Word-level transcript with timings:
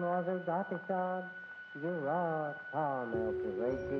Wazagatishad, 0.00 1.24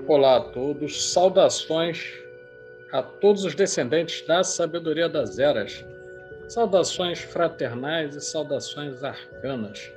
Olá 0.06 0.36
a 0.36 0.40
todos, 0.40 1.12
saudações 1.12 2.12
a 2.92 3.02
todos 3.02 3.44
os 3.44 3.54
descendentes 3.54 4.26
da 4.26 4.44
sabedoria 4.44 5.08
das 5.08 5.38
eras, 5.38 5.84
saudações 6.48 7.20
fraternais 7.20 8.14
e 8.14 8.20
saudações 8.20 9.02
arcanas. 9.02 9.90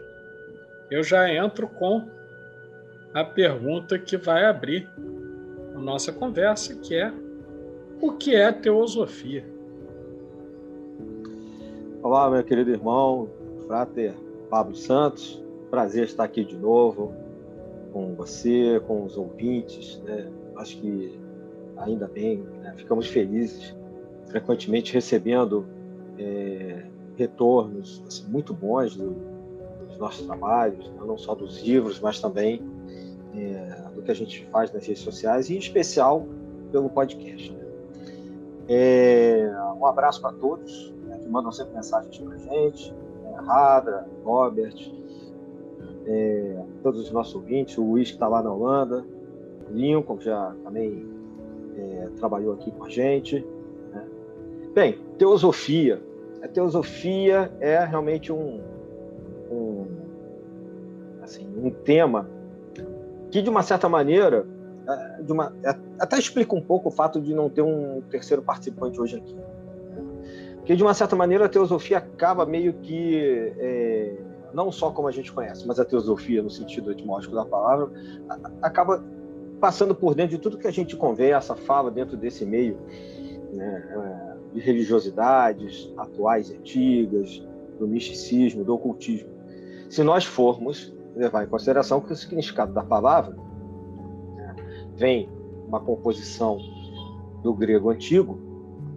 eu 0.91 1.01
já 1.05 1.33
entro 1.33 1.69
com 1.69 2.03
a 3.15 3.23
pergunta 3.23 3.97
que 4.01 4.17
vai 4.17 4.45
abrir 4.45 4.91
a 5.73 5.79
nossa 5.79 6.13
conversa, 6.13 6.75
que 6.75 6.97
é 6.97 7.13
o 8.01 8.11
que 8.15 8.35
é 8.35 8.51
teosofia? 8.51 9.47
Olá, 12.03 12.29
meu 12.29 12.43
querido 12.43 12.73
irmão, 12.73 13.31
frater 13.69 14.13
Pablo 14.51 14.75
Santos. 14.75 15.41
Prazer 15.71 16.03
estar 16.03 16.25
aqui 16.25 16.45
de 16.45 16.57
novo 16.57 17.15
com 17.93 18.13
você, 18.17 18.83
com 18.89 19.05
os 19.05 19.17
ouvintes. 19.17 20.03
Né? 20.05 20.29
Acho 20.57 20.79
que 20.79 21.17
ainda 21.77 22.09
bem, 22.09 22.39
né? 22.61 22.75
ficamos 22.77 23.07
felizes, 23.07 23.73
frequentemente 24.27 24.93
recebendo 24.93 25.65
é, 26.19 26.87
retornos 27.17 28.03
assim, 28.07 28.27
muito 28.29 28.53
bons 28.53 28.95
do, 28.95 29.15
dos 29.87 29.99
nossos 29.99 30.27
trabalhos, 30.27 30.89
né? 30.89 31.01
não 31.07 31.17
só 31.17 31.35
dos 31.35 31.63
livros, 31.63 32.01
mas 32.01 32.21
também 32.21 32.63
é, 33.35 33.91
do 33.95 34.03
que 34.03 34.11
a 34.11 34.15
gente 34.15 34.45
faz 34.47 34.73
nas 34.73 34.87
redes 34.87 35.03
sociais, 35.03 35.51
e 35.51 35.55
em 35.55 35.59
especial 35.59 36.27
pelo 36.71 36.89
podcast. 36.91 37.53
Né? 37.53 37.67
É, 38.69 39.51
um 39.79 39.87
abraço 39.87 40.21
para 40.21 40.33
todos 40.33 40.95
que 41.27 41.29
mandam 41.29 41.51
sempre 41.51 41.75
mensagens 41.75 42.17
para 42.19 42.35
a 42.35 42.39
gente, 42.39 42.93
né? 43.23 43.35
Radra, 43.45 44.09
Robert, 44.25 44.93
é, 46.07 46.65
todos 46.83 47.01
os 47.01 47.11
nossos 47.11 47.35
ouvintes, 47.35 47.77
o 47.77 47.83
Luiz 47.83 48.09
que 48.09 48.15
está 48.15 48.29
lá 48.29 48.43
na 48.43 48.53
Holanda, 48.53 49.05
Lincoln, 49.71 50.17
que 50.17 50.25
já 50.25 50.55
também 50.63 51.05
é, 51.77 52.09
trabalhou 52.17 52.55
aqui 52.55 52.71
com 52.71 52.85
a 52.85 52.89
gente. 52.89 53.45
Né? 53.93 54.05
Bem, 54.73 54.99
teosofia. 55.19 56.01
A 56.47 56.49
teosofia 56.49 57.51
é 57.59 57.85
realmente 57.85 58.33
um, 58.33 58.61
um, 59.51 59.87
assim, 61.23 61.45
um 61.57 61.71
tema 61.71 62.31
que, 63.33 63.43
de 63.43 63.51
uma 63.51 63.65
certa 63.65 63.89
maneira, 63.89 64.47
é, 64.89 65.23
de 65.23 65.33
uma, 65.33 65.53
é, 65.65 65.75
até 65.99 66.17
explica 66.17 66.55
um 66.55 66.63
pouco 66.63 66.89
o 66.89 66.93
fato 66.93 67.21
de 67.21 67.35
não 67.35 67.51
ter 67.51 67.63
um 67.63 68.01
terceiro 68.09 68.43
participante 68.43 69.01
hoje 69.01 69.17
aqui 69.17 69.37
que 70.65 70.75
de 70.75 70.83
uma 70.83 70.95
certa 70.95 71.15
maneira 71.15 71.47
a 71.47 71.49
teosofia 71.49 71.99
acaba 71.99 72.45
meio 72.45 72.73
que 72.75 73.55
é, 73.57 74.17
não 74.53 74.73
só 74.73 74.91
como 74.91 75.07
a 75.07 75.13
gente 75.13 75.33
conhece, 75.33 75.65
mas 75.65 75.79
a 75.79 75.85
teosofia 75.85 76.43
no 76.43 76.51
sentido 76.51 76.91
etimológico 76.91 77.37
da 77.37 77.45
palavra 77.45 77.89
acaba 78.61 79.03
passando 79.61 79.95
por 79.95 80.15
dentro 80.15 80.37
de 80.37 80.43
tudo 80.43 80.59
que 80.59 80.67
a 80.67 80.73
gente 80.73 80.97
conversa, 80.97 81.55
fala 81.55 81.89
dentro 81.89 82.17
desse 82.17 82.45
meio 82.45 82.77
né, 83.53 84.33
é, 84.33 84.36
de 84.57 84.63
religiosidades 84.63 85.93
atuais 85.99 86.49
e 86.49 86.57
antigas, 86.57 87.47
do 87.79 87.87
misticismo, 87.87 88.65
do 88.65 88.75
ocultismo. 88.75 89.29
Se 89.91 90.03
nós 90.03 90.25
formos 90.25 90.95
levar 91.15 91.45
em 91.45 91.47
consideração 91.47 92.01
que 92.01 92.11
o 92.11 92.17
significado 92.17 92.73
da 92.73 92.83
palavra 92.83 93.37
né, 94.35 94.57
vem 94.95 95.29
uma 95.69 95.79
composição 95.79 96.59
do 97.43 97.53
grego 97.53 97.91
antigo, 97.91 98.39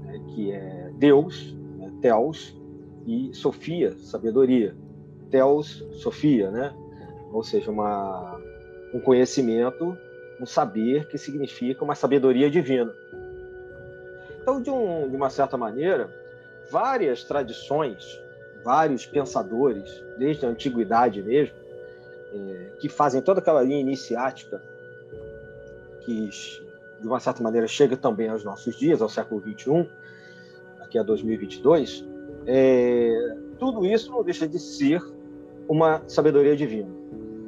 né, 0.05 0.21
que 0.29 0.51
é 0.51 0.91
Deus, 0.97 1.53
Theos 2.01 2.57
e 3.05 3.31
Sofia, 3.33 3.97
sabedoria. 3.97 4.73
Theos, 5.29 5.85
Sofia, 5.95 6.49
né? 6.49 6.73
Ou 7.33 7.43
seja, 7.43 7.69
uma, 7.69 8.39
um 8.93 8.99
conhecimento, 9.01 9.95
um 10.41 10.45
saber 10.45 11.07
que 11.09 11.17
significa 11.17 11.83
uma 11.83 11.95
sabedoria 11.95 12.49
divina. 12.49 12.91
Então, 14.49 14.61
de, 14.63 14.71
um, 14.71 15.07
de 15.07 15.15
uma 15.15 15.29
certa 15.29 15.55
maneira, 15.57 16.09
várias 16.71 17.23
tradições, 17.23 18.19
vários 18.63 19.05
pensadores, 19.05 20.03
desde 20.17 20.43
a 20.43 20.49
antiguidade 20.49 21.21
mesmo, 21.21 21.53
é, 22.33 22.71
que 22.79 22.89
fazem 22.89 23.21
toda 23.21 23.41
aquela 23.41 23.61
linha 23.61 23.79
iniciática 23.79 24.59
que, 26.01 26.29
de 26.99 27.07
uma 27.07 27.19
certa 27.19 27.43
maneira, 27.43 27.67
chega 27.67 27.95
também 27.95 28.27
aos 28.27 28.43
nossos 28.43 28.75
dias, 28.75 29.03
ao 29.03 29.07
século 29.07 29.39
XXI, 29.39 29.87
aqui 30.79 30.97
a 30.97 31.03
2022, 31.03 32.03
é, 32.47 33.35
tudo 33.59 33.85
isso 33.85 34.11
não 34.11 34.23
deixa 34.23 34.47
de 34.47 34.57
ser 34.57 34.99
uma 35.67 36.01
sabedoria 36.07 36.55
divina. 36.55 36.89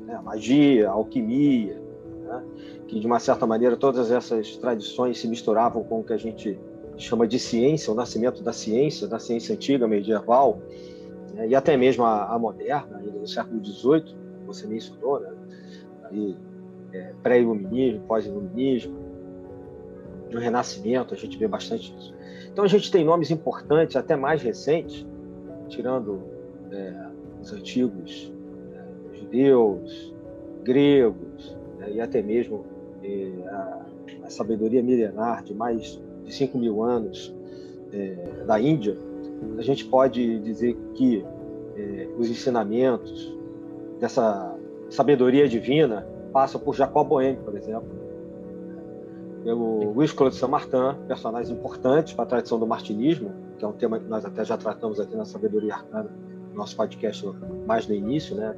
Né? 0.05 0.21
Magia, 0.23 0.89
alquimia, 0.89 1.81
né? 2.21 2.43
que 2.87 2.99
de 2.99 3.07
uma 3.07 3.19
certa 3.19 3.47
maneira 3.47 3.75
todas 3.75 4.11
essas 4.11 4.55
tradições 4.57 5.19
se 5.19 5.27
misturavam 5.27 5.83
com 5.83 6.01
o 6.01 6.03
que 6.03 6.13
a 6.13 6.17
gente 6.17 6.59
chama 6.97 7.27
de 7.27 7.39
ciência, 7.39 7.91
o 7.91 7.95
nascimento 7.95 8.43
da 8.43 8.53
ciência, 8.53 9.07
da 9.07 9.19
ciência 9.19 9.55
antiga, 9.55 9.87
medieval, 9.87 10.61
né? 11.33 11.47
e 11.47 11.55
até 11.55 11.75
mesmo 11.75 12.03
a, 12.03 12.33
a 12.33 12.39
moderna, 12.39 12.97
ainda 12.97 13.11
no 13.11 13.27
século 13.27 13.63
XVIII, 13.63 14.15
você 14.45 14.67
mencionou, 14.67 15.19
né? 15.19 15.31
É, 16.93 17.13
pré-iluminismo, 17.23 18.01
pós-iluminismo, 18.01 18.99
no 20.29 20.39
Renascimento, 20.39 21.13
a 21.13 21.17
gente 21.17 21.37
vê 21.37 21.47
bastante 21.47 21.95
isso. 21.97 22.13
Então 22.51 22.65
a 22.65 22.67
gente 22.67 22.91
tem 22.91 23.03
nomes 23.03 23.31
importantes, 23.31 23.95
até 23.95 24.15
mais 24.15 24.41
recentes, 24.41 25.05
tirando 25.69 26.21
é, 26.71 27.07
os 27.41 27.53
antigos 27.53 28.31
é, 28.73 29.17
judeus, 29.17 30.13
gregos, 30.63 31.57
é, 31.79 31.91
e 31.91 32.01
até 32.01 32.21
mesmo 32.21 32.65
é, 33.03 33.31
a, 33.47 33.85
a, 34.25 34.29
sabedoria 34.29 34.83
milenar 34.83 35.43
de 35.43 35.53
mais 35.53 36.01
de 36.25 36.33
5 36.33 36.57
mil 36.57 36.83
anos 36.83 37.33
é, 37.91 38.43
da 38.45 38.59
Índia, 38.59 38.97
a 39.57 39.61
gente 39.61 39.85
pode 39.85 40.39
dizer 40.39 40.77
que 40.93 41.25
é, 41.75 42.07
os 42.17 42.29
ensinamentos 42.29 43.35
dessa 43.99 44.55
sabedoria 44.89 45.47
divina 45.47 46.07
passam 46.31 46.59
por 46.59 46.75
Jacob 46.75 47.07
Boehme, 47.07 47.37
por 47.37 47.55
exemplo, 47.55 47.89
pelo 49.43 49.91
Luiz 49.93 50.11
Claude 50.11 50.35
Saint-Martin, 50.35 50.95
personagens 51.07 51.49
importantes 51.49 52.13
para 52.13 52.23
a 52.23 52.27
tradição 52.27 52.59
do 52.59 52.67
martinismo, 52.67 53.31
que 53.57 53.65
é 53.65 53.67
um 53.67 53.73
tema 53.73 53.99
que 53.99 54.07
nós 54.07 54.23
até 54.23 54.45
já 54.45 54.57
tratamos 54.57 54.99
aqui 54.99 55.15
na 55.15 55.25
Sabedoria 55.25 55.75
Arcana, 55.75 56.09
no 56.51 56.55
nosso 56.55 56.75
podcast 56.75 57.27
mais 57.65 57.87
no 57.87 57.95
início, 57.95 58.35
né, 58.35 58.55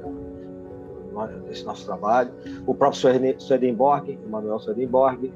desse 1.46 1.64
nosso 1.64 1.86
trabalho. 1.86 2.30
O 2.66 2.74
próprio 2.74 3.00
Swedenborg, 3.38 4.18
Emanuel 4.24 4.58
Swedenborg, 4.58 5.32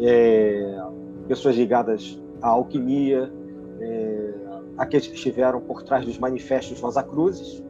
é, 0.00 0.82
pessoas 1.26 1.56
ligadas 1.56 2.20
à 2.42 2.48
alquimia, 2.48 3.32
é, 3.80 4.34
aqueles 4.76 5.06
que 5.06 5.14
estiveram 5.14 5.60
por 5.60 5.82
trás 5.82 6.04
dos 6.04 6.18
manifestos 6.18 6.80
Rosa 6.80 7.02
Cruzes, 7.02 7.62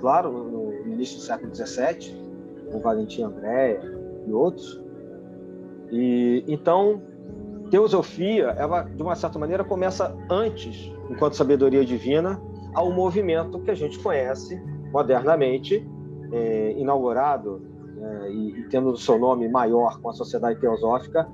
claro, 0.00 0.32
no, 0.32 0.84
no 0.84 0.92
início 0.92 1.16
do 1.16 1.22
século 1.22 1.54
XVII, 1.54 2.16
com 2.70 2.80
Valentim 2.80 3.22
André 3.22 3.80
e 4.26 4.32
outros. 4.32 4.82
E 5.90 6.44
então, 6.48 7.02
teosofia, 7.70 8.54
ela 8.58 8.82
de 8.82 9.02
uma 9.02 9.14
certa 9.14 9.38
maneira 9.38 9.62
começa 9.62 10.16
antes, 10.30 10.92
enquanto 11.10 11.34
sabedoria 11.34 11.84
divina, 11.84 12.40
ao 12.74 12.90
movimento 12.90 13.60
que 13.60 13.70
a 13.70 13.74
gente 13.74 13.98
conhece 13.98 14.60
modernamente, 14.90 15.86
é, 16.32 16.72
inaugurado 16.72 17.62
é, 17.98 18.30
e, 18.30 18.60
e, 18.60 18.68
tendo 18.68 18.90
o 18.90 18.96
seu 18.96 19.18
nome 19.18 19.48
maior 19.48 20.00
com 20.00 20.08
a 20.08 20.12
Sociedade 20.12 20.58
Teosófica, 20.58 21.28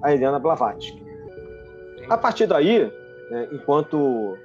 a 0.00 0.12
Helena 0.12 0.38
Blavatsky. 0.38 1.03
A 2.08 2.18
partir 2.18 2.46
daí, 2.46 2.92
é, 3.30 3.48
enquanto 3.52 4.36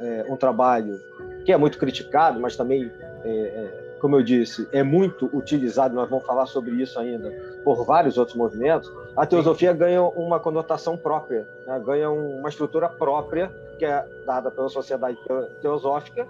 é, 0.00 0.26
um 0.28 0.36
trabalho 0.36 1.00
que 1.44 1.52
é 1.52 1.56
muito 1.56 1.78
criticado, 1.78 2.40
mas 2.40 2.56
também 2.56 2.90
é, 3.24 3.28
é, 3.28 3.86
como 3.98 4.16
eu 4.16 4.22
disse, 4.22 4.68
é 4.72 4.82
muito 4.82 5.28
utilizado, 5.32 5.94
nós 5.94 6.08
vamos 6.08 6.24
falar 6.24 6.46
sobre 6.46 6.72
isso 6.74 6.98
ainda, 6.98 7.30
por 7.64 7.84
vários 7.84 8.18
outros 8.18 8.36
movimentos, 8.36 8.92
a 9.16 9.26
teosofia 9.26 9.72
Sim. 9.72 9.78
ganha 9.78 10.02
uma 10.02 10.38
conotação 10.38 10.96
própria, 10.96 11.46
né? 11.66 11.80
ganha 11.84 12.10
uma 12.10 12.48
estrutura 12.48 12.88
própria, 12.88 13.50
que 13.78 13.84
é 13.84 14.06
dada 14.24 14.50
pela 14.50 14.68
sociedade 14.68 15.18
teosófica, 15.60 16.26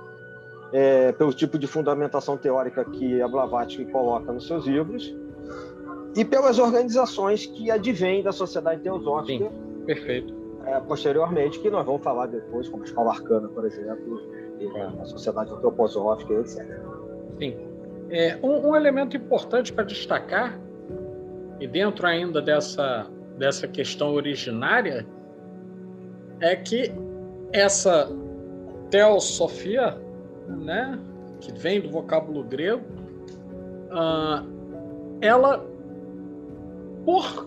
é, 0.72 1.12
pelo 1.12 1.32
tipo 1.32 1.58
de 1.58 1.66
fundamentação 1.66 2.36
teórica 2.36 2.84
que 2.84 3.20
a 3.20 3.28
Blavatsky 3.28 3.84
coloca 3.86 4.32
nos 4.32 4.46
seus 4.46 4.66
livros, 4.66 5.14
e 6.14 6.24
pelas 6.24 6.58
organizações 6.58 7.46
que 7.46 7.70
advêm 7.70 8.22
da 8.22 8.32
sociedade 8.32 8.80
teosófica. 8.80 9.50
Sim, 9.50 9.84
perfeito. 9.84 10.45
É, 10.66 10.80
posteriormente, 10.80 11.60
que 11.60 11.70
nós 11.70 11.86
vamos 11.86 12.02
falar 12.02 12.26
depois, 12.26 12.68
como 12.68 12.82
a 12.82 12.86
Escola 12.86 13.12
Arcana, 13.12 13.48
por 13.48 13.64
exemplo, 13.64 14.20
a 15.00 15.04
sociedade 15.04 15.52
antroposófica, 15.52 16.34
etc. 16.34 16.66
Sim. 17.38 17.56
É, 18.10 18.36
um, 18.42 18.70
um 18.70 18.76
elemento 18.76 19.16
importante 19.16 19.72
para 19.72 19.84
destacar, 19.84 20.58
e 21.60 21.68
dentro 21.68 22.04
ainda 22.04 22.42
dessa, 22.42 23.06
dessa 23.38 23.68
questão 23.68 24.12
originária, 24.12 25.06
é 26.40 26.56
que 26.56 26.92
essa 27.52 28.10
teosofia, 28.90 29.96
né, 30.48 30.98
que 31.40 31.52
vem 31.52 31.80
do 31.80 31.90
vocábulo 31.90 32.42
grego, 32.42 32.82
uh, 33.90 34.46
ela, 35.20 35.64
por 37.04 37.46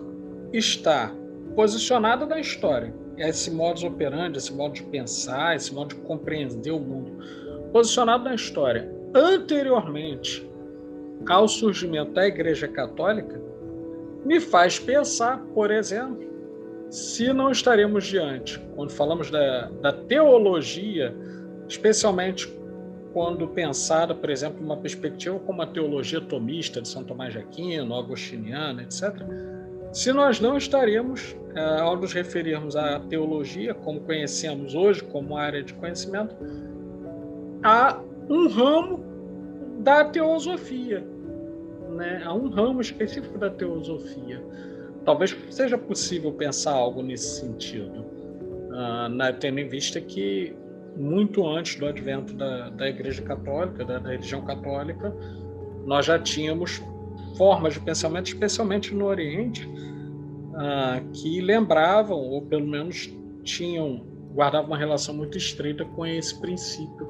estar 0.52 1.14
posicionada 1.54 2.24
na 2.24 2.40
história, 2.40 2.94
esse 3.28 3.50
modus 3.50 3.84
operandi, 3.84 4.38
esse 4.38 4.52
modo 4.52 4.74
de 4.74 4.82
pensar, 4.84 5.54
esse 5.54 5.72
modo 5.74 5.94
de 5.94 6.00
compreender 6.02 6.70
o 6.70 6.80
mundo, 6.80 7.18
posicionado 7.72 8.24
na 8.24 8.34
história 8.34 8.90
anteriormente 9.14 10.48
ao 11.28 11.46
surgimento 11.46 12.12
da 12.12 12.26
Igreja 12.26 12.66
Católica, 12.66 13.40
me 14.24 14.40
faz 14.40 14.78
pensar, 14.78 15.38
por 15.54 15.70
exemplo, 15.70 16.28
se 16.90 17.32
não 17.32 17.50
estaremos 17.50 18.06
diante, 18.06 18.58
quando 18.74 18.90
falamos 18.90 19.30
da, 19.30 19.68
da 19.80 19.92
teologia, 19.92 21.14
especialmente 21.68 22.52
quando 23.12 23.46
pensada, 23.48 24.14
por 24.14 24.30
exemplo, 24.30 24.64
uma 24.64 24.76
perspectiva 24.76 25.38
como 25.40 25.62
a 25.62 25.66
teologia 25.66 26.20
tomista 26.20 26.80
de 26.80 26.88
São 26.88 27.04
Tomás 27.04 27.32
de 27.32 27.38
Aquino, 27.38 27.94
agostiniana, 27.94 28.82
etc., 28.82 29.14
se 29.92 30.12
nós 30.12 30.40
não 30.40 30.56
estaríamos, 30.56 31.36
é, 31.54 31.80
ao 31.80 31.96
nos 31.96 32.12
referirmos 32.12 32.76
à 32.76 33.00
teologia, 33.00 33.74
como 33.74 34.00
conhecemos 34.00 34.74
hoje, 34.74 35.02
como 35.02 35.36
área 35.36 35.62
de 35.62 35.74
conhecimento, 35.74 36.34
a 37.62 38.00
um 38.28 38.48
ramo 38.48 39.04
da 39.80 40.04
teosofia, 40.04 41.04
né? 41.90 42.22
a 42.24 42.32
um 42.32 42.48
ramo 42.48 42.80
específico 42.80 43.36
da 43.36 43.50
teosofia. 43.50 44.42
Talvez 45.04 45.36
seja 45.50 45.76
possível 45.76 46.32
pensar 46.32 46.72
algo 46.72 47.02
nesse 47.02 47.40
sentido, 47.40 48.04
na, 49.10 49.32
tendo 49.32 49.58
em 49.58 49.68
vista 49.68 50.00
que 50.00 50.54
muito 50.96 51.46
antes 51.46 51.76
do 51.76 51.86
advento 51.86 52.34
da, 52.34 52.68
da 52.70 52.88
Igreja 52.88 53.22
Católica, 53.22 53.84
da, 53.84 53.98
da 53.98 54.10
religião 54.10 54.44
católica, 54.44 55.14
nós 55.84 56.06
já 56.06 56.18
tínhamos 56.18 56.82
formas 57.36 57.74
de 57.74 57.80
pensamento, 57.80 58.26
especialmente 58.26 58.94
no 58.94 59.06
Oriente, 59.06 59.66
uh, 59.66 61.10
que 61.12 61.40
lembravam, 61.40 62.18
ou 62.18 62.42
pelo 62.42 62.66
menos 62.66 63.10
tinham, 63.42 64.04
guardavam 64.34 64.68
uma 64.68 64.78
relação 64.78 65.14
muito 65.14 65.36
estreita 65.36 65.84
com 65.84 66.06
esse 66.06 66.38
princípio. 66.40 67.08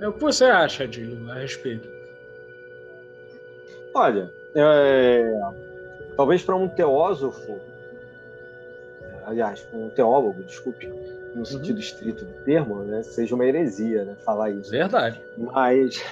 É, 0.00 0.08
o 0.08 0.12
que 0.12 0.20
você 0.20 0.44
acha, 0.44 0.84
Adilho, 0.84 1.30
a 1.30 1.34
respeito? 1.34 1.88
Olha, 3.94 4.32
é, 4.54 5.32
talvez 6.16 6.42
para 6.42 6.56
um 6.56 6.68
teósofo, 6.68 7.58
aliás, 9.26 9.66
um 9.72 9.90
teólogo, 9.90 10.42
desculpe, 10.44 10.88
no 11.32 11.40
uhum. 11.40 11.44
sentido 11.44 11.76
uhum. 11.76 11.80
estrito 11.80 12.24
do 12.24 12.32
termo, 12.44 12.82
né, 12.82 13.02
seja 13.02 13.34
uma 13.34 13.44
heresia 13.44 14.04
né, 14.04 14.16
falar 14.24 14.50
isso. 14.50 14.70
Verdade. 14.70 15.20
Mas, 15.36 16.02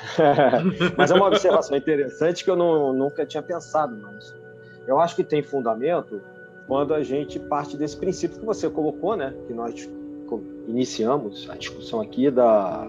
mas 0.97 1.11
é 1.11 1.15
uma 1.15 1.27
observação 1.27 1.77
interessante 1.77 2.45
que 2.45 2.51
eu 2.51 2.57
não, 2.57 2.93
nunca 2.93 3.27
tinha 3.27 3.43
pensado, 3.43 3.97
mas 4.01 4.35
eu 4.87 4.99
acho 5.01 5.17
que 5.17 5.25
tem 5.25 5.43
fundamento 5.43 6.21
quando 6.67 6.95
a 6.95 7.03
gente 7.03 7.39
parte 7.39 7.77
desse 7.77 7.97
princípio 7.97 8.39
que 8.39 8.45
você 8.45 8.69
colocou, 8.69 9.17
né, 9.17 9.35
que 9.47 9.53
nós 9.53 9.89
iniciamos 10.67 11.49
a 11.51 11.57
discussão 11.57 12.01
aqui 12.01 12.31
da, 12.31 12.89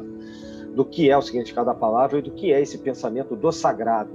do 0.75 0.83
que 0.83 1.09
é 1.09 1.17
o 1.17 1.21
significado 1.21 1.67
da 1.67 1.73
palavra 1.73 2.19
e 2.19 2.21
do 2.21 2.31
que 2.31 2.51
é 2.51 2.61
esse 2.61 2.77
pensamento 2.77 3.35
do 3.35 3.51
sagrado. 3.51 4.11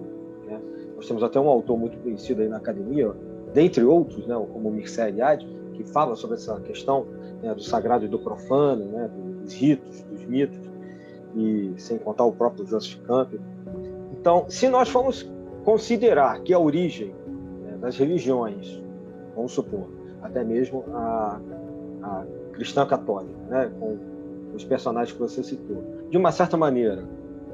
Né? 0.47 0.61
Nós 0.95 1.09
temos 1.09 1.23
até 1.23 1.41
um 1.41 1.49
autor 1.49 1.79
muito 1.79 1.97
conhecido 1.99 2.43
aí 2.43 2.49
na 2.49 2.59
academia, 2.59 3.13
dentre 3.53 3.83
outros, 3.83 4.27
né, 4.27 4.35
como 4.53 4.71
Mircea 4.71 5.09
Eliade, 5.09 5.49
que 5.73 5.85
fala 5.85 6.15
sobre 6.15 6.37
essa 6.37 6.61
questão 6.61 7.07
né, 7.45 7.55
do 7.55 7.63
sagrado 7.63 8.07
e 8.07 8.09
do 8.09 8.19
profano, 8.19 8.87
né, 8.87 9.11
dos 9.43 9.53
ritos, 9.53 10.03
dos 10.05 10.25
mitos, 10.25 10.59
e 11.37 11.75
sem 11.77 11.99
contar 11.99 12.25
o 12.25 12.33
próprio 12.33 12.67
Joseph 12.67 13.01
Campbell. 13.03 13.41
Então, 14.13 14.47
se 14.49 14.69
nós 14.69 14.89
formos 14.89 15.31
considerar 15.65 16.41
que 16.41 16.55
a 16.55 16.59
origem 16.59 17.15
né, 17.63 17.77
das 17.81 17.97
religiões, 17.97 18.83
vamos 19.37 19.53
supor, 19.53 19.89
até 20.23 20.43
mesmo 20.43 20.85
a, 20.93 21.41
a 22.03 22.25
cristã 22.53 22.87
católica, 22.87 23.35
né, 23.49 23.71
com 23.79 23.99
os 24.55 24.65
personagens 24.65 25.13
que 25.13 25.21
você 25.21 25.43
citou, 25.43 25.85
de 26.09 26.17
uma 26.17 26.33
certa 26.33 26.57
maneira, 26.57 27.05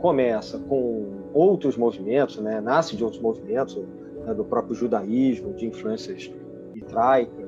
começa 0.01 0.59
com 0.59 1.21
outros 1.33 1.77
movimentos, 1.77 2.39
né, 2.39 2.61
nasce 2.61 2.97
de 2.97 3.03
outros 3.03 3.21
movimentos, 3.21 3.77
né, 4.25 4.35
do 4.35 4.45
próprio 4.45 4.75
judaísmo, 4.75 5.55
de 5.55 5.67
influências 5.67 6.31
hebraicas, 6.77 7.40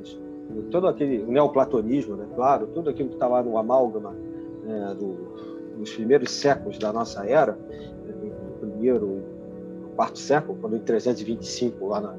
todo 0.70 0.86
aquele 0.86 1.22
neoplatonismo, 1.24 2.16
né? 2.16 2.26
claro, 2.34 2.66
tudo 2.68 2.90
aquilo 2.90 3.08
que 3.08 3.14
está 3.14 3.26
lá 3.26 3.42
no 3.42 3.56
amálgama 3.56 4.14
né, 4.64 4.94
do, 4.98 5.14
dos 5.78 5.92
primeiros 5.94 6.30
séculos 6.30 6.78
da 6.78 6.92
nossa 6.92 7.26
era, 7.26 7.58
no 8.06 8.52
primeiro, 8.60 9.22
quarto 9.96 10.18
século, 10.18 10.58
quando 10.60 10.76
em 10.76 10.80
325 10.80 11.86
lá 11.86 12.00
na, 12.00 12.14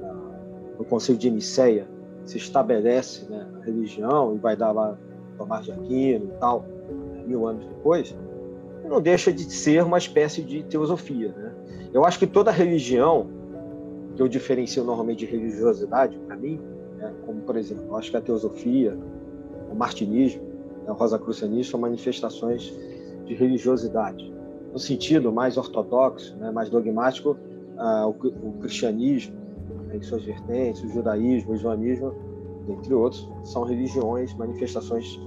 na, 0.00 0.14
no 0.78 0.84
Conselho 0.84 1.18
de 1.18 1.30
Nicéia 1.30 1.86
se 2.24 2.38
estabelece 2.38 3.24
né, 3.30 3.46
a 3.60 3.64
religião 3.64 4.34
e 4.34 4.38
vai 4.38 4.56
dar 4.56 4.72
lá 4.72 4.96
Tomás 5.36 5.64
de 5.64 5.72
Aquino 5.72 6.26
e 6.26 6.38
tal, 6.38 6.64
né, 6.88 7.24
mil 7.26 7.46
anos 7.46 7.64
depois, 7.66 8.14
não 8.84 9.00
deixa 9.00 9.32
de 9.32 9.44
ser 9.50 9.82
uma 9.82 9.98
espécie 9.98 10.42
de 10.42 10.62
teosofia. 10.64 11.32
Né? 11.36 11.52
Eu 11.92 12.04
acho 12.04 12.18
que 12.18 12.26
toda 12.26 12.50
religião, 12.50 13.28
que 14.14 14.22
eu 14.22 14.28
diferencio 14.28 14.84
normalmente 14.84 15.20
de 15.20 15.26
religiosidade, 15.26 16.18
para 16.26 16.36
mim, 16.36 16.60
né? 17.02 17.12
como, 17.26 17.42
por 17.42 17.56
exemplo, 17.56 17.96
acho 17.96 18.10
que 18.10 18.16
a 18.16 18.20
teosofia, 18.20 18.96
o 19.70 19.74
martinismo, 19.74 20.42
né? 20.84 20.90
o 20.90 20.94
rosacrucianismo 20.94 21.64
são 21.64 21.80
manifestações 21.80 22.72
de 23.26 23.34
religiosidade. 23.34 24.32
No 24.72 24.78
sentido 24.78 25.32
mais 25.32 25.56
ortodoxo, 25.56 26.36
né? 26.36 26.50
mais 26.50 26.70
dogmático, 26.70 27.36
ah, 27.76 28.06
o, 28.06 28.10
o, 28.10 28.52
cristianismo, 28.60 29.34
né? 29.88 29.96
em 29.96 30.02
suas 30.02 30.24
vertentes, 30.24 30.82
o 30.84 30.88
judaísmo, 30.88 31.52
o 31.52 31.54
islamismo, 31.56 32.14
entre 32.68 32.94
outros, 32.94 33.28
são 33.42 33.64
religiões, 33.64 34.32
manifestações 34.34 35.20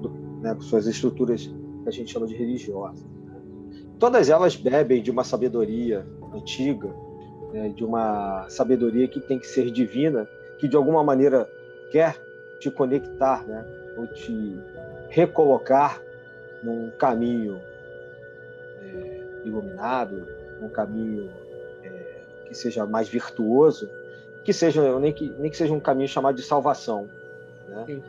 do, 0.00 0.08
né, 0.40 0.54
com 0.54 0.60
suas 0.60 0.86
estruturas 0.86 1.46
que 1.82 1.88
a 1.88 1.90
gente 1.90 2.12
chama 2.12 2.28
de 2.28 2.34
religiosas. 2.34 3.04
Todas 3.98 4.28
elas 4.28 4.54
bebem 4.54 5.02
de 5.02 5.10
uma 5.10 5.24
sabedoria 5.24 6.06
antiga, 6.32 6.94
né, 7.52 7.70
de 7.70 7.84
uma 7.84 8.48
sabedoria 8.48 9.08
que 9.08 9.20
tem 9.20 9.36
que 9.38 9.48
ser 9.48 9.68
divina 9.72 10.28
que 10.58 10.68
de 10.68 10.76
alguma 10.76 11.02
maneira 11.02 11.48
quer 11.90 12.20
te 12.58 12.70
conectar, 12.70 13.44
né? 13.46 13.64
ou 13.96 14.06
te 14.06 14.58
recolocar 15.08 16.00
num 16.62 16.90
caminho 16.90 17.60
é, 18.82 19.20
iluminado, 19.44 20.26
num 20.60 20.68
caminho 20.68 21.30
é, 21.82 22.20
que 22.46 22.54
seja 22.54 22.86
mais 22.86 23.08
virtuoso, 23.08 23.88
que 24.42 24.52
seja 24.52 24.98
nem 24.98 25.12
que, 25.12 25.32
nem 25.38 25.50
que 25.50 25.56
seja 25.56 25.72
um 25.72 25.80
caminho 25.80 26.08
chamado 26.08 26.36
de 26.36 26.42
salvação. 26.42 27.08
Né? 27.68 28.02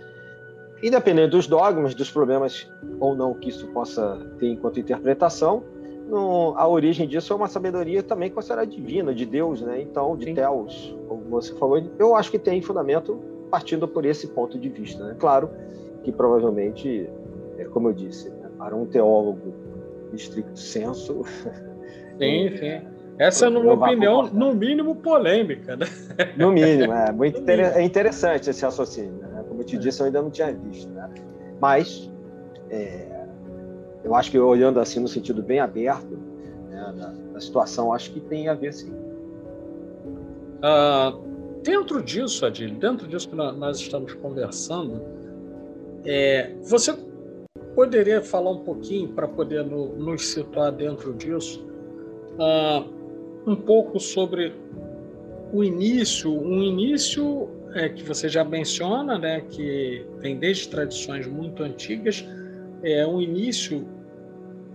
Independente 0.81 1.31
dos 1.31 1.47
dogmas, 1.47 1.93
dos 1.95 2.11
problemas 2.11 2.69
ou 2.99 3.15
não 3.15 3.33
que 3.33 3.49
isso 3.49 3.67
possa 3.67 4.19
ter 4.39 4.47
enquanto 4.47 4.79
interpretação, 4.79 5.63
no, 6.07 6.53
a 6.55 6.67
origem 6.67 7.07
disso 7.07 7.33
é 7.33 7.35
uma 7.35 7.47
sabedoria 7.47 8.03
também 8.03 8.29
considerada 8.29 8.67
divina, 8.67 9.13
de 9.13 9.25
Deus, 9.25 9.61
né? 9.61 9.81
Então, 9.81 10.15
de 10.15 10.25
Sim. 10.25 10.33
Deus, 10.33 10.95
como 11.07 11.23
você 11.25 11.53
falou, 11.55 11.81
eu 11.97 12.15
acho 12.15 12.29
que 12.31 12.39
tem 12.39 12.61
fundamento 12.61 13.19
partindo 13.49 13.87
por 13.87 14.05
esse 14.05 14.27
ponto 14.27 14.57
de 14.59 14.69
vista. 14.69 15.03
Né? 15.03 15.15
Claro 15.17 15.49
que 16.03 16.11
provavelmente, 16.11 17.09
é, 17.57 17.65
como 17.65 17.89
eu 17.89 17.93
disse, 17.93 18.29
né, 18.29 18.49
para 18.57 18.75
um 18.75 18.85
teólogo 18.85 19.53
de 20.11 20.17
estricto 20.17 20.59
senso. 20.59 21.23
Sim, 22.17 22.57
sim. 22.57 22.81
Essa 23.17 23.47
é 23.47 23.49
uma 23.49 23.73
opinião, 23.73 24.29
no 24.31 24.53
mínimo, 24.53 24.95
polêmica. 24.95 25.75
Né? 25.75 25.85
No 26.37 26.51
mínimo, 26.51 26.93
é 26.93 27.11
muito 27.11 27.41
inter... 27.41 27.59
é 27.59 27.81
interessante 27.81 28.49
esse 28.49 28.63
raciocínio. 28.63 29.11
Né? 29.13 29.43
Como 29.49 29.59
eu 29.59 29.65
te 29.65 29.75
é. 29.75 29.79
disse, 29.79 30.01
eu 30.01 30.05
ainda 30.05 30.21
não 30.21 30.29
tinha 30.29 30.53
visto. 30.53 30.89
Né? 30.91 31.09
Mas 31.59 32.09
é, 32.69 33.14
eu 34.05 34.13
acho 34.13 34.29
que 34.29 34.37
olhando 34.39 34.79
assim 34.79 34.99
no 34.99 35.07
sentido 35.07 35.41
bem 35.41 35.59
aberto 35.59 36.15
né, 36.69 36.93
da, 36.95 37.07
da, 37.07 37.39
situação, 37.41 37.91
acho 37.91 38.11
que 38.11 38.19
tem 38.19 38.47
a 38.47 38.53
ver 38.53 38.71
sim. 38.71 38.93
Uh, 40.61 41.19
dentro 41.63 42.03
disso, 42.03 42.45
Adil, 42.45 42.75
dentro 42.75 43.07
disso 43.07 43.27
que 43.27 43.35
nós 43.35 43.79
estamos 43.79 44.13
conversando, 44.13 45.01
é, 46.05 46.53
você 46.61 46.95
poderia 47.73 48.21
falar 48.21 48.51
um 48.51 48.59
pouquinho 48.59 49.09
para 49.09 49.27
poder 49.27 49.65
no, 49.65 49.95
nos 49.95 50.27
situar 50.27 50.71
dentro 50.71 51.11
disso, 51.13 51.65
uh, 52.35 52.87
um 53.49 53.55
pouco 53.55 53.99
sobre 53.99 54.53
o 55.51 55.63
início, 55.63 56.31
um 56.31 56.61
início 56.61 57.49
é, 57.73 57.89
que 57.89 58.03
você 58.03 58.29
já 58.29 58.43
menciona, 58.43 59.17
né, 59.17 59.41
que 59.49 60.05
vem 60.19 60.37
desde 60.37 60.69
tradições 60.69 61.25
muito 61.25 61.63
antigas, 61.63 62.23
é 62.83 63.05
um 63.05 63.19
início 63.19 63.94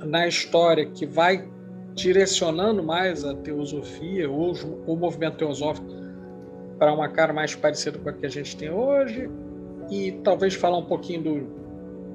na 0.05 0.27
história 0.27 0.87
que 0.87 1.07
vai 1.07 1.49
direcionando 1.95 2.83
mais 2.83 3.25
a 3.25 3.35
teosofia 3.35 4.31
ou 4.31 4.55
o 4.87 4.97
movimento 4.97 5.37
teosófico 5.37 5.89
para 6.79 6.93
uma 6.93 7.09
cara 7.09 7.33
mais 7.33 7.55
parecida 7.55 7.99
com 7.99 8.09
a 8.09 8.13
que 8.13 8.25
a 8.25 8.29
gente 8.29 8.57
tem 8.57 8.71
hoje 8.71 9.29
e 9.91 10.13
talvez 10.25 10.55
falar 10.55 10.79
um 10.79 10.87
pouquinho 10.87 11.23
do, 11.23 11.41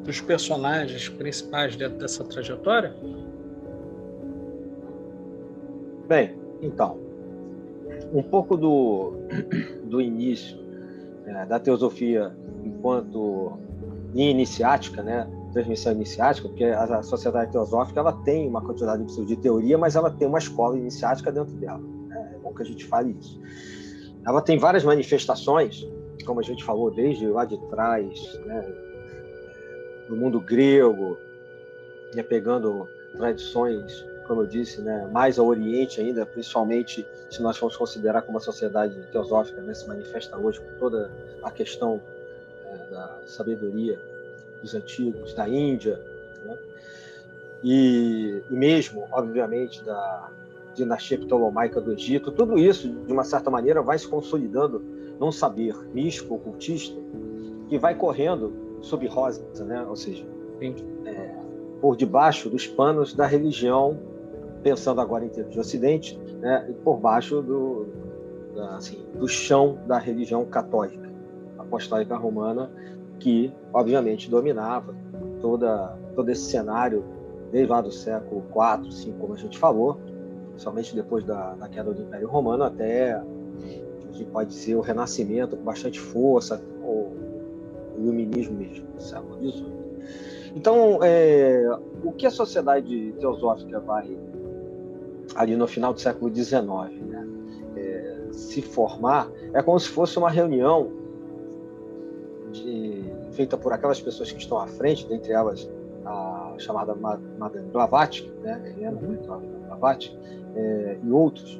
dos 0.04 0.22
personagens 0.22 1.10
principais 1.10 1.76
dentro 1.76 1.98
dessa 1.98 2.24
trajetória? 2.24 2.96
Bem, 6.08 6.36
então, 6.62 6.98
um 8.14 8.24
pouco 8.24 8.56
do, 8.56 9.14
do 9.84 10.02
início 10.02 10.58
é, 11.26 11.46
da 11.46 11.60
teosofia 11.60 12.32
enquanto 12.64 13.54
iniciática, 14.14 15.04
né? 15.04 15.28
Transmissão 15.56 15.94
iniciática, 15.94 16.50
porque 16.50 16.66
a, 16.66 17.02
sociedade 17.02 17.54
teosófica 17.54 18.02
ela 18.02 18.12
tem 18.12 18.48
uma 18.48 18.62
quantidade 18.62 19.06
de 19.26 19.36
teoria, 19.38 19.78
mas 19.78 19.96
ela 19.96 20.12
tem 20.12 20.28
uma 20.28 20.38
escola 20.38 20.78
iniciática 20.78 21.32
dentro 21.32 21.54
dela. 21.54 21.80
Né? 21.80 22.34
É 22.36 22.38
bom 22.40 22.54
que 22.54 22.62
a 22.62 22.66
gente 22.66 22.86
fale 22.86 23.16
isso. 23.18 23.40
Ela 24.28 24.42
tem 24.42 24.58
várias 24.58 24.84
manifestações, 24.84 25.88
como 26.26 26.42
a 26.42 26.44
gente 26.44 26.62
falou 26.62 26.92
desde 26.92 27.26
lá 27.28 27.46
de 27.46 27.58
trás, 27.70 28.38
né? 28.46 28.68
no 30.10 30.18
mundo 30.18 30.42
grego, 30.42 31.18
né? 32.14 32.22
pegando 32.22 32.86
tradições, 33.16 34.06
como 34.28 34.42
eu 34.42 34.48
disse, 34.48 34.82
né? 34.82 35.08
mais 35.10 35.40
ao 35.40 35.48
Oriente 35.48 36.02
ainda, 36.02 36.26
principalmente 36.26 37.08
se 37.30 37.42
nós 37.42 37.56
formos 37.56 37.78
considerar 37.78 38.24
como 38.24 38.38
a 38.38 38.42
sociedade 38.42 39.02
teosófica 39.10 39.62
né? 39.62 39.74
se 39.74 39.88
manifesta 39.88 40.38
hoje 40.38 40.60
com 40.60 40.80
toda 40.80 41.10
a 41.42 41.50
questão 41.50 42.02
né? 42.66 42.88
da 42.92 43.22
sabedoria 43.26 44.15
dos 44.62 44.74
antigos, 44.74 45.34
da 45.34 45.48
Índia, 45.48 46.00
né? 46.46 46.58
e, 47.64 48.44
e, 48.50 48.54
mesmo, 48.54 49.06
obviamente, 49.12 49.84
da 49.84 50.30
dinastia 50.76 51.18
ptolomaica 51.18 51.80
do 51.80 51.94
Egito, 51.94 52.32
tudo 52.32 52.58
isso, 52.58 52.90
de 52.90 53.12
uma 53.12 53.24
certa 53.24 53.50
maneira, 53.50 53.82
vai 53.82 53.98
se 53.98 54.08
consolidando 54.08 54.84
num 55.20 55.32
saber 55.32 55.76
místico, 55.94 56.36
ocultista, 56.36 56.96
que 57.70 57.78
vai 57.78 57.96
correndo 57.96 58.54
sob 58.82 59.08
rosa, 59.08 59.42
né? 59.64 59.84
ou 59.88 59.96
seja, 59.96 60.26
é, 61.06 61.36
por 61.82 61.96
debaixo 61.96 62.50
dos 62.50 62.68
panos 62.68 63.14
da 63.14 63.26
religião, 63.26 63.98
pensando 64.62 65.02
agora 65.02 65.26
em 65.26 65.30
termos 65.30 65.54
de 65.54 65.60
Ocidente, 65.60 66.20
né? 66.40 66.74
por 66.84 66.98
baixo 66.98 67.42
do, 67.42 67.88
da, 68.54 68.76
assim, 68.76 69.04
do 69.16 69.28
chão 69.28 69.80
da 69.88 69.98
religião 69.98 70.46
católica, 70.46 71.10
apostólica 71.58 72.16
romana, 72.16 72.70
que, 73.26 73.52
obviamente, 73.74 74.30
dominava 74.30 74.94
toda, 75.42 75.98
todo 76.14 76.30
esse 76.30 76.44
cenário 76.44 77.04
desde 77.52 77.72
lá 77.72 77.82
do 77.82 77.92
século 77.92 78.44
IV, 78.50 78.92
V, 78.92 79.14
como 79.20 79.34
a 79.34 79.38
gente 79.38 79.58
falou, 79.58 80.00
somente 80.58 80.94
depois 80.94 81.24
da, 81.24 81.56
da 81.56 81.68
queda 81.68 81.92
do 81.92 82.04
Império 82.04 82.28
Romano 82.28 82.64
até 82.64 83.20
gente 84.16 84.32
pode 84.32 84.50
dizer 84.50 84.76
o 84.76 84.82
Renascimento 84.82 85.58
com 85.58 85.64
bastante 85.64 86.00
força, 86.00 86.62
o, 86.82 87.12
o 87.96 88.02
iluminismo 88.02 88.56
mesmo, 88.58 88.86
do 88.96 89.02
século 89.02 89.36
XVIII. 89.40 89.74
Então, 90.56 91.00
é, 91.04 91.68
o 92.04 92.12
que 92.14 92.26
a 92.26 92.32
sociedade 92.32 93.14
teosófica 93.20 93.80
vai 93.80 94.18
ali 95.36 95.56
no 95.56 95.68
final 95.68 95.94
do 95.94 96.00
século 96.00 96.34
XIX 96.34 96.64
né, 97.08 97.28
é, 97.76 98.28
se 98.32 98.62
formar 98.62 99.30
é 99.54 99.62
como 99.62 99.78
se 99.80 99.90
fosse 99.90 100.18
uma 100.18 100.30
reunião 100.30 100.92
de, 102.52 103.04
feita 103.36 103.58
por 103.58 103.74
aquelas 103.74 104.02
pessoas 104.02 104.32
que 104.32 104.40
estão 104.40 104.58
à 104.58 104.68
frente, 104.68 105.08
dentre 105.08 105.34
elas 105.34 105.70
a 106.06 106.54
chamada 106.58 106.96
Madame 106.96 107.70
Blavatsky, 107.72 108.32
né, 108.42 108.74
Helena 108.78 108.98
uhum. 109.02 109.18
Blavatsky, 109.68 110.18
é, 110.56 110.98
e 111.04 111.12
outros 111.12 111.60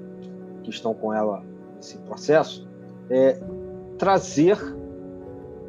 que 0.64 0.70
estão 0.70 0.94
com 0.94 1.14
ela 1.14 1.44
nesse 1.76 1.98
processo, 2.00 2.68
é, 3.10 3.40
trazer 3.98 4.58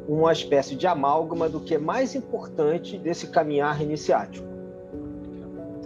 uma 0.07 0.31
espécie 0.31 0.75
de 0.75 0.87
amálgama 0.87 1.49
do 1.49 1.59
que 1.59 1.75
é 1.75 1.77
mais 1.77 2.15
importante 2.15 2.97
desse 2.97 3.27
caminhar 3.27 3.81
iniciático. 3.81 4.47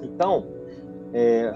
Então, 0.04 0.46
é, 1.14 1.48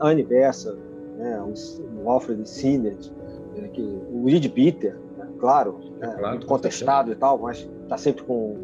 a 0.00 0.08
Anne 0.08 0.24
Besser, 0.24 0.74
né, 1.16 1.40
o, 1.40 2.10
Alfred 2.10 2.48
Sinnett, 2.48 3.12
é, 3.56 3.68
que, 3.68 3.82
o 3.82 4.24
Reed 4.26 4.46
Bitter, 4.48 4.96
claro, 5.40 5.80
é, 6.00 6.06
né, 6.06 6.14
claro 6.14 6.28
muito 6.30 6.46
contestado 6.46 7.10
e 7.10 7.16
tal, 7.16 7.38
mas 7.38 7.68
está 7.82 7.96
sempre 7.96 8.22
com, 8.24 8.56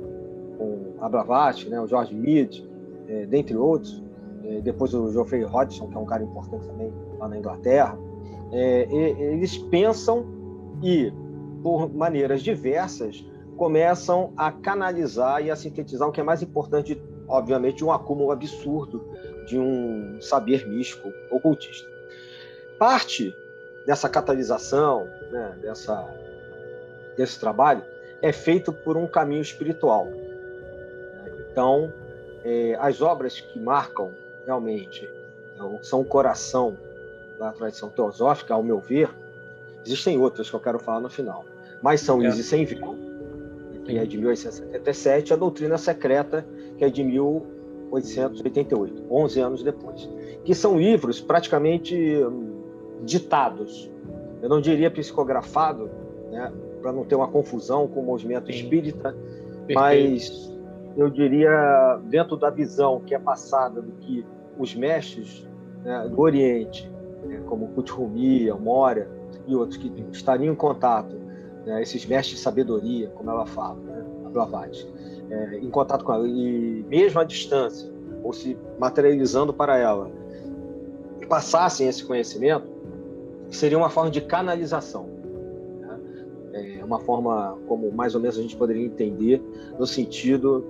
com 0.58 0.94
a 1.00 1.08
Blavatsky, 1.08 1.70
né, 1.70 1.80
o 1.80 1.86
George 1.86 2.14
Mead, 2.14 2.68
é, 3.08 3.26
dentre 3.26 3.56
outros. 3.56 4.04
É, 4.44 4.60
depois 4.60 4.94
o 4.94 5.10
Geoffrey 5.10 5.42
Hodgson, 5.42 5.88
que 5.88 5.96
é 5.96 5.98
um 5.98 6.04
cara 6.04 6.22
importante 6.22 6.66
também 6.66 6.92
lá 7.18 7.28
na 7.28 7.38
Inglaterra. 7.38 7.98
É, 8.52 8.86
e, 8.88 9.22
eles 9.32 9.58
pensam 9.58 10.24
e, 10.82 11.12
por 11.62 11.92
maneiras 11.92 12.42
diversas, 12.42 13.24
começam 13.56 14.32
a 14.36 14.52
canalizar 14.52 15.44
e 15.44 15.50
a 15.50 15.56
sintetizar 15.56 16.06
o 16.06 16.12
que 16.12 16.20
é 16.20 16.24
mais 16.24 16.42
importante, 16.42 17.00
obviamente, 17.26 17.84
um 17.84 17.90
acúmulo 17.90 18.30
absurdo 18.30 19.02
de 19.46 19.58
um 19.58 20.20
saber 20.20 20.68
místico 20.68 21.08
ocultista. 21.30 21.88
Parte 22.78 23.34
dessa 23.86 24.08
catalisação, 24.08 25.08
né, 25.30 25.58
dessa 25.62 26.06
desse 27.16 27.38
trabalho 27.38 27.82
é 28.22 28.32
feito 28.32 28.72
por 28.72 28.96
um 28.96 29.06
caminho 29.06 29.42
espiritual. 29.42 30.08
Então, 31.50 31.92
é, 32.44 32.76
as 32.78 33.00
obras 33.00 33.40
que 33.40 33.58
marcam 33.58 34.12
realmente 34.44 35.10
então, 35.54 35.78
são 35.82 36.02
o 36.02 36.04
coração 36.04 36.76
da 37.38 37.52
tradição 37.52 37.88
teosófica, 37.88 38.52
ao 38.54 38.62
meu 38.62 38.78
ver, 38.78 39.08
existem 39.84 40.18
outras 40.18 40.50
que 40.50 40.56
eu 40.56 40.60
quero 40.60 40.78
falar 40.78 41.00
no 41.00 41.08
final, 41.08 41.44
mas 41.82 42.00
são 42.00 42.22
é. 42.22 42.26
Easy 42.26 42.42
Sem 42.42 42.64
Véu, 42.64 42.96
que 43.84 43.98
é 43.98 44.04
de 44.04 44.18
1877, 44.18 45.30
e 45.30 45.32
a 45.32 45.36
Doutrina 45.36 45.78
Secreta, 45.78 46.46
que 46.76 46.84
é 46.84 46.90
de 46.90 47.02
1888, 47.02 49.04
11 49.10 49.40
anos 49.40 49.62
depois, 49.62 50.08
que 50.44 50.54
são 50.54 50.78
livros 50.78 51.20
praticamente 51.20 51.96
hum, 51.96 52.62
ditados, 53.02 53.90
eu 54.42 54.48
não 54.48 54.60
diria 54.60 54.90
psicografado, 54.90 55.90
né, 56.30 56.52
para 56.80 56.92
não 56.92 57.04
ter 57.04 57.14
uma 57.14 57.28
confusão 57.28 57.86
com 57.86 58.00
o 58.00 58.04
movimento 58.04 58.50
espírita, 58.50 59.16
Perfeito. 59.66 59.74
mas 59.74 60.56
eu 60.96 61.10
diria, 61.10 62.00
dentro 62.04 62.36
da 62.36 62.50
visão 62.50 63.00
que 63.04 63.14
é 63.14 63.18
passada 63.18 63.82
do 63.82 63.92
que 63.92 64.24
os 64.58 64.74
mestres 64.74 65.46
né, 65.84 66.08
do 66.08 66.20
Oriente, 66.20 66.90
né, 67.24 67.42
como 67.46 67.68
Kuthumi, 67.68 68.50
Moria, 68.52 69.08
e 69.46 69.54
outros 69.54 69.76
que 69.76 69.92
estariam 70.12 70.52
em 70.52 70.56
contato, 70.56 71.14
né, 71.64 71.82
esses 71.82 72.06
mestres 72.06 72.38
de 72.38 72.42
sabedoria, 72.42 73.08
como 73.10 73.30
ela 73.30 73.46
fala, 73.46 73.76
né, 73.76 74.04
a 74.24 74.28
Blavatsky, 74.30 74.90
é, 75.30 75.58
em 75.58 75.70
contato 75.70 76.04
com 76.04 76.12
ela, 76.12 76.26
e 76.26 76.84
mesmo 76.88 77.20
à 77.20 77.24
distância, 77.24 77.92
ou 78.22 78.32
se 78.32 78.56
materializando 78.78 79.52
para 79.52 79.76
ela, 79.76 80.10
passassem 81.28 81.88
esse 81.88 82.04
conhecimento, 82.04 82.66
seria 83.50 83.76
uma 83.76 83.90
forma 83.90 84.10
de 84.10 84.20
canalização. 84.20 85.15
É 86.56 86.84
uma 86.84 86.98
forma 87.00 87.58
como 87.66 87.90
mais 87.92 88.14
ou 88.14 88.20
menos 88.20 88.38
a 88.38 88.42
gente 88.42 88.56
poderia 88.56 88.84
entender, 88.84 89.42
no 89.78 89.86
sentido 89.86 90.64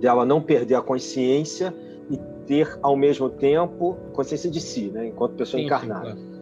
de 0.00 0.06
ela 0.06 0.24
não 0.24 0.40
perder 0.40 0.74
a 0.74 0.82
consciência 0.82 1.74
e 2.10 2.18
ter 2.46 2.78
ao 2.82 2.96
mesmo 2.96 3.30
tempo 3.30 3.96
consciência 4.12 4.50
de 4.50 4.60
si, 4.60 4.90
né? 4.90 5.06
enquanto 5.06 5.34
pessoa 5.34 5.60
sim, 5.60 5.66
encarnada. 5.66 6.14
Sim, 6.14 6.34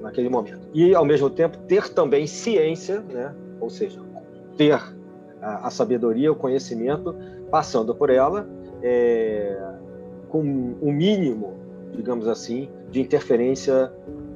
naquele 0.00 0.28
momento. 0.28 0.60
E, 0.74 0.94
ao 0.94 1.04
mesmo 1.04 1.30
tempo, 1.30 1.56
ter 1.58 1.88
também 1.90 2.26
ciência, 2.26 3.00
né? 3.00 3.32
ou 3.60 3.70
seja, 3.70 4.00
ter 4.56 4.72
a, 5.40 5.66
a 5.66 5.70
sabedoria, 5.70 6.32
o 6.32 6.34
conhecimento, 6.34 7.14
passando 7.50 7.94
por 7.94 8.10
ela 8.10 8.48
é, 8.82 9.56
com 10.28 10.40
o 10.40 10.88
um 10.88 10.92
mínimo, 10.92 11.54
digamos 11.92 12.26
assim, 12.26 12.68
de 12.90 13.00
interferência 13.00 13.92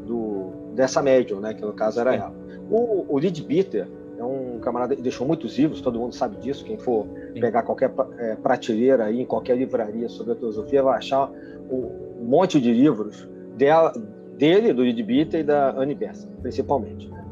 do, 0.07 0.53
dessa 0.75 1.03
médium, 1.03 1.41
né? 1.41 1.53
que 1.53 1.63
no 1.63 1.73
caso 1.73 2.01
era 2.01 2.15
ela. 2.15 2.46
O, 2.71 3.17
o 3.17 3.21
Bitter 3.21 3.87
é 4.19 4.25
um 4.25 4.59
camarada 4.61 4.97
que 4.97 5.03
deixou 5.03 5.27
muitos 5.27 5.57
livros, 5.59 5.81
todo 5.81 5.99
mundo 5.99 6.15
sabe 6.15 6.37
disso. 6.37 6.65
Quem 6.65 6.79
for 6.79 7.07
Sim. 7.33 7.41
pegar 7.41 7.63
qualquer 7.63 7.93
é, 8.19 8.35
prateleira 8.37 9.05
aí, 9.05 9.21
em 9.21 9.27
qualquer 9.27 9.57
livraria 9.57 10.09
sobre 10.09 10.33
a 10.33 10.37
filosofia, 10.37 10.83
vai 10.83 10.99
achar 10.99 11.31
um 11.71 12.25
monte 12.25 12.61
de 12.61 12.73
livros 12.73 13.29
dela, 13.57 13.93
dele, 14.37 14.73
do 14.73 14.85
Ed 14.85 15.03
Bitter 15.03 15.41
e 15.41 15.45
da 15.45 15.71
Anne 15.79 15.95
Besson, 15.95 16.29
principalmente. 16.43 17.09
Né? 17.09 17.25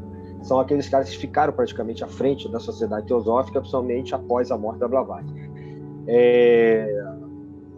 São 0.43 0.61
aqueles 0.61 0.89
caras 0.89 1.09
que 1.09 1.17
ficaram 1.17 1.53
praticamente 1.53 2.05
à 2.05 2.07
frente 2.07 2.51
da 2.51 2.61
sociedade 2.61 3.07
teosófica, 3.07 3.61
principalmente 3.61 4.15
após 4.15 4.51
a 4.51 4.59
morte 4.59 4.81
da 4.81 4.89
Blavatsky. 4.89 5.51
É... 6.07 7.03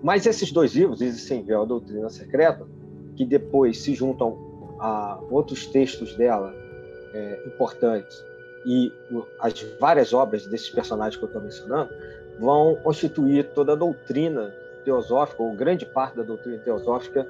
Mas 0.02 0.26
esses 0.26 0.50
dois 0.50 0.74
livros, 0.74 1.00
Isis 1.00 1.22
Sem 1.22 1.42
Véu 1.44 1.60
e 1.60 1.62
a 1.62 1.66
Doutrina 1.66 2.10
Secreta, 2.10 2.66
que 3.14 3.24
depois 3.24 3.78
se 3.82 3.94
juntam 3.94 4.36
a 4.78 5.20
outros 5.30 5.66
textos 5.66 6.16
dela 6.16 6.65
é, 7.16 7.40
importantes 7.46 8.24
e 8.64 8.92
as 9.38 9.60
várias 9.80 10.12
obras 10.12 10.46
desses 10.46 10.68
personagens 10.68 11.16
que 11.16 11.22
eu 11.22 11.28
estou 11.28 11.40
mencionando, 11.40 11.90
vão 12.38 12.74
constituir 12.76 13.48
toda 13.54 13.72
a 13.72 13.76
doutrina 13.76 14.52
teosófica, 14.84 15.42
ou 15.42 15.54
grande 15.54 15.86
parte 15.86 16.16
da 16.16 16.22
doutrina 16.22 16.58
teosófica 16.58 17.26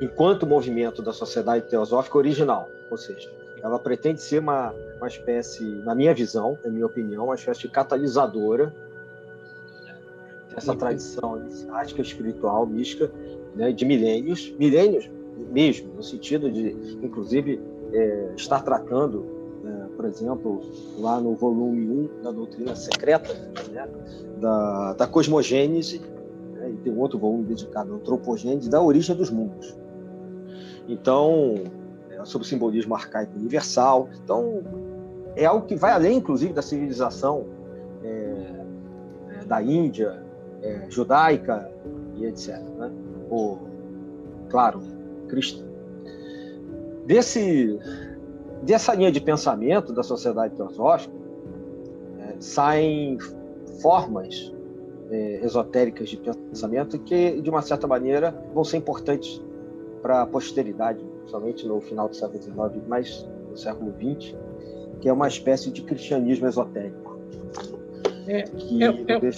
enquanto 0.00 0.46
movimento 0.46 1.00
da 1.00 1.12
sociedade 1.12 1.64
teosófica 1.66 2.18
original, 2.18 2.68
ou 2.90 2.96
seja, 2.96 3.30
ela 3.62 3.78
pretende 3.78 4.20
ser 4.20 4.40
uma, 4.40 4.74
uma 4.96 5.08
espécie, 5.08 5.64
na 5.84 5.94
minha 5.94 6.12
visão, 6.14 6.58
na 6.64 6.70
minha 6.70 6.86
opinião, 6.86 7.24
uma 7.24 7.34
espécie 7.34 7.60
de 7.60 7.68
catalisadora 7.68 8.72
dessa 10.54 10.72
uhum. 10.72 10.78
tradição 10.78 11.38
iniciática, 11.38 12.02
espiritual, 12.02 12.66
mística, 12.66 13.10
né, 13.54 13.72
de 13.72 13.84
milênios, 13.84 14.52
milênios 14.58 15.08
mesmo, 15.50 15.94
no 15.94 16.02
sentido 16.02 16.50
de, 16.50 16.70
inclusive, 17.02 17.60
é, 17.92 18.32
estar 18.36 18.62
tratando, 18.62 19.24
né, 19.62 19.88
por 19.96 20.04
exemplo, 20.04 20.60
lá 20.98 21.20
no 21.20 21.34
volume 21.34 22.08
1 22.18 22.22
da 22.22 22.30
doutrina 22.30 22.74
secreta, 22.74 23.34
né, 23.72 23.88
da, 24.40 24.94
da 24.94 25.06
cosmogênese, 25.06 26.00
né, 26.54 26.70
e 26.70 26.76
tem 26.78 26.96
outro 26.96 27.18
volume 27.18 27.44
dedicado 27.44 27.92
à 27.92 27.96
antropogênese, 27.96 28.68
da 28.68 28.80
origem 28.80 29.16
dos 29.16 29.30
mundos. 29.30 29.76
Então, 30.88 31.54
é, 32.10 32.24
sobre 32.24 32.46
o 32.46 32.48
simbolismo 32.48 32.94
arcaico 32.94 33.32
universal. 33.36 34.08
Então, 34.24 34.62
é 35.36 35.44
algo 35.44 35.66
que 35.66 35.76
vai 35.76 35.92
além, 35.92 36.16
inclusive, 36.16 36.52
da 36.52 36.62
civilização 36.62 37.46
é, 38.02 38.08
é, 39.30 39.44
da 39.44 39.62
Índia, 39.62 40.22
é, 40.62 40.86
judaica 40.88 41.70
e 42.16 42.24
etc. 42.24 42.58
Né? 42.58 42.90
Ou, 43.30 43.60
claro, 44.48 44.80
cristã. 45.28 45.67
Desse, 47.08 47.78
dessa 48.60 48.94
linha 48.94 49.10
de 49.10 49.18
pensamento 49.18 49.94
da 49.94 50.02
sociedade 50.02 50.54
teosófica 50.54 51.14
é, 52.18 52.34
saem 52.38 53.16
formas 53.80 54.52
é, 55.10 55.40
esotéricas 55.42 56.10
de 56.10 56.18
pensamento 56.18 56.98
que, 56.98 57.40
de 57.40 57.48
uma 57.48 57.62
certa 57.62 57.86
maneira, 57.86 58.38
vão 58.52 58.62
ser 58.62 58.76
importantes 58.76 59.42
para 60.02 60.20
a 60.20 60.26
posteridade, 60.26 61.02
somente 61.28 61.66
no 61.66 61.80
final 61.80 62.10
do 62.10 62.14
século 62.14 62.42
XIX, 62.42 62.84
mas 62.86 63.26
no 63.48 63.56
século 63.56 63.90
XX, 63.90 64.36
que 65.00 65.08
é 65.08 65.12
uma 65.12 65.28
espécie 65.28 65.70
de 65.70 65.80
cristianismo 65.80 66.46
esotérico. 66.46 67.18
É, 68.26 68.42
que 68.42 68.84
é, 68.84 68.86
é... 68.86 69.30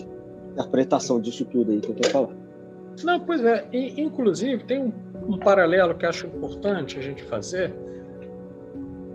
interpretação 0.55 1.21
disso 1.21 1.45
tudo 1.45 1.71
aí 1.71 1.81
que 1.81 1.91
eu 1.91 1.95
estou 1.95 2.11
falando. 2.11 2.40
Não, 3.05 3.21
pois 3.21 3.45
é. 3.45 3.67
E, 3.73 4.01
inclusive, 4.01 4.65
tem 4.65 4.83
um, 4.83 4.93
um, 5.27 5.39
paralelo 5.39 5.95
que 5.95 6.07
acho 6.07 6.27
importante 6.27 6.99
a 6.99 7.03
gente 7.03 7.23
fazer. 7.25 7.73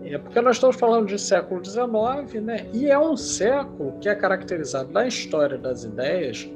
É 0.04 0.18
porque 0.18 0.40
nós 0.40 0.58
estamos 0.58 0.76
falando 0.76 1.08
de 1.08 1.20
século 1.20 1.64
XIX, 1.64 2.44
né? 2.44 2.68
E 2.74 2.88
é 2.88 2.98
um 2.98 3.18
século 3.18 3.98
que 4.00 4.08
é 4.08 4.16
caracterizado 4.16 4.92
na 4.92 5.08
história 5.08 5.58
das 5.58 5.84
ideias 5.84 6.50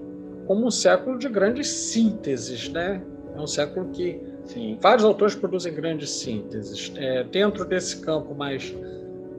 como 0.46 0.68
um 0.68 0.72
século 0.72 1.18
de 1.18 1.28
grandes 1.30 1.68
sínteses, 1.68 2.70
né? 2.70 3.02
É 3.36 3.40
um 3.40 3.48
século 3.48 3.90
que 3.90 4.22
Sim. 4.50 4.78
Vários 4.82 5.06
autores 5.06 5.36
produzem 5.36 5.74
grandes 5.74 6.10
sínteses. 6.10 6.92
É, 6.96 7.24
dentro 7.24 7.64
desse 7.66 8.02
campo 8.02 8.34
mais, 8.34 8.76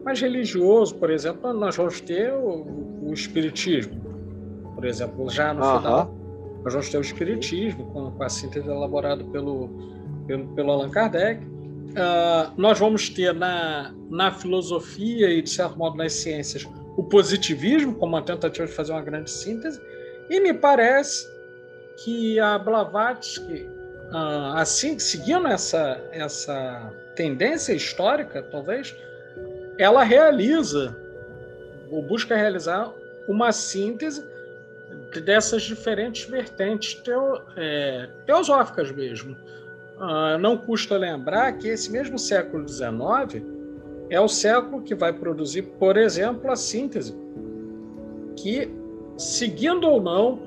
mais 0.05 0.21
religioso, 0.21 0.95
por 0.95 1.11
exemplo, 1.11 1.53
nós 1.53 1.77
vamos 1.77 2.01
ter 2.01 2.33
o, 2.33 3.01
o 3.03 3.13
Espiritismo. 3.13 4.01
Por 4.73 4.85
exemplo, 4.85 5.29
já 5.29 5.53
no 5.53 5.79
final, 5.79 6.15
nós 6.65 6.73
vamos 6.73 6.89
ter 6.89 6.99
o 6.99 7.01
Espiritismo, 7.01 7.87
com, 7.93 8.11
com 8.11 8.23
a 8.23 8.29
síntese 8.29 8.69
elaborada 8.69 9.25
pelo, 9.25 9.69
pelo, 10.27 10.47
pelo 10.55 10.71
Allan 10.71 10.91
Kardec. 10.91 11.45
Uh, 11.45 12.53
nós 12.57 12.79
vamos 12.79 13.09
ter 13.09 13.35
na, 13.35 13.95
na 14.09 14.31
filosofia 14.31 15.31
e, 15.31 15.43
de 15.43 15.51
certo 15.51 15.77
modo, 15.77 15.97
nas 15.97 16.13
ciências, 16.13 16.69
o 16.97 17.03
positivismo, 17.05 17.95
como 17.95 18.15
uma 18.17 18.23
tentativa 18.23 18.67
de 18.67 18.73
fazer 18.73 18.93
uma 18.93 19.03
grande 19.03 19.31
síntese. 19.31 19.81
E 20.29 20.41
me 20.41 20.55
parece 20.55 21.27
que 22.05 22.39
a 22.39 22.59
Blavatsky 22.59 23.67
ah, 24.13 24.61
assim, 24.61 24.99
seguindo 24.99 25.47
essa, 25.47 26.01
essa 26.11 26.93
tendência 27.15 27.73
histórica, 27.73 28.43
talvez, 28.43 28.95
ela 29.79 30.03
realiza, 30.03 30.97
ou 31.91 32.03
busca 32.03 32.35
realizar, 32.35 32.93
uma 33.29 33.53
síntese 33.53 34.25
dessas 35.19 35.63
diferentes 35.63 36.29
vertentes 36.29 36.95
teo, 37.03 37.41
é, 37.57 38.09
teosóficas 38.27 38.93
mesmo. 38.93 39.35
Uh, 39.97 40.39
não 40.39 40.57
custa 40.57 40.97
lembrar 40.97 41.53
que 41.59 41.69
esse 41.69 41.91
mesmo 41.91 42.19
século 42.19 42.67
XIX 42.67 43.45
é 44.09 44.19
o 44.21 44.29
século 44.29 44.83
que 44.83 44.95
vai 44.95 45.13
produzir, 45.13 45.63
por 45.79 45.97
exemplo, 45.97 46.51
a 46.51 46.57
síntese, 46.57 47.15
que, 48.37 48.71
seguindo 49.19 49.87
ou 49.87 50.01
não, 50.01 50.41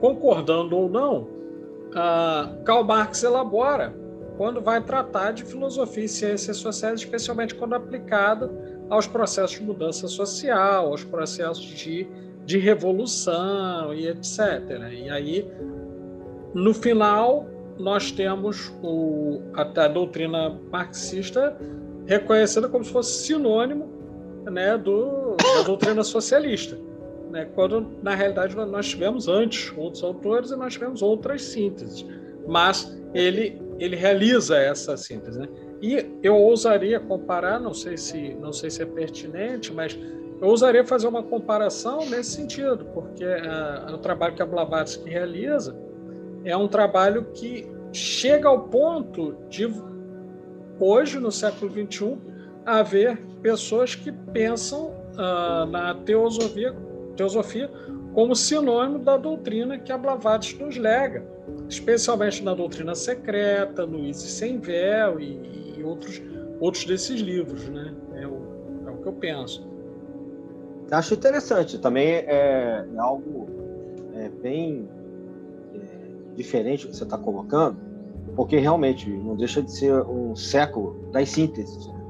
concordando 0.00 0.76
ou 0.76 0.88
não, 0.88 1.22
uh, 1.22 2.62
Karl 2.64 2.84
Marx 2.84 3.22
elabora 3.22 3.94
quando 4.36 4.60
vai 4.60 4.82
tratar 4.82 5.32
de 5.32 5.44
filosofia 5.44 6.04
e 6.04 6.08
ciências 6.08 6.56
sociais, 6.56 7.00
especialmente 7.00 7.54
quando 7.54 7.74
aplicada 7.74 8.50
aos 8.90 9.06
processos 9.06 9.58
de 9.58 9.62
mudança 9.62 10.08
social, 10.08 10.88
aos 10.88 11.04
processos 11.04 11.64
de, 11.64 12.08
de 12.44 12.58
revolução 12.58 13.94
e 13.94 14.08
etc. 14.08 14.38
E 14.92 15.10
aí, 15.10 15.50
no 16.54 16.74
final, 16.74 17.46
nós 17.78 18.10
temos 18.10 18.72
o, 18.82 19.40
a, 19.54 19.62
a 19.62 19.88
doutrina 19.88 20.58
marxista 20.70 21.56
reconhecida 22.06 22.68
como 22.68 22.84
se 22.84 22.92
fosse 22.92 23.26
sinônimo 23.26 23.88
né, 24.44 24.76
do, 24.76 25.36
da 25.56 25.62
doutrina 25.62 26.04
socialista 26.04 26.76
né? 27.34 27.48
quando 27.52 27.84
na 28.00 28.14
realidade 28.14 28.54
nós 28.54 28.88
tivemos 28.88 29.26
antes 29.26 29.76
outros 29.76 30.04
autores 30.04 30.52
e 30.52 30.56
nós 30.56 30.74
tivemos 30.74 31.02
outras 31.02 31.42
sínteses, 31.42 32.06
mas 32.46 32.96
ele 33.12 33.60
ele 33.76 33.96
realiza 33.96 34.56
essa 34.56 34.96
síntese, 34.96 35.36
né? 35.36 35.48
E 35.82 36.06
eu 36.22 36.36
ousaria 36.36 37.00
comparar, 37.00 37.58
não 37.58 37.74
sei 37.74 37.96
se 37.96 38.36
não 38.36 38.52
sei 38.52 38.70
se 38.70 38.82
é 38.82 38.86
pertinente, 38.86 39.72
mas 39.72 39.98
eu 40.40 40.48
ousaria 40.48 40.84
fazer 40.84 41.06
uma 41.06 41.22
comparação 41.22 42.06
nesse 42.06 42.32
sentido, 42.32 42.84
porque 42.92 43.24
uh, 43.24 43.94
o 43.94 43.98
trabalho 43.98 44.34
que 44.34 44.42
a 44.42 44.46
Blavatsky 44.46 45.08
realiza 45.08 45.76
é 46.44 46.56
um 46.56 46.68
trabalho 46.68 47.26
que 47.32 47.66
chega 47.92 48.48
ao 48.48 48.64
ponto 48.64 49.36
de 49.48 49.72
hoje 50.78 51.18
no 51.18 51.30
século 51.30 51.70
21 51.70 52.18
haver 52.66 53.18
pessoas 53.40 53.94
que 53.94 54.10
pensam 54.10 54.86
uh, 55.12 55.66
na 55.66 55.94
teosofia 55.94 56.74
teosofia 57.16 57.70
como 58.12 58.34
sinônimo 58.34 59.00
da 59.00 59.16
doutrina 59.16 59.78
que 59.78 59.90
a 59.90 59.98
Blavatsky 59.98 60.62
nos 60.62 60.76
lega, 60.76 61.26
especialmente 61.68 62.42
na 62.44 62.54
doutrina 62.54 62.94
secreta, 62.94 63.84
no 63.84 64.04
Isis 64.04 64.30
sem 64.30 64.58
véu 64.58 65.18
e, 65.18 65.74
e 65.76 65.82
outros, 65.82 66.22
outros 66.60 66.84
desses 66.84 67.20
livros, 67.20 67.68
né? 67.68 67.92
É 68.14 68.26
o, 68.26 68.86
é 68.86 68.90
o 68.90 68.96
que 68.98 69.08
eu 69.08 69.12
penso. 69.14 69.73
Acho 70.90 71.14
interessante. 71.14 71.78
Também 71.78 72.06
é, 72.06 72.86
é 72.94 72.98
algo 72.98 73.46
é, 74.14 74.28
bem 74.28 74.88
é, 75.74 76.34
diferente 76.36 76.86
que 76.86 76.94
você 76.94 77.04
está 77.04 77.18
colocando, 77.18 77.76
porque 78.36 78.58
realmente 78.58 79.08
não 79.08 79.36
deixa 79.36 79.62
de 79.62 79.72
ser 79.72 79.94
um 80.02 80.36
século 80.36 81.10
das 81.12 81.28
sínteses 81.30 81.86
né? 81.86 82.04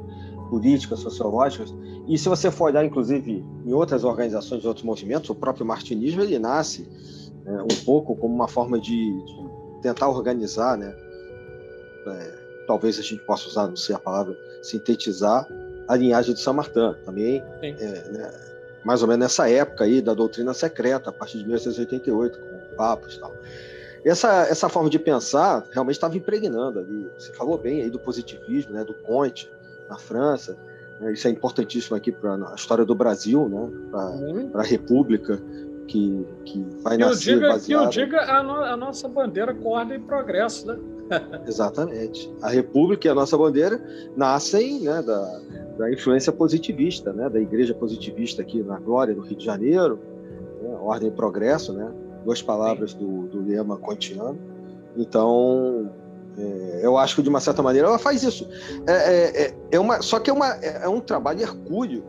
políticas, 0.51 1.01
sociológicas. 1.01 1.75
E 2.07 2.19
se 2.19 2.29
você 2.29 2.51
for 2.51 2.67
olhar, 2.67 2.85
inclusive, 2.85 3.45
em 3.65 3.73
outras 3.73 4.05
organizações, 4.05 4.65
em 4.65 4.69
outros 4.69 4.85
movimentos, 4.85 5.31
o 5.31 5.35
próprio 5.35 5.65
martinismo 5.65 6.23
ele 6.23 6.39
nasce 6.39 6.89
é, 7.47 7.63
um 7.63 7.85
pouco 7.85 8.15
como 8.17 8.35
uma 8.35 8.49
forma 8.49 8.79
de, 8.79 8.91
de 8.91 9.81
tentar 9.83 10.09
organizar, 10.09 10.77
né? 10.77 10.95
É, 12.07 12.35
talvez 12.67 12.99
a 12.99 13.03
gente 13.03 13.25
possa 13.25 13.49
usar, 13.49 13.69
não 13.69 13.77
sei 13.77 13.95
a 13.95 13.99
palavra, 13.99 14.37
sintetizar 14.63 15.47
a 15.89 15.97
linhagem 15.97 16.35
de 16.35 16.41
São 16.41 16.55
Martin. 16.55 16.95
Também, 17.05 17.43
é, 17.63 18.11
né, 18.11 18.31
mais 18.85 19.03
ou 19.03 19.09
menos 19.09 19.25
nessa 19.25 19.49
época 19.49 19.85
aí 19.85 20.01
da 20.01 20.15
doutrina 20.15 20.53
secreta, 20.53 21.11
a 21.11 21.13
partir 21.13 21.39
de 21.39 21.45
1888, 21.45 22.39
com 22.39 22.77
papas 22.77 23.15
e 23.15 23.21
tal. 23.21 23.35
Essa, 24.05 24.43
essa 24.43 24.69
forma 24.69 24.91
de 24.91 24.99
pensar 24.99 25.65
realmente 25.73 25.97
estava 25.97 26.17
impregnando 26.17 26.79
ali. 26.79 27.09
Você 27.19 27.33
falou 27.33 27.57
bem 27.57 27.83
aí 27.83 27.91
do 27.91 27.99
positivismo, 27.99 28.75
né, 28.75 28.85
do 28.85 28.93
Conte 28.93 29.51
na 29.89 29.97
França. 29.97 30.57
Né, 31.01 31.13
isso 31.13 31.27
é 31.27 31.31
importantíssimo 31.31 31.97
aqui 31.97 32.13
para 32.13 32.35
a 32.35 32.55
história 32.55 32.85
do 32.85 32.95
Brasil, 32.95 33.49
né, 33.49 33.71
para 33.91 34.11
uhum. 34.11 34.51
a 34.55 34.63
República 34.63 35.41
que, 35.89 36.27
que 36.45 36.63
vai 36.83 36.99
que 36.99 37.05
nascer 37.05 37.35
diga, 37.35 37.49
baseada... 37.49 37.91
Que 37.91 37.99
eu 37.99 38.05
diga 38.07 38.21
a, 38.21 38.43
no, 38.43 38.53
a 38.53 38.77
nossa 38.77 39.09
bandeira 39.09 39.55
com 39.55 39.71
ordem 39.71 39.99
e 39.99 40.01
progresso, 40.01 40.67
né? 40.67 40.79
Exatamente. 41.47 42.33
A 42.43 42.49
República 42.49 43.09
e 43.09 43.11
a 43.11 43.15
nossa 43.15 43.37
bandeira 43.37 43.81
nascem 44.17 44.81
né, 44.81 45.03
da, 45.03 45.41
da 45.79 45.93
influência 45.93 46.33
positivista, 46.33 47.13
né, 47.13 47.29
da 47.29 47.41
igreja 47.41 47.75
positivista 47.75 48.43
aqui 48.43 48.63
na 48.63 48.79
Glória, 48.79 49.15
no 49.15 49.23
Rio 49.23 49.37
de 49.37 49.45
Janeiro, 49.45 49.99
né, 50.63 50.77
ordem 50.81 51.09
e 51.09 51.13
progresso, 51.13 51.73
né, 51.73 51.91
duas 52.25 52.43
palavras 52.43 52.95
do, 52.95 53.27
do 53.29 53.43
lema 53.43 53.79
kantiano. 53.79 54.39
Então, 54.97 55.91
é, 56.39 56.81
eu 56.83 56.97
acho 56.97 57.17
que 57.17 57.23
de 57.23 57.29
uma 57.29 57.41
certa 57.41 57.63
maneira 57.63 57.89
ela 57.89 57.99
faz 57.99 58.23
isso. 58.23 58.49
É, 58.87 58.93
é, 58.93 59.43
é, 59.43 59.55
é 59.73 59.81
uma, 59.81 60.01
só 60.03 60.19
que 60.19 60.31
é, 60.31 60.33
uma, 60.33 60.55
é, 60.57 60.83
é 60.85 60.89
um 60.89 61.01
trabalho 61.01 61.43
hercúleo 61.43 62.05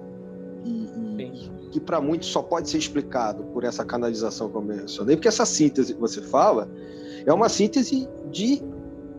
e, 0.64 0.90
e 1.20 1.70
que 1.72 1.80
para 1.80 2.00
muitos 2.00 2.30
só 2.30 2.42
pode 2.42 2.70
ser 2.70 2.78
explicado 2.78 3.44
por 3.46 3.64
essa 3.64 3.84
canalização 3.84 4.50
que 4.50 4.56
eu 4.56 4.62
mencionei, 4.62 5.16
porque 5.16 5.28
essa 5.28 5.46
síntese 5.46 5.94
que 5.94 6.00
você 6.00 6.22
fala 6.22 6.70
é 7.26 7.34
uma 7.34 7.50
síntese 7.50 8.08
de 8.32 8.64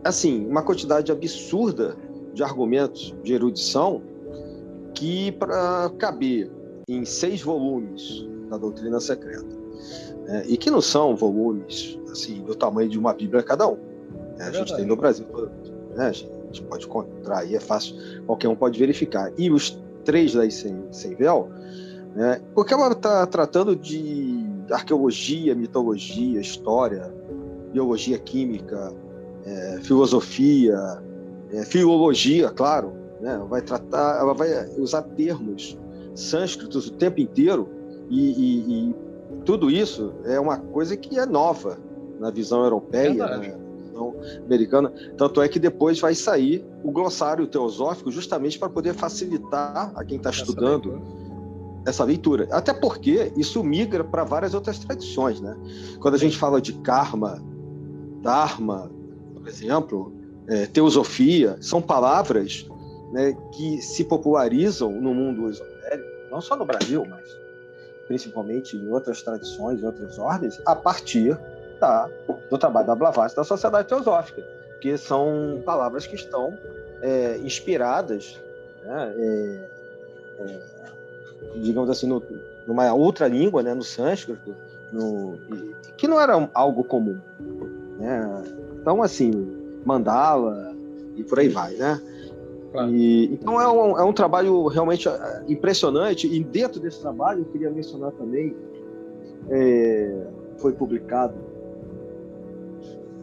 assim 0.07 0.45
uma 0.47 0.61
quantidade 0.61 1.11
absurda 1.11 1.95
de 2.33 2.43
argumentos 2.43 3.15
de 3.23 3.33
erudição 3.33 4.01
que 4.93 5.31
para 5.33 5.91
caber 5.97 6.51
em 6.87 7.05
seis 7.05 7.41
volumes 7.41 8.27
da 8.49 8.57
doutrina 8.57 8.99
secreta 8.99 9.55
né, 10.25 10.43
e 10.47 10.57
que 10.57 10.71
não 10.71 10.81
são 10.81 11.15
volumes 11.15 11.99
assim 12.11 12.41
do 12.41 12.55
tamanho 12.55 12.89
de 12.89 12.97
uma 12.97 13.13
Bíblia 13.13 13.43
cada 13.43 13.67
um. 13.67 13.77
Né, 14.37 14.45
a 14.45 14.51
gente 14.51 14.75
tem 14.75 14.85
no 14.85 14.95
Brasil, 14.95 15.25
né, 15.95 16.07
a 16.07 16.11
gente 16.11 16.63
pode 16.63 16.85
encontrar 16.85 17.39
aí 17.39 17.55
é 17.55 17.59
fácil, 17.59 17.95
qualquer 18.25 18.47
um 18.47 18.55
pode 18.55 18.79
verificar. 18.79 19.31
E 19.37 19.51
os 19.51 19.81
três 20.05 20.33
leis 20.33 20.55
sem, 20.55 20.81
sem 20.91 21.15
véu 21.15 21.49
né? 22.17 22.41
Porque 22.55 22.73
ela 22.73 22.91
está 22.93 23.27
tratando 23.27 23.75
de 23.75 24.43
arqueologia, 24.71 25.53
mitologia, 25.53 26.41
história, 26.41 27.13
biologia 27.71 28.17
química, 28.17 28.91
é, 29.47 29.79
filosofia, 29.81 30.77
é, 31.51 31.63
filologia, 31.63 32.49
claro. 32.49 32.93
Né? 33.21 33.41
Vai 33.49 33.61
tratar, 33.61 34.19
ela 34.19 34.33
vai 34.33 34.49
usar 34.77 35.01
termos 35.01 35.77
sânscritos 36.13 36.87
o 36.87 36.93
tempo 36.93 37.19
inteiro 37.19 37.69
e, 38.09 38.31
e, 38.31 38.89
e 38.89 38.95
tudo 39.45 39.71
isso 39.71 40.13
é 40.25 40.39
uma 40.39 40.57
coisa 40.57 40.97
que 40.97 41.17
é 41.17 41.25
nova 41.25 41.77
na 42.19 42.29
visão 42.29 42.63
europeia, 42.63 43.13
na 43.13 43.37
visão 43.37 44.15
americana. 44.45 44.91
Tanto 45.17 45.41
é 45.41 45.47
que 45.47 45.59
depois 45.59 45.99
vai 45.99 46.13
sair 46.13 46.65
o 46.83 46.91
glossário 46.91 47.47
teosófico 47.47 48.11
justamente 48.11 48.59
para 48.59 48.69
poder 48.69 48.93
facilitar 48.93 49.91
a 49.95 50.03
quem 50.03 50.17
está 50.17 50.29
estudando 50.29 51.01
essa 51.85 52.03
leitura. 52.03 52.47
Até 52.51 52.73
porque 52.73 53.31
isso 53.37 53.63
migra 53.63 54.03
para 54.03 54.23
várias 54.23 54.53
outras 54.53 54.79
tradições, 54.79 55.39
né? 55.39 55.55
Quando 55.99 56.15
a 56.15 56.17
gente 56.17 56.37
fala 56.37 56.59
de 56.59 56.73
karma, 56.73 57.41
dharma, 58.21 58.91
por 59.47 59.49
exemplo, 59.49 60.13
é, 60.49 60.65
teosofia, 60.65 61.55
são 61.61 61.81
palavras 61.81 62.67
né, 63.13 63.33
que 63.53 63.81
se 63.81 64.03
popularizam 64.03 64.91
no 64.91 65.13
mundo 65.13 65.49
esotérico, 65.49 66.05
não 66.29 66.41
só 66.41 66.57
no 66.57 66.65
Brasil, 66.65 67.05
mas 67.09 67.23
principalmente 68.07 68.75
em 68.75 68.89
outras 68.89 69.21
tradições, 69.21 69.81
em 69.81 69.85
outras 69.85 70.19
ordens, 70.19 70.61
a 70.65 70.75
partir 70.75 71.39
da, 71.79 72.09
do 72.49 72.57
trabalho 72.57 72.87
da 72.87 72.95
Blavatsky 72.95 73.37
da 73.37 73.45
Sociedade 73.45 73.87
Teosófica, 73.87 74.43
que 74.81 74.97
são 74.97 75.61
palavras 75.65 76.05
que 76.05 76.15
estão 76.15 76.57
é, 77.01 77.37
inspiradas 77.37 78.37
né, 78.83 79.13
é, 79.17 79.69
é 80.39 80.59
digamos 81.55 81.89
assim, 81.89 82.07
no, 82.07 82.21
numa 82.67 82.93
outra 82.93 83.29
língua, 83.29 83.63
né, 83.63 83.73
no 83.73 83.83
sânscrito, 83.83 84.53
no, 84.91 85.39
que 85.95 86.05
não 86.05 86.19
era 86.19 86.49
algo 86.53 86.83
comum. 86.83 87.17
Né? 87.97 88.43
Então, 88.87 89.03
assim, 89.03 89.31
mandala 89.83 90.73
e 91.17 91.21
por 91.21 91.39
aí 91.39 91.49
vai, 91.49 91.73
né? 91.73 92.01
Claro. 92.71 92.89
E, 92.89 93.25
então 93.33 93.59
é 93.59 93.67
um, 93.67 93.99
é 93.99 94.03
um 94.05 94.13
trabalho 94.13 94.67
realmente 94.67 95.09
é, 95.09 95.43
impressionante 95.49 96.25
e 96.25 96.41
dentro 96.41 96.79
desse 96.79 97.01
trabalho 97.01 97.41
eu 97.41 97.45
queria 97.47 97.69
mencionar 97.69 98.13
também 98.13 98.55
é, 99.49 100.25
foi 100.55 100.71
publicado 100.71 101.35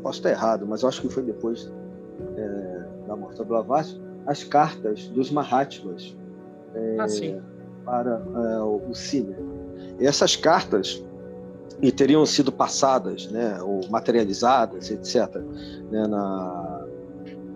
posso 0.03 0.19
estar 0.19 0.31
errado 0.31 0.67
mas 0.67 0.83
eu 0.83 0.89
acho 0.89 1.01
que 1.01 1.09
foi 1.09 1.23
depois 1.23 1.73
é, 2.37 2.85
da 3.07 3.17
morte 3.17 3.39
do 3.39 3.45
Blavatsky 3.47 3.99
as 4.27 4.45
cartas 4.45 5.09
dos 5.09 5.31
Mahatmas 5.31 6.15
é, 6.75 6.97
ah, 6.99 7.07
para 7.87 8.23
o 8.67 8.95
Cine. 8.95 9.35
E 9.99 10.07
essas 10.07 10.37
cartas 10.37 11.03
e 11.83 11.93
teriam 11.93 12.25
sido 12.25 12.53
passadas, 12.53 13.27
né, 13.29 13.61
ou 13.63 13.81
materializadas, 13.91 14.91
etc., 14.91 15.37
né, 15.91 16.07
na, 16.07 16.87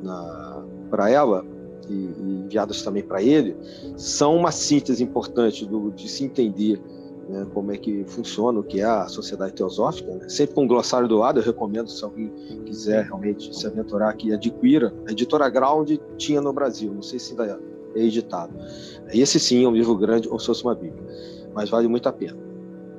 na 0.02 0.64
para 0.90 1.10
ela 1.10 1.44
e, 1.88 1.92
e, 1.92 2.42
enviadas 2.44 2.82
também 2.82 3.02
para 3.02 3.22
ele, 3.22 3.56
são 3.96 4.36
uma 4.36 4.50
síntese 4.50 5.02
importante 5.02 5.66
do, 5.66 5.90
de 5.90 6.08
se 6.08 6.24
entender 6.24 6.80
né, 7.28 7.46
como 7.52 7.72
é 7.72 7.76
que 7.76 8.04
funciona 8.06 8.58
o 8.58 8.62
que 8.62 8.80
é 8.80 8.84
a 8.84 9.06
sociedade 9.06 9.52
teosófica. 9.52 10.10
Né? 10.14 10.28
Sempre 10.28 10.54
com 10.54 10.64
um 10.64 10.66
glossário 10.66 11.06
do 11.06 11.18
lado, 11.18 11.40
eu 11.40 11.44
recomendo 11.44 11.90
se 11.90 12.02
alguém 12.02 12.32
quiser 12.64 13.04
realmente 13.04 13.54
se 13.54 13.66
aventurar 13.66 14.08
aqui, 14.08 14.32
adquira. 14.32 14.94
A 15.06 15.12
editora 15.12 15.48
Ground 15.50 15.90
tinha 16.16 16.40
no 16.40 16.52
Brasil, 16.52 16.92
não 16.92 17.02
sei 17.02 17.18
se 17.18 17.32
ainda 17.32 17.44
é 17.44 17.78
é 17.94 18.04
editado. 18.04 18.52
Esse 19.12 19.40
sim 19.40 19.64
é 19.64 19.68
um 19.68 19.72
livro 19.72 19.96
grande, 19.96 20.28
ou 20.28 20.38
se 20.38 20.46
fosse 20.46 20.62
uma 20.62 20.74
Bíblia, 20.74 21.02
mas 21.54 21.70
vale 21.70 21.88
muito 21.88 22.08
a 22.08 22.12
pena. 22.12 22.47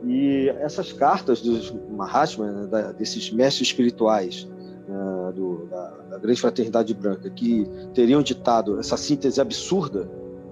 E 0.10 0.50
essas 0.50 0.91
cartas 0.91 1.39
dos 1.39 1.72
Mahatma, 1.91 2.52
né, 2.52 2.65
da, 2.65 2.91
desses 2.91 3.30
mestres 3.30 3.67
espirituais 3.67 4.48
né, 4.88 5.32
do, 5.36 5.67
da, 5.67 5.89
da, 6.10 6.17
grande 6.17 6.41
fraternidade 6.41 6.91
branca, 6.95 7.30
que 7.30 7.69
teriam 7.93 8.24
ditado 8.24 8.80
essa 8.80 8.98
síntese 8.98 9.39
absurda 9.39 10.10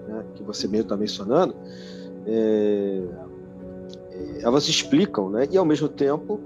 né, 0.08 0.24
que 0.36 0.44
você 0.44 0.68
mesmo 0.68 0.84
está 0.84 0.96
mencionando, 0.96 1.56
é, 2.28 3.04
é, 4.12 4.42
elas 4.44 4.68
explicam, 4.68 5.32
né, 5.32 5.48
e 5.50 5.58
ao 5.58 5.66
mesmo 5.66 5.90
tempo 5.90 6.40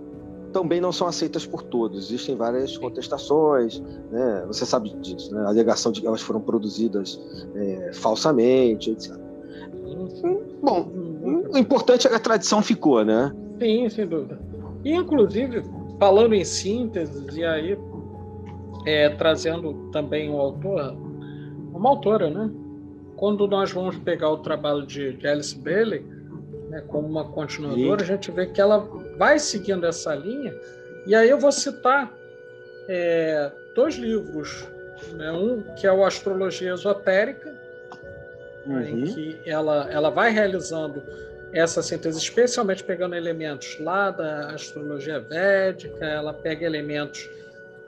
também 0.53 0.79
não 0.79 0.93
são 0.93 1.05
aceitas 1.05 1.45
por 1.45 1.63
todos. 1.63 2.05
Existem 2.05 2.37
várias 2.37 2.77
contestações, 2.77 3.81
né? 4.09 4.43
você 4.47 4.65
sabe 4.65 4.89
disso, 5.01 5.33
né? 5.33 5.41
a 5.41 5.47
alegação 5.47 5.91
de 5.91 6.01
que 6.01 6.07
elas 6.07 6.21
foram 6.21 6.41
produzidas 6.41 7.21
é, 7.55 7.91
falsamente, 7.93 8.91
etc. 8.91 9.15
Bom, 10.61 10.91
o 11.31 11.57
importante 11.57 12.07
é 12.07 12.09
que 12.09 12.15
a 12.15 12.19
tradição 12.19 12.61
ficou, 12.61 13.03
né? 13.03 13.33
Sim, 13.59 13.89
sem 13.89 14.07
dúvida. 14.07 14.39
E, 14.83 14.93
inclusive, 14.93 15.63
falando 15.99 16.33
em 16.33 16.43
síntese, 16.43 17.25
e 17.37 17.45
aí 17.45 17.77
é, 18.85 19.09
trazendo 19.09 19.89
também 19.91 20.29
um 20.29 20.39
autor, 20.39 20.95
uma 21.73 21.89
autora, 21.89 22.29
né? 22.29 22.49
Quando 23.15 23.47
nós 23.47 23.71
vamos 23.71 23.97
pegar 23.97 24.29
o 24.29 24.37
trabalho 24.37 24.85
de, 24.85 25.13
de 25.13 25.27
Alice 25.27 25.55
Bailey, 25.55 26.03
né, 26.69 26.81
como 26.87 27.07
uma 27.07 27.25
continuadora, 27.25 28.03
Sim. 28.03 28.11
a 28.11 28.15
gente 28.15 28.31
vê 28.31 28.47
que 28.47 28.59
ela 28.59 28.79
vai 29.17 29.37
seguindo 29.37 29.85
essa 29.85 30.15
linha. 30.15 30.53
E 31.05 31.13
aí 31.13 31.29
eu 31.29 31.37
vou 31.37 31.51
citar 31.51 32.11
é, 32.87 33.51
dois 33.75 33.95
livros. 33.95 34.67
Né? 35.13 35.31
Um 35.31 35.61
que 35.75 35.85
é 35.85 35.91
o 35.91 36.03
Astrologia 36.03 36.73
Esotérica, 36.73 37.53
uhum. 38.65 38.81
em 38.81 39.05
que 39.05 39.39
ela, 39.45 39.87
ela 39.91 40.09
vai 40.09 40.31
realizando 40.31 41.03
essa 41.53 41.81
síntese, 41.81 42.17
especialmente 42.17 42.83
pegando 42.83 43.15
elementos 43.15 43.77
lá 43.79 44.09
da 44.09 44.51
astrologia 44.51 45.19
védica, 45.19 46.05
ela 46.05 46.33
pega 46.33 46.65
elementos 46.65 47.29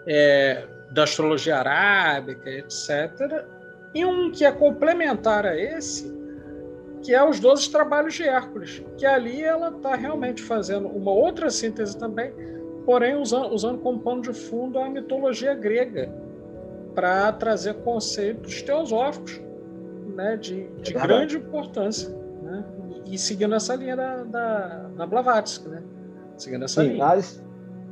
é, 0.06 0.64
da 0.92 1.04
astrologia 1.04 1.58
arábica, 1.58 2.50
etc. 2.50 3.46
e 3.94 4.04
um 4.04 4.32
que 4.32 4.44
é 4.44 4.52
complementar 4.52 5.46
a 5.46 5.58
esse, 5.58 6.14
que 7.02 7.14
é 7.14 7.24
os 7.24 7.40
12 7.40 7.72
trabalhos 7.72 8.14
de 8.14 8.24
Hércules, 8.24 8.84
que 8.98 9.06
ali 9.06 9.42
ela 9.44 9.70
está 9.70 9.96
realmente 9.96 10.42
fazendo 10.42 10.88
uma 10.88 11.12
outra 11.12 11.50
síntese 11.50 11.98
também, 11.98 12.34
porém 12.86 13.16
usando, 13.16 13.54
usando 13.54 13.80
como 13.80 14.00
pano 14.00 14.22
de 14.22 14.34
fundo 14.34 14.78
a 14.78 14.90
mitologia 14.90 15.54
grega 15.54 16.10
para 16.94 17.32
trazer 17.32 17.76
conceitos 17.76 18.62
teosóficos 18.62 19.42
né, 20.14 20.38
de, 20.38 20.68
de 20.82 20.96
é 20.96 21.00
grande 21.00 21.38
importância, 21.38 22.10
né, 22.42 22.64
e, 23.06 23.16
e, 23.16 23.18
seguindo 23.18 23.54
essa 23.56 23.76
linha 23.76 23.96
da, 23.96 24.24
da, 24.24 24.68
da 24.96 25.06
Blavatsky, 25.06 25.68
né, 25.70 25.84
seguindo 26.38 26.66
essa 26.66 26.82
Sim, 26.82 26.90
linha. 26.90 27.06
Alice, 27.06 27.42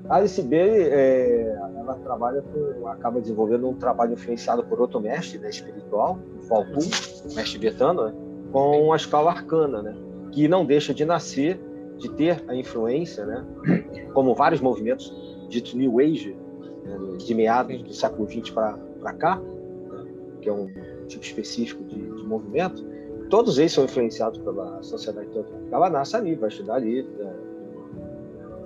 Alice 0.10 0.42
B, 0.42 0.58
é, 0.58 1.56
ela 1.78 1.96
trabalha 1.96 2.42
com, 2.42 2.88
acaba 2.88 3.20
desenvolvendo 3.22 3.70
um 3.70 3.76
trabalho 3.76 4.14
influenciado 4.14 4.64
por 4.64 4.80
outro 4.80 5.00
mestre 5.00 5.38
né, 5.40 5.50
espiritual, 5.50 6.20
o 6.38 6.42
Falcum, 6.44 6.82
mestre 7.36 7.44
tibetano, 7.44 8.08
né, 8.08 8.14
com 8.52 8.92
a 8.92 8.96
escala 8.96 9.32
arcana, 9.32 9.82
né, 9.82 9.96
que 10.32 10.48
não 10.48 10.66
deixa 10.66 10.94
de 10.94 11.06
nascer, 11.06 11.60
de 11.98 12.10
ter 12.10 12.44
a 12.48 12.56
influência, 12.56 13.26
né, 13.26 13.46
como 14.14 14.34
vários 14.34 14.62
movimentos 14.62 15.14
ditos 15.50 15.74
New 15.74 16.00
Age, 16.00 16.36
né, 16.84 17.18
de 17.18 17.36
meados 17.36 17.82
do 17.84 17.94
século 17.94 18.30
XX 18.30 18.50
para 18.50 19.14
cá, 19.14 19.38
né, 19.38 20.06
que 20.42 20.50
é 20.50 20.54
um 20.54 20.68
tipo 21.08 21.24
específico 21.24 21.84
de, 21.84 22.11
movimento, 22.32 22.84
todos 23.30 23.58
eles 23.58 23.72
são 23.72 23.84
influenciados 23.84 24.40
pela 24.40 24.82
sociedade 24.84 25.30
teosófica. 25.30 25.68
Ela 25.72 25.90
nasce 25.90 26.16
ali, 26.16 26.36
vai 26.36 26.50
estudar 26.50 26.76
ali, 26.76 27.04
né, 27.04 27.34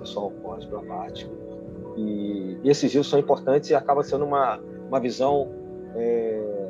pessoal 0.00 0.30
pós-blavático. 0.42 1.32
E, 1.96 2.58
e 2.62 2.70
esses 2.70 2.92
rios 2.92 3.08
são 3.08 3.18
importantes 3.18 3.70
e 3.70 3.74
acaba 3.74 4.02
sendo 4.02 4.24
uma, 4.24 4.60
uma 4.88 5.00
visão 5.00 5.50
é, 5.94 6.68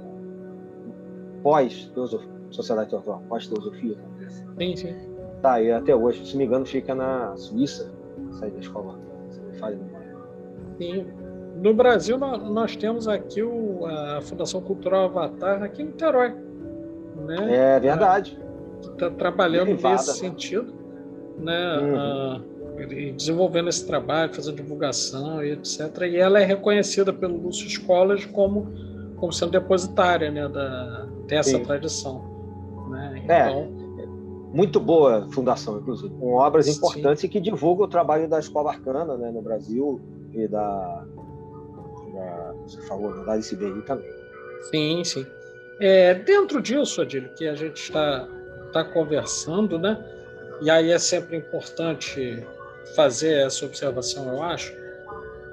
pós-sociedade 1.43 2.91
teosófica, 2.91 3.29
pós-teosofia. 3.29 3.97
Sim, 4.59 4.77
sim. 4.77 4.95
Tá, 5.43 5.61
e 5.61 5.71
até 5.71 5.95
hoje, 5.95 6.27
se 6.27 6.37
me 6.37 6.45
engano, 6.45 6.65
fica 6.65 6.95
na 6.95 7.37
Suíça, 7.37 7.93
sair 8.39 8.51
da 8.51 8.61
escola, 8.61 8.99
se 9.31 9.41
me 9.41 9.79
Sim. 10.79 11.07
No 11.63 11.73
Brasil, 11.73 12.19
nós 12.19 12.77
temos 12.77 13.09
aqui 13.09 13.43
o, 13.43 13.87
a 13.87 14.21
Fundação 14.21 14.61
Cultural 14.61 15.07
Avatar, 15.07 15.63
aqui 15.63 15.83
em 15.83 15.87
Niterói. 15.87 16.46
Né? 17.25 17.77
É 17.77 17.81
verdade. 17.81 18.39
Está 18.81 19.11
trabalhando 19.11 19.67
Derivada, 19.67 19.97
nesse 19.97 20.23
né? 20.23 20.31
sentido. 20.31 20.75
Né? 21.39 21.79
Uhum. 21.79 21.97
Ah, 21.97 22.41
desenvolvendo 23.17 23.69
esse 23.69 23.87
trabalho, 23.87 24.35
fazendo 24.35 24.57
divulgação 24.57 25.43
e 25.43 25.53
etc. 25.53 26.03
E 26.03 26.17
ela 26.17 26.41
é 26.41 26.45
reconhecida 26.45 27.13
pelo 27.13 27.37
Lúcio 27.37 27.67
Escolas 27.67 28.25
como, 28.27 28.67
como 29.17 29.33
sendo 29.33 29.53
depositária 29.53 30.31
né, 30.31 30.47
da, 30.49 31.07
dessa 31.27 31.51
Sim. 31.51 31.65
tradição. 31.65 32.23
Né? 32.91 33.23
É, 33.29 33.49
então, 33.49 33.73
é, 33.99 34.07
muito 34.55 34.79
boa 34.79 35.27
fundação, 35.33 35.79
inclusive, 35.79 36.15
com 36.15 36.35
obras 36.35 36.69
importantes 36.69 37.21
Sim. 37.21 37.27
e 37.27 37.31
que 37.31 37.41
divulgam 37.41 37.87
o 37.87 37.89
trabalho 37.89 38.29
da 38.29 38.39
Escola 38.39 38.71
Arcana 38.71 39.17
né, 39.17 39.31
no 39.31 39.41
Brasil 39.41 40.01
e 40.33 40.47
da, 40.47 41.05
da 42.13 42.55
você 42.67 42.81
falou, 42.83 43.25
da 43.25 43.39
ICBI 43.39 43.83
também. 43.83 44.11
Sim, 44.71 45.05
sim. 45.05 45.27
É, 45.79 46.15
dentro 46.15 46.63
disso, 46.63 47.03
Adílio, 47.03 47.31
que 47.35 47.47
a 47.47 47.55
gente 47.55 47.83
está 47.83 48.27
tá 48.73 48.83
conversando, 48.85 49.79
né? 49.79 49.99
E 50.63 50.71
aí 50.71 50.91
é 50.91 50.99
sempre 50.99 51.37
importante 51.37 52.47
fazer 52.95 53.47
essa 53.47 53.65
observação, 53.67 54.33
eu 54.33 54.43
acho. 54.43 54.75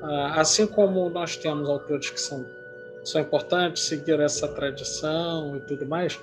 Ah, 0.01 0.41
assim 0.41 0.65
como 0.65 1.09
nós 1.09 1.36
temos 1.36 1.69
autores 1.69 2.09
que 2.09 2.19
são, 2.19 2.45
são 3.03 3.21
importantes, 3.21 3.83
seguir 3.83 4.19
essa 4.19 4.47
tradição 4.47 5.57
e 5.57 5.59
tudo 5.62 5.86
mais, 5.86 6.19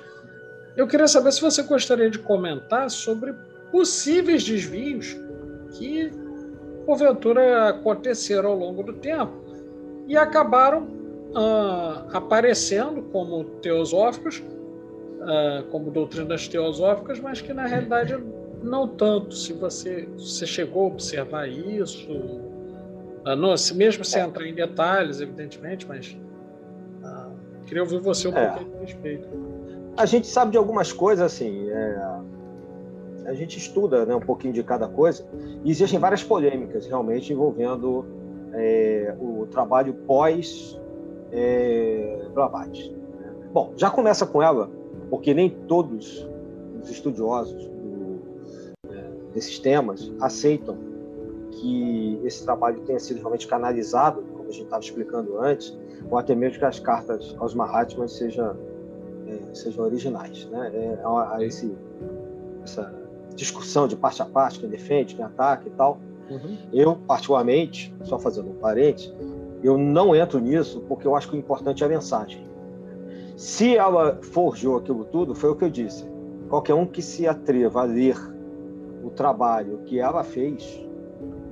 eu 0.77 0.87
queria 0.87 1.09
saber 1.09 1.33
se 1.33 1.41
você 1.41 1.63
gostaria 1.63 2.11
de 2.11 2.19
comentar 2.19 2.91
sobre 2.91 3.35
possíveis 3.71 4.45
desvios 4.45 5.17
que, 5.73 6.11
porventura, 6.87 7.69
aconteceram 7.69 8.51
ao 8.51 8.59
longo 8.59 8.83
do 8.83 8.95
tempo 8.95 9.33
e 10.07 10.17
acabaram 10.17 11.00
ah, 11.35 12.07
aparecendo 12.13 13.03
como 13.03 13.45
teosóficos, 13.63 14.43
ah, 15.23 15.65
como 15.71 15.91
doutrinas 15.91 16.49
teosóficas, 16.49 17.21
mas 17.21 17.41
que, 17.41 17.53
na 17.53 17.67
realidade, 17.67 18.19
não 18.63 18.89
tanto 18.89 19.35
se 19.35 19.53
você, 19.53 20.09
você 20.17 20.47
chegou 20.47 20.85
a 20.85 20.87
observar 20.89 21.49
isso, 21.49 22.09
ah, 23.25 23.37
não, 23.37 23.57
se 23.57 23.75
mesmo 23.75 24.05
sem 24.05 24.23
é. 24.23 24.25
entrar 24.25 24.47
em 24.47 24.55
detalhes, 24.55 25.21
evidentemente, 25.21 25.87
mas 25.87 26.17
ah, 27.05 27.29
queria 27.67 27.83
ouvir 27.83 28.01
você 28.01 28.29
um 28.29 28.37
é. 28.37 28.49
pouquinho 28.49 28.77
a 28.77 28.81
respeito. 28.81 29.29
A 29.97 30.07
gente 30.07 30.27
sabe 30.27 30.53
de 30.53 30.59
algumas 30.59 30.93
coisas, 30.93 31.25
assim, 31.25 31.69
é, 31.69 32.21
a 33.27 33.35
gente 33.35 33.59
estuda 33.59 34.07
né, 34.07 34.15
um 34.15 34.21
pouquinho 34.21 34.53
de 34.53 34.63
cada 34.63 34.89
coisa, 34.89 35.25
e 35.65 35.71
existem 35.71 35.99
várias 35.99 36.23
polêmicas 36.23 36.87
realmente 36.87 37.33
envolvendo 37.33 38.07
é, 38.55 39.15
o 39.21 39.47
trabalho 39.47 39.95
pós 40.07 40.81
é, 41.33 42.29
Blavatsky. 42.35 42.95
Bom, 43.53 43.73
já 43.77 43.91
começa 43.91 44.27
com 44.27 44.43
ela, 44.43 44.71
porque 45.09 45.35
nem 45.35 45.51
todos 45.51 46.27
os 46.83 46.91
estudiosos 46.91 47.71
desses 49.33 49.59
temas 49.59 50.13
aceitam 50.21 50.77
que 51.51 52.21
esse 52.25 52.45
trabalho 52.45 52.81
tenha 52.81 52.99
sido 52.99 53.19
realmente 53.19 53.47
canalizado, 53.47 54.23
como 54.23 54.49
a 54.49 54.53
gente 54.53 54.65
estava 54.65 54.83
explicando 54.83 55.39
antes, 55.39 55.77
ou 56.11 56.19
até 56.19 56.35
mesmo 56.35 56.59
que 56.59 56.65
as 56.65 56.79
cartas 56.79 57.35
aos 57.39 57.55
Mahatmas 57.55 58.13
sejam, 58.13 58.57
é, 59.27 59.55
sejam 59.55 59.85
originais. 59.85 60.47
Né? 60.47 60.71
É, 60.75 60.99
há 61.05 61.39
esse, 61.43 61.77
essa 62.63 62.95
discussão 63.35 63.87
de 63.87 63.97
parte 63.97 64.23
a 64.23 64.25
parte, 64.25 64.61
quem 64.61 64.69
defende, 64.69 65.15
quem 65.15 65.25
ataca 65.25 65.69
e 65.69 65.71
tal. 65.73 65.99
Uhum. 66.31 66.59
Eu, 66.73 66.97
particularmente, 66.97 67.95
só 68.05 68.19
fazendo 68.19 68.51
um 68.51 68.55
parente, 68.55 69.13
eu 69.63 69.77
não 69.77 70.15
entro 70.15 70.39
nisso 70.39 70.83
porque 70.89 71.07
eu 71.07 71.15
acho 71.15 71.29
que 71.29 71.37
o 71.37 71.39
importante 71.39 71.83
é 71.83 71.87
a 71.87 71.89
mensagem. 71.89 72.49
Se 73.37 73.77
ela 73.77 74.19
forjou 74.23 74.77
aquilo 74.77 75.05
tudo, 75.05 75.35
foi 75.35 75.51
o 75.51 75.57
que 75.57 75.65
eu 75.65 75.71
disse. 75.71 76.05
Qualquer 76.49 76.75
um 76.75 76.87
que 76.87 77.01
se 77.01 77.27
atreva 77.27 77.83
a 77.83 77.85
ler 77.85 78.17
o 79.03 79.11
trabalho 79.11 79.79
que 79.87 79.99
ela 79.99 80.23
fez, 80.23 80.87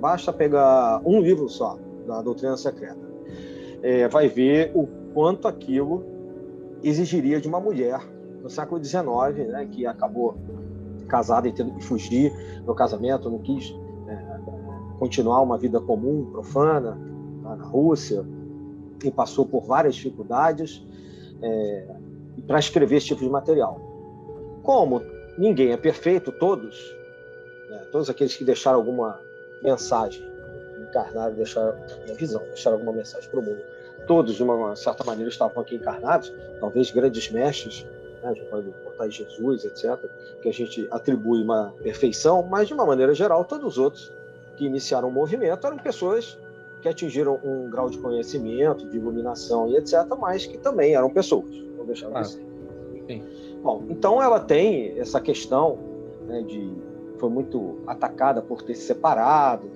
basta 0.00 0.32
pegar 0.32 1.00
um 1.04 1.20
livro 1.20 1.48
só 1.48 1.78
da 2.06 2.22
doutrina 2.22 2.56
secreta, 2.56 2.98
é, 3.82 4.08
vai 4.08 4.28
ver 4.28 4.72
o 4.74 4.86
quanto 5.14 5.46
aquilo 5.46 6.04
exigiria 6.82 7.40
de 7.40 7.48
uma 7.48 7.60
mulher 7.60 8.00
no 8.42 8.48
século 8.48 8.82
XIX, 8.82 9.48
né, 9.48 9.68
que 9.70 9.86
acabou 9.86 10.36
casada 11.08 11.48
e 11.48 11.52
tendo 11.52 11.74
que 11.74 11.84
fugir 11.84 12.32
do 12.64 12.74
casamento, 12.74 13.30
não 13.30 13.38
quis 13.38 13.74
é, 14.06 14.16
continuar 14.98 15.40
uma 15.40 15.58
vida 15.58 15.80
comum, 15.80 16.30
profana, 16.30 16.98
na 17.56 17.64
Rússia, 17.64 18.24
e 19.04 19.10
passou 19.10 19.46
por 19.46 19.64
várias 19.64 19.94
dificuldades 19.94 20.84
é, 21.42 21.88
para 22.46 22.58
escrever 22.58 22.96
esse 22.96 23.06
tipo 23.06 23.22
de 23.22 23.30
material. 23.30 23.80
Como 24.62 25.02
ninguém 25.38 25.72
é 25.72 25.76
perfeito, 25.76 26.32
todos 26.32 26.98
né? 27.68 27.86
Todos 27.92 28.08
aqueles 28.08 28.36
que 28.36 28.44
deixaram 28.44 28.78
alguma 28.78 29.20
mensagem, 29.62 30.22
encarnaram, 30.80 31.34
deixaram 31.34 31.76
minha 32.04 32.16
visão, 32.16 32.40
deixaram 32.48 32.76
alguma 32.76 32.92
mensagem 32.92 33.28
para 33.28 33.40
o 33.40 33.42
mundo. 33.42 33.60
Todos, 34.06 34.34
de 34.36 34.42
uma 34.42 34.74
certa 34.74 35.04
maneira, 35.04 35.30
estavam 35.30 35.62
aqui 35.62 35.74
encarnados, 35.74 36.32
talvez 36.60 36.90
grandes 36.90 37.30
mestres, 37.30 37.84
né? 38.22 38.30
a 38.30 38.32
gente 38.32 38.46
pode 38.46 38.70
botar 38.84 39.08
Jesus, 39.08 39.64
etc., 39.64 39.98
que 40.40 40.48
a 40.48 40.52
gente 40.52 40.88
atribui 40.90 41.42
uma 41.42 41.74
perfeição, 41.82 42.42
mas 42.42 42.68
de 42.68 42.74
uma 42.74 42.86
maneira 42.86 43.12
geral, 43.14 43.44
todos 43.44 43.72
os 43.72 43.78
outros 43.78 44.12
que 44.56 44.64
iniciaram 44.64 45.08
o 45.08 45.12
movimento 45.12 45.66
eram 45.66 45.76
pessoas 45.76 46.38
que 46.80 46.88
atingiram 46.88 47.38
um 47.44 47.68
grau 47.70 47.90
de 47.90 47.98
conhecimento, 47.98 48.88
de 48.88 48.96
iluminação 48.96 49.68
e 49.68 49.76
etc., 49.76 50.06
mas 50.18 50.46
que 50.46 50.58
também 50.58 50.94
eram 50.94 51.10
pessoas, 51.10 51.50
não 51.76 51.84
deixaram 51.84 52.16
ah, 52.16 52.20
de 52.22 52.28
ser. 52.28 52.46
Sim. 53.06 53.22
Bom, 53.62 53.84
então 53.88 54.22
ela 54.22 54.38
tem 54.38 54.98
essa 54.98 55.20
questão 55.20 55.78
né, 56.26 56.42
de 56.42 56.70
foi 57.18 57.28
muito 57.28 57.78
atacada 57.86 58.40
por 58.40 58.62
ter 58.62 58.74
se 58.74 58.86
separado, 58.86 59.68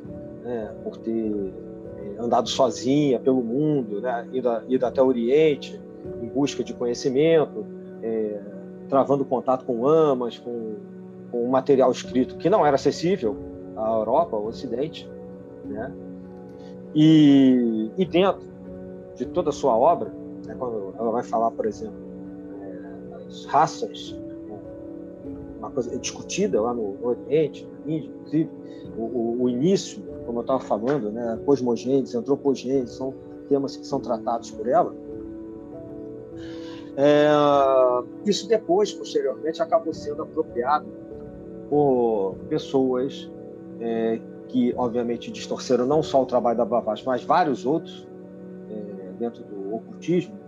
né, 0.44 0.72
por 0.84 0.96
ter 0.96 1.52
é, 1.98 2.22
andado 2.22 2.48
sozinha 2.48 3.18
pelo 3.18 3.42
mundo, 3.42 4.00
né, 4.00 4.28
ido, 4.32 4.48
ido, 4.68 4.86
até 4.86 5.02
o 5.02 5.06
Oriente 5.06 5.80
em 6.22 6.28
busca 6.28 6.62
de 6.62 6.72
conhecimento, 6.72 7.66
é, 8.02 8.40
travando 8.88 9.24
contato 9.24 9.64
com 9.64 9.86
amas, 9.86 10.38
com, 10.38 10.74
com 11.30 11.44
um 11.44 11.48
material 11.48 11.90
escrito 11.90 12.36
que 12.36 12.48
não 12.48 12.64
era 12.64 12.76
acessível 12.76 13.36
à 13.76 13.92
Europa, 13.92 14.36
ao 14.36 14.46
Ocidente. 14.46 15.10
Né? 15.64 15.92
E, 16.94 17.90
e 17.96 18.04
dentro 18.04 18.42
de 19.14 19.26
toda 19.26 19.50
a 19.50 19.52
sua 19.52 19.76
obra, 19.76 20.12
né, 20.46 20.54
quando 20.58 20.94
ela 20.98 21.10
vai 21.10 21.22
falar, 21.22 21.50
por 21.50 21.66
exemplo, 21.66 21.96
é, 22.60 23.26
as 23.26 23.44
raças 23.46 24.16
uma 25.62 25.70
coisa 25.70 25.96
discutida 25.96 26.60
lá 26.60 26.74
no, 26.74 26.94
no 26.94 27.06
Oriente, 27.06 27.68
na 27.86 27.92
Índia, 27.92 28.10
inclusive, 28.10 28.50
o, 28.96 29.02
o, 29.02 29.42
o 29.44 29.48
início, 29.48 30.02
como 30.26 30.38
eu 30.38 30.42
estava 30.42 30.58
falando, 30.58 31.10
né, 31.12 31.38
cosmogênese, 31.46 32.16
antropogênese, 32.16 32.94
são 32.94 33.14
temas 33.48 33.76
que 33.76 33.86
são 33.86 34.00
tratados 34.00 34.50
por 34.50 34.66
ela. 34.66 34.92
É, 36.96 37.30
isso 38.26 38.48
depois, 38.48 38.92
posteriormente, 38.92 39.62
acabou 39.62 39.94
sendo 39.94 40.22
apropriado 40.22 40.86
por 41.70 42.34
pessoas 42.48 43.30
é, 43.80 44.20
que, 44.52 44.74
obviamente, 44.76 45.30
distorceram 45.30 45.86
não 45.86 46.02
só 46.02 46.22
o 46.22 46.26
trabalho 46.26 46.58
da 46.58 46.64
Blavatsky, 46.64 47.06
mas 47.06 47.24
vários 47.24 47.64
outros 47.64 48.06
é, 48.70 49.12
dentro 49.18 49.42
do 49.42 49.74
ocultismo. 49.74 50.38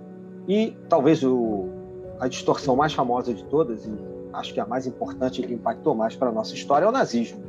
E 0.46 0.76
talvez 0.90 1.24
o, 1.24 1.70
a 2.20 2.28
distorção 2.28 2.76
mais 2.76 2.92
famosa 2.92 3.32
de 3.32 3.42
todas, 3.44 3.86
e 3.86 3.92
acho 4.34 4.52
que 4.52 4.60
a 4.60 4.66
mais 4.66 4.86
importante 4.86 5.40
que 5.42 5.54
impactou 5.54 5.94
mais 5.94 6.14
para 6.14 6.28
a 6.28 6.32
nossa 6.32 6.52
história, 6.54 6.84
é 6.84 6.88
o 6.88 6.92
nazismo. 6.92 7.42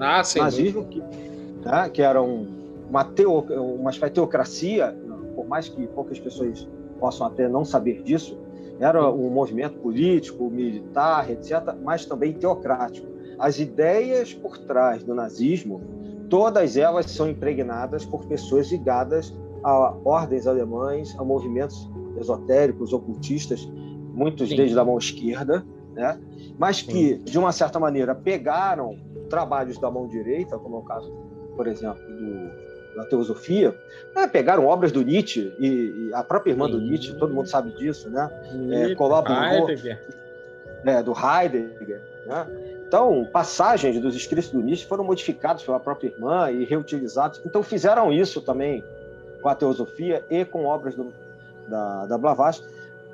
Ah, 0.00 0.24
sim. 0.24 0.40
O 0.40 0.44
nazismo, 0.44 0.86
que, 0.86 1.00
né, 1.00 1.90
que 1.92 2.00
era 2.00 2.22
um, 2.22 2.46
uma, 2.88 3.04
teo, 3.04 3.40
uma 3.40 3.92
teocracia, 3.92 4.96
por 5.34 5.46
mais 5.46 5.68
que 5.68 5.86
poucas 5.88 6.18
pessoas 6.18 6.66
possam 6.98 7.26
até 7.26 7.46
não 7.46 7.66
saber 7.66 8.02
disso, 8.02 8.38
era 8.80 9.10
um 9.10 9.28
movimento 9.28 9.78
político, 9.78 10.48
militar, 10.48 11.30
etc., 11.30 11.74
mas 11.82 12.06
também 12.06 12.32
teocrático. 12.32 13.15
As 13.38 13.58
ideias 13.58 14.32
por 14.32 14.58
trás 14.58 15.02
do 15.02 15.14
nazismo, 15.14 15.80
todas 16.30 16.76
elas 16.76 17.10
são 17.10 17.28
impregnadas 17.28 18.04
por 18.04 18.26
pessoas 18.26 18.70
ligadas 18.70 19.34
a 19.62 19.94
ordens 20.04 20.46
alemães, 20.46 21.14
a 21.18 21.24
movimentos 21.24 21.90
esotéricos, 22.18 22.92
ocultistas, 22.92 23.68
muitos 24.14 24.48
Sim. 24.48 24.56
deles 24.56 24.74
da 24.74 24.84
mão 24.84 24.96
esquerda, 24.96 25.66
né? 25.94 26.18
mas 26.58 26.82
que, 26.82 27.16
de 27.16 27.38
uma 27.38 27.52
certa 27.52 27.78
maneira, 27.78 28.14
pegaram 28.14 28.96
trabalhos 29.28 29.78
da 29.78 29.90
mão 29.90 30.06
direita, 30.06 30.58
como 30.58 30.76
é 30.76 30.78
o 30.78 30.82
caso, 30.82 31.12
por 31.56 31.66
exemplo, 31.66 32.02
do 32.02 32.66
da 32.96 33.04
teosofia, 33.04 33.78
né, 34.14 34.26
pegaram 34.26 34.66
obras 34.66 34.90
do 34.90 35.02
Nietzsche 35.02 35.52
e, 35.60 35.66
e, 35.66 36.14
a 36.14 36.24
própria 36.24 36.52
irmã 36.52 36.68
do 36.68 36.80
Nietzsche, 36.80 37.14
todo 37.18 37.32
mundo 37.32 37.46
sabe 37.46 37.70
disso, 37.76 38.08
né? 38.08 38.28
É, 38.70 38.94
colaborou 38.94 39.68
Heidegger. 39.68 40.02
É, 40.84 41.02
do 41.02 41.12
Heidegger, 41.12 42.02
né? 42.26 42.46
Então, 42.86 43.26
passagens 43.32 44.00
dos 44.00 44.14
escritos 44.14 44.50
do 44.50 44.60
Nietzsche 44.60 44.86
foram 44.86 45.04
modificados 45.04 45.64
pela 45.64 45.80
própria 45.80 46.08
irmã 46.08 46.50
e 46.50 46.64
reutilizados. 46.64 47.40
Então, 47.44 47.62
fizeram 47.62 48.12
isso 48.12 48.40
também 48.40 48.84
com 49.42 49.48
a 49.48 49.54
teosofia 49.54 50.24
e 50.30 50.44
com 50.44 50.64
obras 50.64 50.94
do, 50.94 51.12
da, 51.68 52.06
da 52.06 52.18
Blavatsky 52.18 52.66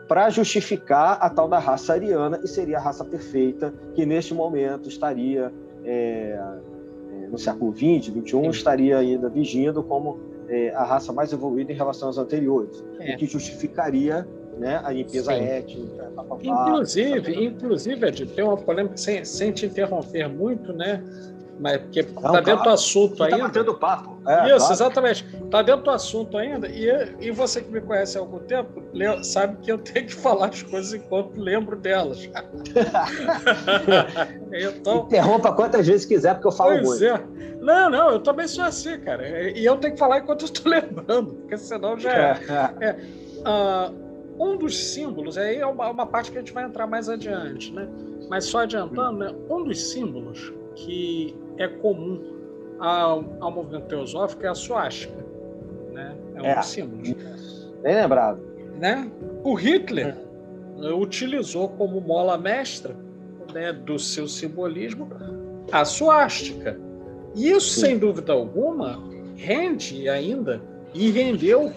para 0.07 0.29
justificar 0.29 1.17
a 1.21 1.31
tal 1.31 1.49
da 1.49 1.59
raça 1.59 1.95
ariana 1.95 2.39
e 2.43 2.49
seria 2.49 2.77
a 2.77 2.81
raça 2.81 3.03
perfeita 3.05 3.73
que 3.95 4.05
neste 4.05 4.35
momento 4.35 4.89
estaria 4.89 5.51
é, 5.85 6.39
no 7.31 7.39
século 7.39 7.73
XX, 7.73 8.13
XXI, 8.13 8.49
estaria 8.51 8.99
ainda 8.99 9.29
vigindo 9.31 9.83
como 9.83 10.21
é, 10.49 10.71
a 10.75 10.85
raça 10.85 11.13
mais 11.13 11.33
evoluída 11.33 11.73
em 11.73 11.75
relação 11.75 12.11
às 12.11 12.19
anteriores, 12.19 12.85
é. 13.01 13.15
o 13.15 13.17
que 13.17 13.27
justificaria 13.27 14.29
né, 14.59 14.81
a 14.85 14.91
limpeza 14.91 15.33
Sim. 15.33 15.45
étnica. 15.45 16.13
Papapá, 16.15 16.43
inclusive, 16.43 17.45
inclusive, 17.45 18.07
Ed, 18.07 18.27
tem 18.27 18.45
uma 18.45 18.57
polêmica, 18.57 18.97
sem, 18.97 19.25
sem 19.25 19.53
te 19.53 19.67
interromper 19.67 20.29
muito, 20.29 20.73
né? 20.73 21.03
Mas 21.63 21.81
porque 21.83 22.01
está 22.01 22.41
dentro 22.41 22.65
do 22.65 22.71
assunto 22.71 23.17
tá 23.17 23.25
ainda. 23.27 23.37
Está 23.37 23.49
batendo 23.49 23.75
papo. 23.79 24.19
É, 24.27 24.47
Isso, 24.49 24.59
claro. 24.59 24.73
exatamente. 24.73 25.27
Está 25.45 25.63
dentro 25.63 25.83
do 25.83 25.91
assunto 25.91 26.37
ainda. 26.37 26.67
E, 26.67 26.89
e 27.21 27.31
você 27.31 27.61
que 27.61 27.71
me 27.71 27.81
conhece 27.81 28.19
há 28.19 28.21
algum 28.21 28.41
tempo 28.41 28.83
sabe 29.23 29.59
que 29.63 29.71
eu 29.71 29.79
tenho 29.79 30.07
que 30.07 30.15
falar 30.17 30.49
as 30.49 30.63
coisas 30.63 30.93
enquanto 30.95 31.39
lembro 31.39 31.77
delas. 31.77 32.29
então, 34.53 35.05
Interrompa 35.05 35.53
quantas 35.53 35.87
vezes 35.87 36.05
quiser, 36.05 36.35
porque 36.35 36.49
eu 36.49 36.53
falo 36.53 36.73
pois 36.73 37.01
muito. 37.01 37.05
É. 37.05 37.23
Não, 37.61 37.89
não, 37.89 38.11
eu 38.11 38.21
também 38.21 38.49
sou 38.49 38.65
assim, 38.65 38.99
cara. 38.99 39.53
E 39.53 39.65
eu 39.65 39.77
tenho 39.77 39.93
que 39.95 39.99
falar 40.01 40.19
enquanto 40.19 40.43
eu 40.43 40.47
estou 40.47 40.67
lembrando, 40.73 41.35
porque 41.35 41.57
senão 41.57 41.97
já 41.97 42.13
é. 42.13 42.41
é. 42.81 42.87
é. 42.87 42.97
Uh, 43.43 44.12
um 44.39 44.57
dos 44.57 44.93
símbolos, 44.93 45.37
aí 45.37 45.57
é 45.57 45.67
uma, 45.67 45.91
uma 45.91 46.07
parte 46.07 46.31
que 46.31 46.39
a 46.39 46.41
gente 46.41 46.53
vai 46.53 46.65
entrar 46.65 46.87
mais 46.87 47.09
adiante, 47.09 47.73
né? 47.73 47.89
Mas 48.29 48.45
só 48.45 48.61
adiantando, 48.61 49.19
né? 49.19 49.35
Um 49.51 49.65
dos 49.65 49.91
símbolos 49.91 50.53
que 50.75 51.37
é 51.59 51.69
comum 51.69 52.21
ao, 52.79 53.25
ao 53.41 53.51
movimento 53.51 53.87
teosófico 53.87 54.45
é 54.45 54.49
a 54.49 54.55
suástica. 54.55 55.25
Né? 55.93 56.17
É 56.35 56.43
um 56.43 56.47
é. 56.47 56.57
dos 56.57 56.67
símbolos. 56.67 57.15
Bem 57.83 57.95
lembrado. 57.95 58.41
Né? 58.79 59.11
O 59.45 59.55
Hitler 59.55 60.17
é. 60.81 60.89
utilizou 60.93 61.69
como 61.69 62.01
mola 62.01 62.37
mestra 62.39 62.97
né, 63.53 63.73
do 63.73 63.99
seu 63.99 64.27
simbolismo 64.27 65.09
a 65.71 65.85
suástica. 65.85 66.79
E 67.35 67.51
isso, 67.51 67.75
Sim. 67.75 67.81
sem 67.81 67.99
dúvida 67.99 68.33
alguma, 68.33 69.03
rende 69.37 70.09
ainda, 70.09 70.61
e 70.95 71.11
rendeu, 71.11 71.73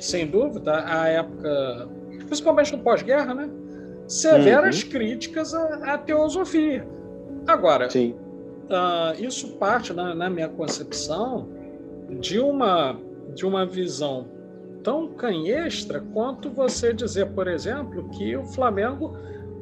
sem 0.00 0.26
dúvida, 0.26 0.84
a 0.86 1.08
época, 1.08 1.88
principalmente 2.26 2.76
no 2.76 2.82
pós-guerra, 2.82 3.34
né? 3.34 3.50
severas 4.08 4.82
uhum. 4.82 4.90
críticas 4.90 5.54
à, 5.54 5.94
à, 5.94 5.98
teosofia. 5.98 6.86
Agora, 7.46 7.88
Sim 7.88 8.14
uh, 8.70 9.22
isso 9.22 9.56
parte, 9.56 9.92
na, 9.92 10.14
na, 10.14 10.30
minha 10.30 10.48
concepção, 10.48 11.48
de 12.20 12.38
uma, 12.38 12.98
de 13.34 13.44
uma 13.44 13.66
visão 13.66 14.28
tão 14.82 15.08
canhestra 15.08 16.00
quanto 16.00 16.48
você 16.50 16.94
dizer, 16.94 17.26
por 17.32 17.46
exemplo, 17.46 18.08
que 18.10 18.36
o 18.36 18.44
Flamengo 18.44 19.16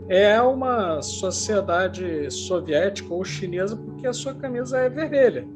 é 0.08 0.40
uma 0.40 1.02
sociedade 1.02 2.30
soviética 2.30 3.12
ou 3.12 3.24
chinesa 3.24 3.76
porque 3.76 4.06
a 4.06 4.12
sua 4.12 4.34
camisa 4.34 4.78
é 4.78 4.88
vermelha. 4.88 5.46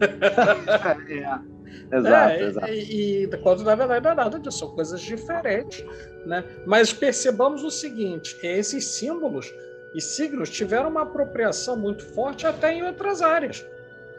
é. 1.10 1.57
Exato, 1.90 2.32
é, 2.32 2.42
exato. 2.42 2.72
E, 2.72 3.24
e 3.24 3.28
quando 3.38 3.64
na 3.64 3.74
verdade 3.74 4.04
não 4.04 4.12
é 4.12 4.14
nada 4.14 4.38
disso, 4.38 4.58
são 4.58 4.68
coisas 4.70 5.00
diferentes. 5.00 5.84
Né? 6.26 6.44
Mas 6.66 6.92
percebamos 6.92 7.64
o 7.64 7.70
seguinte: 7.70 8.38
esses 8.42 8.84
símbolos 8.84 9.52
e 9.94 10.00
signos 10.00 10.50
tiveram 10.50 10.88
uma 10.88 11.02
apropriação 11.02 11.76
muito 11.76 12.04
forte 12.04 12.46
até 12.46 12.74
em 12.74 12.82
outras 12.82 13.22
áreas, 13.22 13.64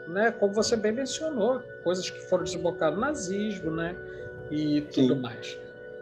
né? 0.08 0.32
Como 0.32 0.52
você 0.52 0.76
bem 0.76 0.92
mencionou, 0.92 1.62
coisas 1.84 2.10
que 2.10 2.20
foram 2.28 2.44
desembocadas 2.44 2.94
no 2.94 3.00
nazismo, 3.00 3.70
né? 3.70 3.94
E 4.50 4.80
tudo 4.80 5.14
Sim. 5.14 5.20
mais. 5.20 5.58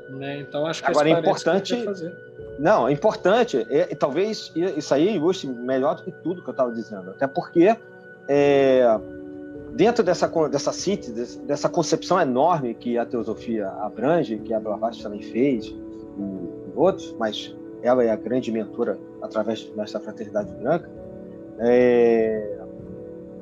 Né? 0.09 0.39
Então 0.39 0.67
acho 0.67 0.83
que 0.83 0.91
agora 0.91 1.11
é 1.11 1.13
importante. 1.13 1.85
Fazer. 1.85 2.17
Não, 2.59 2.89
é 2.89 2.93
importante. 2.93 3.67
É, 3.69 3.95
talvez 3.95 4.51
isso 4.55 4.95
aí 4.95 5.15
ilustre 5.15 5.49
melhor 5.49 5.97
do 5.97 6.03
que 6.03 6.11
tudo 6.11 6.43
que 6.43 6.49
eu 6.49 6.53
estava 6.53 6.73
dizendo, 6.73 7.11
até 7.11 7.27
porque 7.27 7.77
é, 8.27 8.85
dentro 9.79 10.03
dessa 10.03 10.27
dessa 10.49 10.73
síntese, 10.73 11.39
dessa 11.43 11.69
concepção 11.69 12.21
enorme 12.21 12.75
que 12.75 12.99
a 12.99 13.07
teosofia 13.07 13.69
abrange, 13.81 14.37
que 14.39 14.53
a 14.53 14.59
Blavatsky 14.59 15.05
também 15.05 15.23
fez 15.23 15.67
e, 15.67 15.77
outros, 16.75 17.15
mas 17.17 17.57
ela 17.81 18.03
é 18.03 18.11
a 18.11 18.17
grande 18.17 18.51
mentora 18.51 18.99
através 19.23 19.63
dessa 19.77 20.01
fraternidade 20.01 20.53
branca, 20.55 20.91
é, 21.61 22.59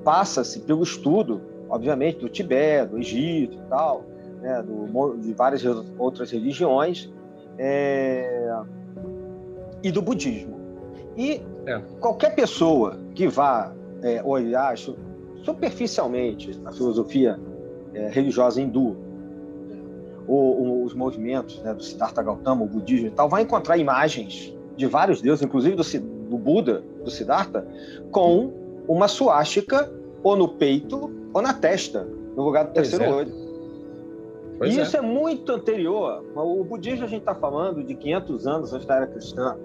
passa-se 0.05 0.61
pelo 0.61 0.83
estudo, 0.83 1.41
obviamente, 1.71 2.19
do 2.19 2.29
Tibete, 2.29 2.91
do 2.91 2.99
Egito 2.99 3.57
e 3.57 3.69
tal, 3.71 4.05
né, 4.43 4.63
do, 4.63 5.17
de 5.17 5.33
várias 5.33 5.63
outras 5.99 6.31
religiões 6.31 7.11
é, 7.57 8.55
e 9.83 9.91
do 9.91 10.03
budismo. 10.03 10.61
E 11.17 11.41
é. 11.65 11.81
qualquer 11.99 12.35
pessoa 12.35 12.99
que 13.15 13.27
vá 13.27 13.73
é, 14.03 14.23
olhar 14.23 14.75
superficialmente 15.47 16.61
a 16.65 16.73
filosofia 16.73 17.39
é, 17.95 18.09
religiosa 18.09 18.61
hindu, 18.61 18.97
ou, 20.27 20.83
os 20.85 20.93
movimentos 20.93 21.63
né, 21.63 21.73
do 21.73 21.83
Siddhartha 21.85 22.21
Gautama, 22.21 22.65
o 22.65 22.67
budismo 22.67 23.07
e 23.07 23.11
tal, 23.11 23.29
vai 23.29 23.43
encontrar 23.43 23.79
imagens 23.79 24.53
de 24.77 24.87
vários 24.87 25.23
deuses, 25.23 25.45
inclusive 25.45 25.77
do, 25.77 25.83
do 26.29 26.37
Buda, 26.37 26.83
do 27.05 27.11
Siddhartha, 27.11 27.65
com 28.11 28.53
uma 28.89 29.07
suástica 29.07 29.91
ou 30.23 30.37
no 30.37 30.49
peito 30.49 31.11
ou 31.33 31.41
na 31.41 31.55
testa, 31.55 32.07
no 32.37 32.43
lugar 32.43 32.65
do 32.67 32.73
terceiro 32.73 33.05
é. 33.05 33.09
olho. 33.09 33.47
Pois 34.59 34.75
e 34.75 34.81
é. 34.81 34.83
isso 34.83 34.97
é 34.97 35.01
muito 35.01 35.53
anterior. 35.53 36.25
O 36.35 36.65
budismo 36.65 37.05
a 37.05 37.09
gente 37.09 37.21
está 37.21 37.35
falando 37.35 37.85
de 37.85 37.95
500 37.95 38.47
anos 38.47 38.73
antes 38.73 38.87
da 38.87 38.97
era 38.97 39.07
cristã. 39.07 39.57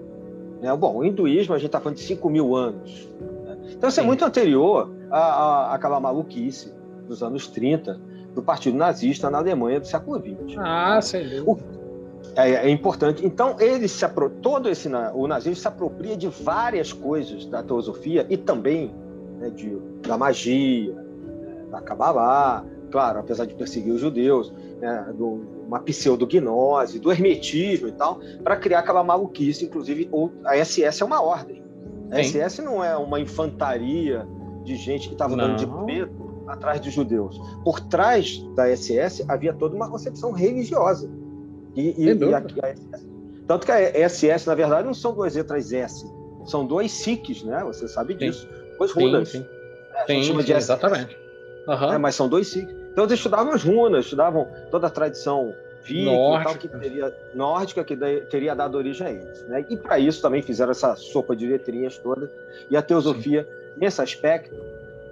Né? 0.60 0.74
Bom, 0.76 0.98
o 0.98 1.04
hinduísmo 1.04 1.54
a 1.54 1.58
gente 1.58 1.66
está 1.66 1.80
falando 1.80 1.96
de 1.96 2.04
5 2.04 2.30
mil 2.30 2.54
anos. 2.54 3.08
Né? 3.44 3.56
Então 3.72 3.88
isso 3.88 3.98
é 3.98 4.02
Sim. 4.02 4.06
é 4.06 4.06
muito 4.06 4.24
anterior 4.24 4.90
à, 5.12 5.18
à, 5.18 5.74
àquela 5.74 6.00
maluquice 6.00 6.74
dos 7.06 7.22
anos 7.22 7.46
30 7.46 8.00
do 8.34 8.42
Partido 8.42 8.76
Nazista 8.76 9.30
na 9.30 9.38
Alemanha 9.38 9.78
do 9.78 9.86
século 9.86 10.18
XX. 10.18 10.56
Ah, 10.58 11.00
sem 11.02 11.28
dúvida. 11.28 11.82
É, 12.34 12.50
é, 12.50 12.70
importante. 12.70 13.24
Então, 13.26 13.56
ele 13.60 13.86
se 13.86 14.04
apro... 14.04 14.30
todo 14.30 14.68
esse 14.70 14.88
o 15.14 15.26
nazismo 15.26 15.56
se 15.56 15.68
apropria 15.68 16.16
de 16.16 16.28
várias 16.28 16.92
coisas 16.92 17.44
da 17.46 17.62
teosofia 17.62 18.26
e 18.30 18.36
também 18.36 18.94
né, 19.38 19.50
de, 19.50 19.76
da 20.06 20.16
magia, 20.16 20.94
né, 20.94 21.66
da 21.70 21.80
Kabbalah, 21.82 22.64
claro, 22.90 23.18
apesar 23.18 23.44
de 23.44 23.54
perseguir 23.54 23.92
os 23.92 24.00
judeus, 24.00 24.52
né, 24.80 25.12
do, 25.14 25.42
uma 25.66 25.80
pseudognose, 25.80 26.98
do 26.98 27.10
hermetismo 27.10 27.88
e 27.88 27.92
tal, 27.92 28.20
para 28.42 28.56
criar 28.56 28.78
aquela 28.78 29.04
maluquice, 29.04 29.66
inclusive 29.66 30.08
a 30.44 30.56
SS 30.64 31.02
é 31.02 31.04
uma 31.04 31.20
ordem. 31.20 31.62
A 32.10 32.22
SS 32.22 32.62
não 32.62 32.84
é 32.84 32.96
uma 32.96 33.18
infantaria 33.20 34.26
de 34.62 34.76
gente 34.76 35.08
que 35.08 35.14
estava 35.14 35.36
dando 35.36 35.56
de 35.56 35.66
preto 35.84 36.32
atrás 36.46 36.80
dos 36.80 36.92
judeus. 36.92 37.40
Por 37.64 37.80
trás 37.80 38.38
da 38.54 38.74
SS 38.74 39.24
havia 39.28 39.52
toda 39.52 39.74
uma 39.74 39.88
concepção 39.88 40.32
religiosa. 40.32 41.10
E, 41.74 42.04
e, 42.04 42.14
e 42.14 42.34
a, 42.34 42.38
a, 42.38 42.42
Tanto 43.46 43.66
que 43.66 43.72
a 43.72 44.08
SS, 44.08 44.46
na 44.46 44.54
verdade, 44.54 44.86
não 44.86 44.94
são 44.94 45.14
duas 45.14 45.34
letras 45.34 45.72
S, 45.72 46.06
são 46.46 46.66
dois 46.66 46.92
SICs, 46.92 47.42
né? 47.42 47.62
Você 47.64 47.88
sabe 47.88 48.14
disso. 48.14 48.48
Duas 48.78 48.92
runas. 48.92 49.28
Sim, 49.28 49.40
sim. 49.40 49.46
É, 49.94 50.06
sim, 50.06 50.22
chama 50.22 50.42
de 50.42 50.52
exatamente. 50.52 51.16
Uhum. 51.66 51.92
É, 51.92 51.98
mas 51.98 52.14
são 52.14 52.28
dois 52.28 52.48
SICs. 52.48 52.74
Então 52.92 53.04
eles 53.04 53.14
estudavam 53.14 53.52
as 53.52 53.62
runas, 53.62 54.04
estudavam 54.04 54.46
toda 54.70 54.86
a 54.86 54.90
tradição 54.90 55.54
nórdica, 55.90 56.58
que 56.58 56.68
teria, 56.68 57.16
nórdica 57.34 57.84
que 57.84 57.96
teria 57.96 58.54
dado 58.54 58.76
origem 58.76 59.06
a 59.06 59.10
eles. 59.10 59.42
Né? 59.48 59.66
E 59.68 59.76
para 59.76 59.98
isso 59.98 60.20
também 60.20 60.42
fizeram 60.42 60.70
essa 60.70 60.94
sopa 60.94 61.34
de 61.34 61.46
letrinhas 61.46 61.98
toda. 61.98 62.30
E 62.70 62.76
a 62.76 62.82
teosofia, 62.82 63.44
Sim. 63.44 63.61
Nesse 63.76 64.00
aspecto, 64.00 64.54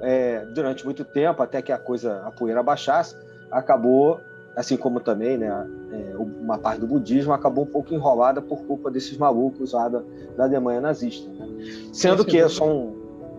é, 0.01 0.45
durante 0.47 0.85
muito 0.85 1.05
tempo, 1.05 1.43
até 1.43 1.61
que 1.61 1.73
a 1.73 1.79
coisa, 1.79 2.23
a 2.25 2.31
poeira 2.31 2.63
baixasse, 2.63 3.17
acabou, 3.51 4.21
assim 4.57 4.77
como 4.77 5.01
também 5.01 5.37
né, 5.37 5.67
é, 5.93 6.17
uma 6.17 6.59
parte 6.59 6.81
do 6.81 6.87
budismo, 6.87 7.33
acabou 7.33 7.65
um 7.65 7.69
pouco 7.69 7.95
enrolada 7.95 8.41
por 8.41 8.63
culpa 8.63 8.91
desses 8.91 9.17
malucos 9.17 9.73
lá 9.73 9.89
da, 9.89 10.03
da 10.37 10.45
Alemanha 10.45 10.81
nazista. 10.81 11.29
Né? 11.31 11.47
Sendo 11.93 12.25
que 12.25 12.39
é 12.39 12.49
só 12.49 12.67
um, 12.67 12.95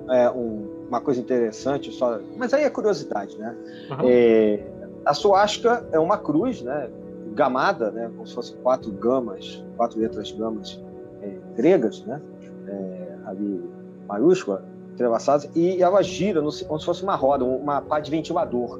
é, 0.10 0.30
um, 0.30 0.86
uma 0.88 1.02
coisa 1.02 1.20
interessante, 1.20 1.92
só, 1.92 2.20
mas 2.38 2.54
aí 2.54 2.64
é 2.64 2.70
curiosidade, 2.70 3.38
né? 3.38 3.56
Uhum. 3.90 4.10
É, 4.10 4.64
a 5.06 5.14
suástica 5.14 5.86
é 5.92 6.00
uma 6.00 6.18
cruz, 6.18 6.62
né? 6.62 6.90
gamada, 7.34 7.92
né, 7.92 8.10
como 8.16 8.28
se 8.28 8.34
fossem 8.34 8.56
quatro 8.62 8.92
gamas, 8.92 9.64
quatro 9.78 10.00
letras 10.00 10.32
gamas 10.32 10.82
é, 11.22 11.38
gregas, 11.56 12.04
né, 12.06 12.22
é, 12.68 13.16
ali 13.26 13.64
maiúscula, 14.08 14.64
entrelaçadas, 14.94 15.50
e 15.56 15.82
ela 15.82 16.02
gira 16.02 16.42
no, 16.42 16.52
como 16.66 16.80
se 16.80 16.86
fosse 16.86 17.04
uma 17.04 17.16
roda, 17.16 17.44
uma 17.46 17.82
pá 17.82 18.00
de 18.00 18.12
ventilador. 18.12 18.80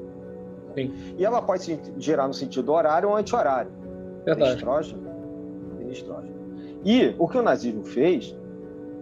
Sim. 0.74 0.92
E 1.18 1.24
ela 1.24 1.42
pode 1.42 1.64
se 1.64 1.80
girar 1.98 2.26
no 2.26 2.34
sentido 2.34 2.72
horário 2.72 3.08
ou 3.08 3.16
anti-horário. 3.16 3.70
Verdade. 4.24 4.56
Estrógeno, 4.56 5.02
estrógeno. 5.90 6.32
E 6.84 7.14
o 7.18 7.28
que 7.28 7.38
o 7.38 7.42
nazismo 7.42 7.84
fez 7.84 8.36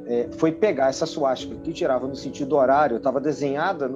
é, 0.07 0.29
foi 0.33 0.51
pegar 0.53 0.89
essa 0.89 1.07
suástica 1.07 1.55
que 1.63 1.73
girava 1.73 2.07
no 2.07 2.17
sentido 2.17 2.57
horário, 2.57 2.97
estava 2.97 3.21
desenhada 3.21 3.89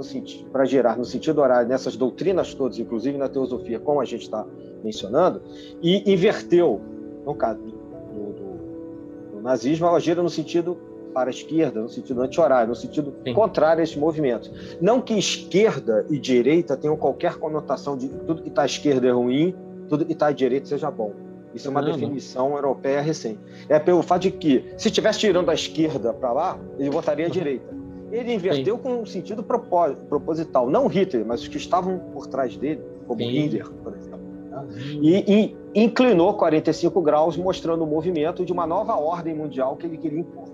para 0.52 0.64
girar 0.64 0.96
no 0.96 1.04
sentido 1.04 1.40
horário 1.40 1.68
nessas 1.68 1.96
doutrinas 1.96 2.54
todas, 2.54 2.78
inclusive 2.78 3.18
na 3.18 3.28
teosofia, 3.28 3.80
como 3.80 4.00
a 4.00 4.04
gente 4.04 4.22
está 4.22 4.46
mencionando, 4.82 5.42
e 5.82 6.12
inverteu, 6.12 6.80
no 7.26 7.34
caso 7.34 7.60
do, 7.60 7.70
do, 7.70 9.32
do, 9.32 9.40
nazismo, 9.42 9.86
ela 9.86 9.98
gira 9.98 10.22
no 10.22 10.30
sentido 10.30 10.78
para 11.14 11.30
a 11.30 11.32
esquerda, 11.32 11.80
no 11.80 11.88
sentido 11.88 12.20
anti-horário, 12.20 12.68
no 12.68 12.74
sentido 12.74 13.14
Sim. 13.24 13.32
contrário 13.32 13.80
a 13.80 13.84
esse 13.84 13.96
movimento. 13.96 14.50
Não 14.80 15.00
que 15.00 15.14
esquerda 15.14 16.04
e 16.10 16.18
direita 16.18 16.76
tenham 16.76 16.96
qualquer 16.96 17.36
conotação 17.36 17.96
de 17.96 18.08
tudo 18.08 18.42
que 18.42 18.48
está 18.48 18.62
à 18.62 18.66
esquerda 18.66 19.06
é 19.06 19.12
ruim, 19.12 19.54
tudo 19.88 20.04
que 20.04 20.12
está 20.12 20.26
à 20.26 20.32
direita 20.32 20.66
seja 20.66 20.90
bom. 20.90 21.12
Isso 21.54 21.68
é 21.68 21.70
uma 21.70 21.80
não, 21.80 21.92
definição 21.92 22.48
não. 22.50 22.56
europeia 22.56 23.00
recente. 23.00 23.38
É 23.68 23.78
pelo 23.78 24.02
fato 24.02 24.22
de 24.22 24.32
que, 24.32 24.74
se 24.76 24.88
estivesse 24.88 25.20
tirando 25.20 25.48
a 25.50 25.54
esquerda 25.54 26.12
para 26.12 26.32
lá, 26.32 26.58
ele 26.78 26.90
votaria 26.90 27.26
à 27.26 27.28
direita. 27.28 27.72
Ele 28.10 28.34
inverteu 28.34 28.76
Sim. 28.76 28.82
com 28.82 29.02
um 29.02 29.06
sentido 29.06 29.42
proposital. 29.42 30.68
Não 30.68 30.88
Hitler, 30.88 31.24
mas 31.24 31.42
os 31.42 31.48
que 31.48 31.56
estavam 31.56 31.98
por 32.12 32.26
trás 32.26 32.56
dele, 32.56 32.82
como 33.06 33.20
Sim. 33.20 33.28
Hitler, 33.28 33.70
por 33.70 33.94
exemplo. 33.94 34.18
Né? 34.50 34.66
E, 35.00 35.56
e, 35.74 35.84
inclinou 35.84 36.34
45 36.34 37.00
graus, 37.00 37.36
mostrando 37.36 37.84
o 37.84 37.86
movimento 37.86 38.44
de 38.44 38.52
uma 38.52 38.66
nova 38.66 38.96
ordem 38.96 39.34
mundial 39.34 39.76
que 39.76 39.86
ele 39.86 39.96
queria 39.96 40.20
impor. 40.20 40.48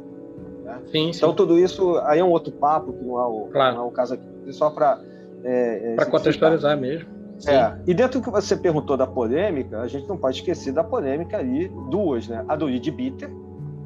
Né? 0.70 0.82
Sim, 0.90 1.10
então, 1.14 1.34
tudo 1.34 1.58
isso 1.58 1.98
aí 2.04 2.20
é 2.20 2.24
um 2.24 2.30
outro 2.30 2.52
papo, 2.52 2.92
que 2.92 3.04
não 3.04 3.18
é 3.18 3.26
o, 3.26 3.48
claro. 3.50 3.76
não 3.76 3.84
é 3.84 3.86
o 3.86 3.90
caso 3.90 4.14
aqui. 4.14 4.52
Só 4.52 4.70
para. 4.70 5.00
É, 5.42 5.92
é, 5.92 5.94
para 5.96 6.06
contextualizar 6.06 6.78
mesmo. 6.78 7.08
É, 7.46 7.74
e 7.86 7.94
dentro 7.94 8.20
do 8.20 8.24
que 8.24 8.30
você 8.30 8.54
perguntou 8.54 8.96
da 8.96 9.06
polêmica, 9.06 9.80
a 9.80 9.88
gente 9.88 10.06
não 10.06 10.18
pode 10.18 10.36
esquecer 10.36 10.72
da 10.72 10.84
polêmica 10.84 11.38
ali, 11.38 11.68
duas, 11.90 12.28
né? 12.28 12.44
A 12.46 12.54
do 12.54 12.68
Lid 12.68 12.90
Bitter, 12.90 13.30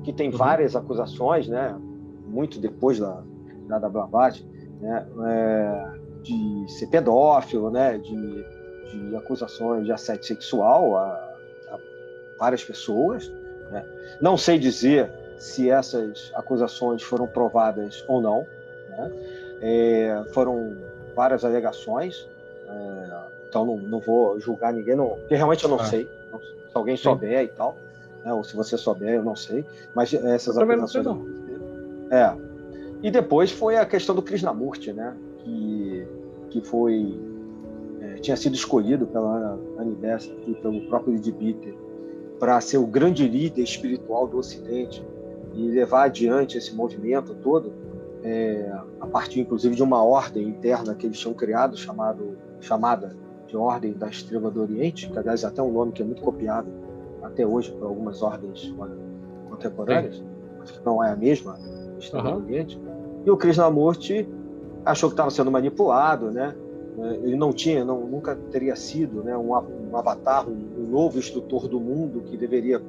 que 0.02 0.12
tem 0.12 0.30
uhum. 0.30 0.36
várias 0.36 0.74
acusações, 0.74 1.46
né? 1.46 1.76
Muito 2.26 2.58
depois 2.58 2.98
da, 2.98 3.22
da, 3.68 3.78
da 3.78 3.88
Blavatsky, 3.88 4.44
né? 4.80 5.06
É, 5.26 6.04
de 6.22 6.64
ser 6.68 6.88
pedófilo, 6.88 7.70
né? 7.70 7.98
De, 7.98 8.44
de 8.90 9.16
acusações 9.16 9.84
de 9.84 9.92
assédio 9.92 10.24
sexual 10.24 10.96
a, 10.96 11.06
a 11.06 11.78
várias 12.38 12.64
pessoas. 12.64 13.28
Né? 13.70 13.84
Não 14.20 14.36
sei 14.36 14.58
dizer 14.58 15.10
se 15.44 15.68
essas 15.68 16.32
acusações 16.34 17.02
foram 17.02 17.26
provadas 17.26 18.02
ou 18.08 18.18
não. 18.18 18.46
Né? 18.88 19.12
É, 19.60 20.24
foram 20.32 20.74
várias 21.14 21.44
alegações. 21.44 22.26
É, 22.66 23.16
então 23.46 23.66
não, 23.66 23.76
não 23.76 24.00
vou 24.00 24.40
julgar 24.40 24.72
ninguém, 24.72 24.96
não, 24.96 25.10
porque 25.10 25.34
realmente 25.34 25.62
eu 25.62 25.70
não 25.70 25.78
ah. 25.78 25.84
sei. 25.84 26.06
Se 26.06 26.72
alguém 26.72 26.96
souber 26.96 27.38
Sim. 27.40 27.44
e 27.44 27.48
tal, 27.48 27.76
né, 28.24 28.32
ou 28.32 28.42
se 28.42 28.56
você 28.56 28.78
souber, 28.78 29.16
eu 29.16 29.22
não 29.22 29.36
sei. 29.36 29.66
Mas 29.94 30.14
essas 30.14 30.56
acusações. 30.56 31.04
Não 31.04 31.26
É. 32.10 32.34
E 33.02 33.10
depois 33.10 33.50
foi 33.52 33.76
a 33.76 33.84
questão 33.84 34.14
do 34.14 34.22
Krishnamurti, 34.22 34.94
né? 34.94 35.14
Que, 35.40 36.08
que 36.48 36.60
foi. 36.62 37.20
É, 38.00 38.14
tinha 38.14 38.36
sido 38.36 38.54
escolhido 38.54 39.06
pela 39.06 39.58
Anibes 39.78 40.32
e 40.46 40.54
pelo 40.54 40.80
próprio 40.88 41.12
Lidbiter 41.12 41.74
para 42.40 42.58
ser 42.62 42.78
o 42.78 42.86
grande 42.86 43.28
líder 43.28 43.62
espiritual 43.62 44.26
do 44.26 44.38
Ocidente 44.38 45.04
e 45.54 45.70
levar 45.70 46.04
adiante 46.04 46.58
esse 46.58 46.74
movimento 46.74 47.34
todo, 47.36 47.72
é, 48.22 48.72
a 49.00 49.06
partir 49.06 49.40
inclusive 49.40 49.74
de 49.74 49.82
uma 49.82 50.02
ordem 50.02 50.48
interna 50.48 50.94
que 50.94 51.06
eles 51.06 51.18
tinham 51.18 51.34
criado 51.34 51.76
chamado, 51.76 52.36
chamada 52.60 53.16
de 53.46 53.56
Ordem 53.56 53.92
da 53.92 54.08
Estrela 54.08 54.50
do 54.50 54.62
Oriente, 54.62 55.08
que 55.08 55.18
aliás 55.18 55.44
é 55.44 55.46
até 55.46 55.62
um 55.62 55.72
nome 55.72 55.92
que 55.92 56.02
é 56.02 56.04
muito 56.04 56.22
copiado 56.22 56.68
até 57.22 57.46
hoje 57.46 57.70
por 57.72 57.86
algumas 57.86 58.22
ordens 58.22 58.74
contemporâneas, 59.48 60.22
mas 60.58 60.70
que 60.70 60.84
não 60.84 61.02
é 61.02 61.10
a 61.10 61.16
mesma 61.16 61.58
Estrela 61.98 62.30
uhum. 62.30 62.40
do 62.40 62.46
Oriente. 62.46 62.80
E 63.24 63.30
o 63.30 63.36
Krishnamurti 63.36 64.28
achou 64.84 65.08
que 65.08 65.14
estava 65.14 65.30
sendo 65.30 65.50
manipulado, 65.50 66.30
né? 66.30 66.54
Ele 67.22 67.36
não 67.36 67.52
tinha, 67.52 67.84
não, 67.84 68.06
nunca 68.06 68.36
teria 68.52 68.76
sido 68.76 69.24
né, 69.24 69.36
um, 69.36 69.50
um 69.50 69.96
avatar, 69.96 70.48
um, 70.48 70.52
um, 70.52 70.86
novo 70.88 71.18
instrutor 71.18 71.66
do 71.66 71.80
mundo 71.80 72.20
que 72.20 72.36
deveria 72.36 72.80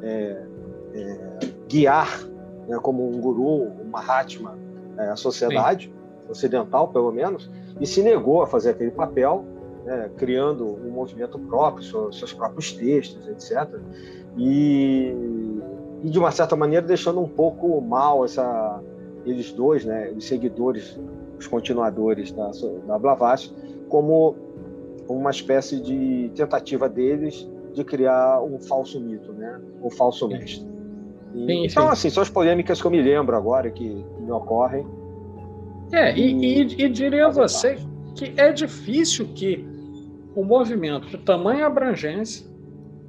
é, 0.00 0.46
é, 0.94 1.38
guiar 1.68 2.26
né, 2.66 2.78
como 2.82 3.08
um 3.08 3.20
guru, 3.20 3.70
um 3.80 3.88
Mahatma, 3.90 4.58
é, 4.96 5.08
a 5.10 5.16
sociedade 5.16 5.86
Sim. 5.86 6.30
ocidental, 6.30 6.88
pelo 6.88 7.12
menos, 7.12 7.50
e 7.80 7.86
se 7.86 8.02
negou 8.02 8.42
a 8.42 8.46
fazer 8.46 8.70
aquele 8.70 8.90
papel 8.90 9.44
né, 9.84 10.10
criando 10.16 10.66
um 10.66 10.90
movimento 10.90 11.38
próprio, 11.38 12.12
seus 12.12 12.32
próprios 12.32 12.72
textos, 12.72 13.26
etc. 13.28 13.80
E, 14.36 15.14
e, 16.02 16.10
de 16.10 16.18
uma 16.18 16.30
certa 16.30 16.54
maneira 16.54 16.86
deixando 16.86 17.20
um 17.20 17.28
pouco 17.28 17.80
mal 17.80 18.24
essa, 18.24 18.80
eles 19.24 19.50
dois, 19.52 19.84
né, 19.84 20.12
os 20.16 20.26
seguidores, 20.26 20.98
os 21.38 21.46
continuadores 21.46 22.32
da, 22.32 22.50
da 22.86 22.98
Blavatsky, 22.98 23.54
como 23.88 24.36
uma 25.08 25.30
espécie 25.30 25.80
de 25.80 26.30
tentativa 26.34 26.88
deles 26.88 27.48
de 27.72 27.82
criar 27.82 28.42
um 28.42 28.58
falso 28.58 29.00
mito, 29.00 29.32
né, 29.32 29.60
um 29.82 29.90
falso 29.90 30.28
mestre. 30.28 30.77
E, 31.34 31.46
sim, 31.46 31.66
então, 31.66 31.84
sim. 31.84 31.92
assim, 31.92 32.10
são 32.10 32.22
as 32.22 32.30
polêmicas 32.30 32.80
que 32.80 32.86
eu 32.86 32.90
me 32.90 33.00
lembro 33.00 33.36
agora 33.36 33.70
que, 33.70 34.04
me 34.20 34.30
ocorrem. 34.30 34.86
É, 35.92 36.16
e, 36.16 36.32
e, 36.32 36.84
e 36.84 36.88
diria 36.88 37.26
a 37.26 37.30
você 37.30 37.78
que 38.14 38.34
é 38.36 38.52
difícil 38.52 39.28
que 39.34 39.66
o 40.34 40.44
movimento 40.44 41.08
de 41.08 41.18
tamanha 41.18 41.66
abrangência, 41.66 42.46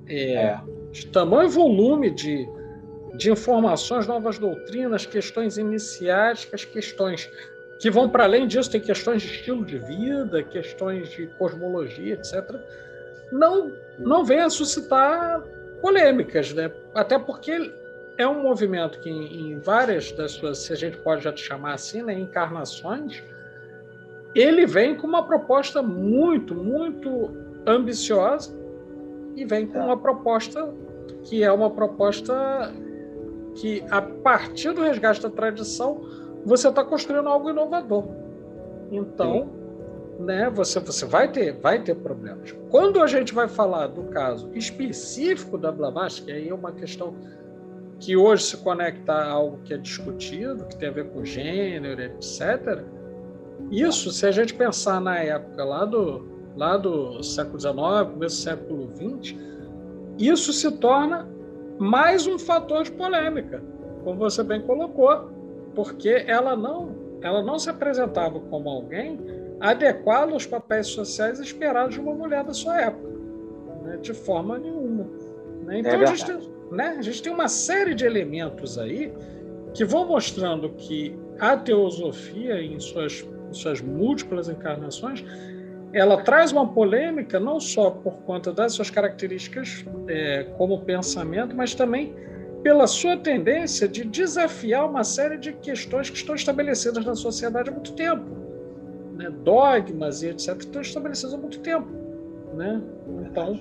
é, 0.07 0.34
é. 0.34 0.61
de 0.91 1.07
tamanho 1.07 1.49
volume 1.49 2.09
de, 2.09 2.47
de 3.17 3.32
informações, 3.32 4.07
novas 4.07 4.38
doutrinas, 4.39 5.05
questões 5.05 5.57
iniciáticas, 5.57 6.65
questões 6.65 7.30
que 7.80 7.89
vão 7.89 8.09
para 8.09 8.26
além 8.26 8.45
disso, 8.47 8.70
tem 8.70 8.82
questões 8.82 9.22
de 9.22 9.30
estilo 9.30 9.65
de 9.65 9.78
vida, 9.80 10.43
questões 10.43 11.09
de 11.09 11.28
cosmologia, 11.38 12.13
etc. 12.13 12.43
Não, 13.32 13.72
não 13.97 14.26
vem 14.26 14.39
a 14.39 14.49
suscitar 14.49 15.41
polêmicas, 15.82 16.53
né? 16.53 16.72
Até 16.93 17.17
porque 17.17 17.72
é 18.20 18.28
um 18.28 18.43
movimento 18.43 18.99
que, 18.99 19.09
em, 19.09 19.53
em 19.53 19.59
várias 19.59 20.11
das 20.11 20.34
suas, 20.34 20.57
se 20.57 20.74
a 20.74 20.76
gente 20.76 20.97
pode 20.97 21.24
já 21.24 21.32
te 21.32 21.41
chamar 21.41 21.76
assim, 21.76 22.03
né, 22.03 22.13
encarnações, 22.13 23.24
ele 24.36 24.65
vem 24.65 24.93
com 24.93 25.07
uma 25.07 25.26
proposta 25.26 25.82
muito, 25.82 26.53
muito 26.53 27.32
ambiciosa 27.65 28.53
e 29.38 29.45
vem 29.45 29.65
com 29.65 29.80
uma 29.80 29.97
proposta 29.97 30.70
que 31.24 31.43
é 31.43 31.51
uma 31.51 31.70
proposta 31.70 32.74
que, 33.55 33.84
a 33.89 34.01
partir 34.01 34.74
do 34.74 34.82
resgate 34.82 35.22
da 35.22 35.30
tradição, 35.30 36.01
você 36.45 36.67
está 36.67 36.84
construindo 36.84 37.30
algo 37.30 37.49
inovador. 37.49 38.03
Então, 38.91 39.49
né, 40.20 40.49
você, 40.49 40.82
você 40.82 41.05
vai 41.05 41.32
ter, 41.32 41.53
vai 41.53 41.82
ter 41.82 41.95
problemas. 41.95 42.53
Quando 42.70 43.01
a 43.01 43.07
gente 43.07 43.34
vai 43.34 43.47
falar 43.47 43.88
do 43.88 44.03
caso 44.05 44.51
específico 44.53 45.57
da 45.57 45.72
Blavatsky, 45.72 46.34
aí 46.34 46.49
é 46.49 46.53
uma 46.53 46.74
questão 46.74 47.15
que 48.00 48.16
hoje 48.16 48.43
se 48.43 48.58
conecta 48.58 49.14
a 49.14 49.30
algo 49.30 49.60
que 49.64 49.74
é 49.74 49.78
discutido, 49.78 50.66
que 50.66 50.76
tem 50.78 50.89
a 50.89 50.91
ver 50.91 51.10
com 51.10 51.24
gênero, 51.24 52.02
etc 52.02 52.84
isso, 53.72 54.12
se 54.12 54.26
a 54.26 54.32
gente 54.32 54.54
pensar 54.54 55.00
na 55.00 55.20
época 55.20 55.64
lá 55.64 55.86
do, 55.86 56.26
lá 56.56 56.78
do 56.78 57.22
século 57.22 57.60
XIX, 57.60 57.76
começo 58.14 58.36
do 58.38 58.41
século 58.41 58.89
XX, 58.95 59.36
isso 60.18 60.52
se 60.54 60.72
torna 60.72 61.28
mais 61.78 62.26
um 62.26 62.39
fator 62.39 62.84
de 62.84 62.91
polêmica, 62.91 63.62
como 64.04 64.18
você 64.18 64.43
bem 64.43 64.62
colocou, 64.62 65.30
porque 65.76 66.26
ela 66.28 66.56
não, 66.56 66.95
ela 67.22 67.43
não 67.43 67.60
se 67.60 67.70
apresentava 67.70 68.39
como 68.39 68.70
alguém 68.70 69.20
adequado 69.60 70.34
aos 70.34 70.45
papéis 70.45 70.88
sociais 70.88 71.39
esperados 71.39 71.93
de 71.93 72.02
uma 72.02 72.14
mulher 72.14 72.43
da 72.43 72.54
sua 72.54 72.82
época, 72.82 73.10
né? 73.84 73.97
de 73.97 74.14
forma 74.14 74.58
nenhuma. 74.58 75.06
Né? 75.66 75.80
Então 75.80 75.91
é 75.91 76.04
a, 76.04 76.06
gente 76.08 76.26
tem, 76.26 76.52
né? 76.72 76.95
a 76.97 77.01
gente 77.01 77.22
tem 77.22 77.32
uma 77.32 77.47
série 77.47 77.93
de 77.93 78.05
elementos 78.05 78.78
aí 78.78 79.11
que 79.74 79.86
vão 79.86 80.07
mostrando 80.07 80.70
que 80.70 81.17
a 81.39 81.55
teosofia, 81.55 82.61
em 82.61 82.80
suas, 82.80 83.26
em 83.49 83.53
suas 83.53 83.82
múltiplas 83.82 84.49
encarnações, 84.49 85.24
ela 85.93 86.22
traz 86.22 86.51
uma 86.51 86.67
polêmica 86.67 87.39
não 87.39 87.59
só 87.59 87.89
por 87.89 88.13
conta 88.24 88.51
das 88.51 88.74
suas 88.74 88.89
características 88.89 89.86
é, 90.07 90.43
como 90.57 90.82
pensamento, 90.82 91.55
mas 91.55 91.74
também 91.74 92.13
pela 92.61 92.86
sua 92.88 93.17
tendência 93.17 93.88
de 93.88 94.03
desafiar 94.03 94.88
uma 94.88 95.03
série 95.03 95.38
de 95.38 95.53
questões 95.53 96.09
que 96.09 96.17
estão 96.17 96.36
estabelecidas 96.36 97.05
na 97.05 97.15
sociedade 97.15 97.70
há 97.70 97.72
muito 97.72 97.93
tempo. 97.93 98.26
Né? 99.15 99.30
Dogmas 99.43 100.22
e 100.22 100.28
etc. 100.28 100.55
que 100.55 100.65
estão 100.65 100.82
estabelecidos 100.82 101.34
há 101.34 101.38
muito 101.38 101.59
tempo. 101.59 101.88
Né? 102.53 102.82
Então, 103.26 103.59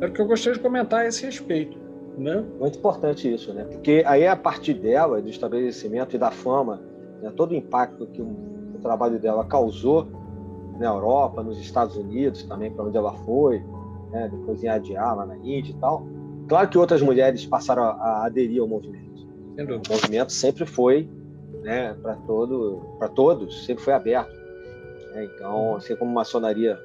é 0.00 0.06
o 0.06 0.12
que 0.12 0.20
eu 0.20 0.26
gostaria 0.26 0.56
de 0.56 0.62
comentar 0.62 1.00
a 1.00 1.06
esse 1.06 1.24
respeito. 1.24 1.85
Né? 2.16 2.44
Muito 2.58 2.78
importante 2.78 3.32
isso, 3.32 3.52
né? 3.52 3.64
porque 3.64 4.02
aí 4.06 4.26
a 4.26 4.34
partir 4.34 4.74
dela, 4.74 5.20
do 5.20 5.28
estabelecimento 5.28 6.16
e 6.16 6.18
da 6.18 6.30
fama, 6.30 6.80
né, 7.20 7.30
todo 7.36 7.50
o 7.50 7.54
impacto 7.54 8.06
que 8.06 8.22
o, 8.22 8.56
trabalho 8.82 9.18
dela 9.18 9.44
causou 9.44 10.06
na 10.78 10.86
Europa, 10.86 11.42
nos 11.42 11.58
Estados 11.58 11.96
Unidos 11.96 12.44
também, 12.44 12.70
para 12.70 12.84
onde 12.84 12.96
ela 12.96 13.12
foi, 13.12 13.58
né? 14.12 14.28
depois 14.30 14.62
em 14.62 14.68
Adiá, 14.68 15.12
lá 15.12 15.26
na 15.26 15.36
Índia 15.38 15.72
e 15.72 15.74
tal. 15.80 16.06
Claro 16.48 16.68
que 16.68 16.78
outras 16.78 17.02
mulheres 17.02 17.44
passaram 17.44 17.82
a, 17.82 18.26
aderir 18.26 18.60
ao 18.60 18.68
movimento. 18.68 19.26
O 19.58 19.92
movimento 19.92 20.32
sempre 20.32 20.64
foi, 20.64 21.10
né, 21.62 21.94
para 21.94 22.14
todo, 22.14 22.82
para 22.98 23.08
todos, 23.08 23.64
sempre 23.64 23.82
foi 23.82 23.94
aberto. 23.94 24.32
Né? 25.12 25.24
Então, 25.24 25.76
assim 25.76 25.96
como 25.96 26.10
a 26.12 26.14
maçonaria 26.14 26.78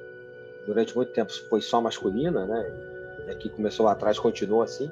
durante 0.66 0.96
muito 0.96 1.12
tempo 1.12 1.30
foi 1.48 1.60
só 1.60 1.80
masculina, 1.80 2.46
né, 2.46 3.26
e 3.28 3.30
aqui 3.30 3.48
começou 3.50 3.86
lá 3.86 3.92
atrás, 3.92 4.18
continua 4.18 4.64
assim. 4.64 4.90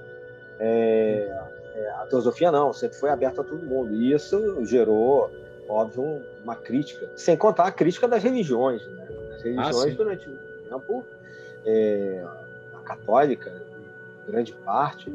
É, 0.60 1.34
é, 1.74 1.90
a 1.92 2.06
teosofia 2.06 2.52
não, 2.52 2.72
sempre 2.72 2.96
foi 2.96 3.10
aberta 3.10 3.40
a 3.40 3.44
todo 3.44 3.64
mundo. 3.64 3.92
E 3.94 4.12
isso 4.12 4.64
gerou 4.64 5.30
óbvio, 5.70 6.20
uma 6.42 6.56
crítica, 6.56 7.08
sem 7.14 7.36
contar 7.36 7.66
a 7.66 7.72
crítica 7.72 8.08
das 8.08 8.22
religiões. 8.22 8.84
Né? 8.88 9.08
As 9.34 9.42
religiões, 9.42 9.92
ah, 9.92 9.96
durante 9.96 10.28
muito 10.28 10.68
tempo, 10.68 11.04
é, 11.64 12.24
a 12.74 12.78
católica, 12.78 13.62
grande 14.26 14.52
parte 14.52 15.10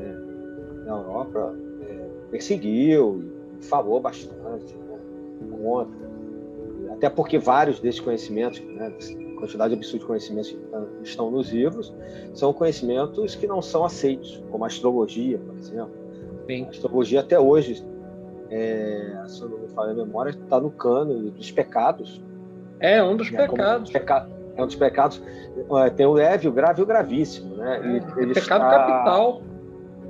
é, 0.00 0.84
na 0.84 0.92
Europa, 0.92 1.54
é, 1.88 2.08
perseguiu 2.30 3.24
e 3.60 3.64
falou 3.64 4.00
bastante 4.00 4.74
né, 4.74 5.56
contra. 5.62 6.12
Até 6.92 7.08
porque 7.08 7.38
vários 7.38 7.80
desses 7.80 8.00
conhecimentos, 8.00 8.60
né, 8.60 8.92
quantidade 9.42 9.74
absurda 9.74 9.98
de 9.98 10.06
conhecimentos 10.06 10.50
que 10.50 10.58
estão 11.02 11.30
nos 11.30 11.50
livros, 11.50 11.92
são 12.34 12.52
conhecimentos 12.52 13.34
que 13.34 13.46
não 13.46 13.60
são 13.60 13.84
aceitos, 13.84 14.42
como 14.50 14.64
a 14.64 14.66
astrologia, 14.66 15.38
por 15.38 15.56
exemplo. 15.56 15.90
Sim. 16.46 16.64
A 16.64 16.68
astrologia 16.70 17.20
até 17.20 17.38
hoje 17.38 17.84
é, 18.54 19.24
se 19.26 19.40
eu 19.40 19.48
não 19.48 19.58
me 19.58 19.68
falha 19.68 19.92
a 19.92 19.94
memória, 19.94 20.28
está 20.28 20.60
no 20.60 20.70
cano 20.70 21.30
dos 21.30 21.50
pecados. 21.50 22.22
É, 22.78 23.02
um 23.02 23.16
dos 23.16 23.32
é, 23.32 23.36
pecados. 23.46 23.90
Peca... 23.90 24.28
É 24.54 24.62
um 24.62 24.66
dos 24.66 24.76
pecados. 24.76 25.22
Tem 25.96 26.04
o 26.04 26.12
leve, 26.12 26.48
o 26.48 26.52
grave 26.52 26.80
e 26.80 26.82
o 26.82 26.86
gravíssimo. 26.86 27.56
Né? 27.56 27.78
É, 27.78 28.20
ele 28.22 28.34
pecado 28.34 28.64
está... 28.64 28.86
capital. 28.86 29.42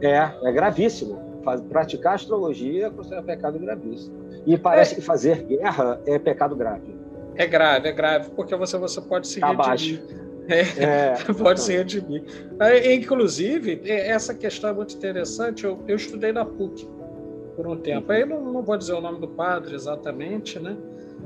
É, 0.00 0.48
é 0.48 0.52
gravíssimo. 0.52 1.22
Praticar 1.68 2.14
astrologia 2.14 2.88
é 2.88 2.90
considera 2.90 3.22
pecado 3.22 3.58
gravíssimo. 3.60 4.16
E 4.44 4.58
parece 4.58 4.94
é. 4.94 4.96
que 4.96 5.02
fazer 5.02 5.44
guerra 5.44 6.00
é 6.04 6.18
pecado 6.18 6.56
grave. 6.56 7.01
É 7.36 7.46
grave, 7.46 7.88
é 7.88 7.92
grave, 7.92 8.30
porque 8.30 8.54
você, 8.54 8.76
você 8.76 9.00
pode 9.00 9.26
se 9.26 9.40
tá 9.40 9.52
redimir. 9.52 10.02
É, 10.48 10.60
é, 10.60 11.14
pode 11.32 11.60
se 11.60 11.72
redimir. 11.72 12.24
Inclusive, 12.92 13.80
essa 13.88 14.34
questão 14.34 14.70
é 14.70 14.72
muito 14.72 14.94
interessante. 14.94 15.64
Eu, 15.64 15.82
eu 15.86 15.96
estudei 15.96 16.32
na 16.32 16.44
PUC 16.44 16.88
por 17.56 17.66
um 17.66 17.76
tempo. 17.76 18.10
Aí 18.12 18.24
não, 18.24 18.40
não 18.40 18.62
vou 18.62 18.76
dizer 18.76 18.92
o 18.94 19.00
nome 19.00 19.20
do 19.20 19.28
padre 19.28 19.74
exatamente, 19.74 20.58
né? 20.58 20.76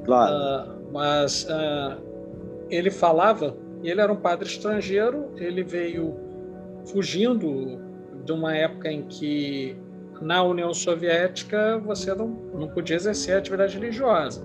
Claro. 0.05 0.35
Uh, 0.35 0.93
mas 0.93 1.45
uh, 1.45 2.01
ele 2.71 2.91
falava, 2.91 3.57
ele 3.83 4.01
era 4.01 4.13
um 4.13 4.17
padre 4.17 4.47
estrangeiro, 4.47 5.31
ele 5.37 5.63
veio 5.63 6.17
fugindo 6.87 7.81
de 8.25 8.33
uma 8.33 8.55
época 8.55 8.91
em 8.91 9.03
que 9.03 9.77
na 10.21 10.43
União 10.43 10.73
Soviética 10.73 11.79
você 11.79 12.15
não, 12.15 12.29
não 12.29 12.69
podia 12.69 12.97
exercer 12.97 13.37
atividade 13.37 13.79
religiosa. 13.79 14.45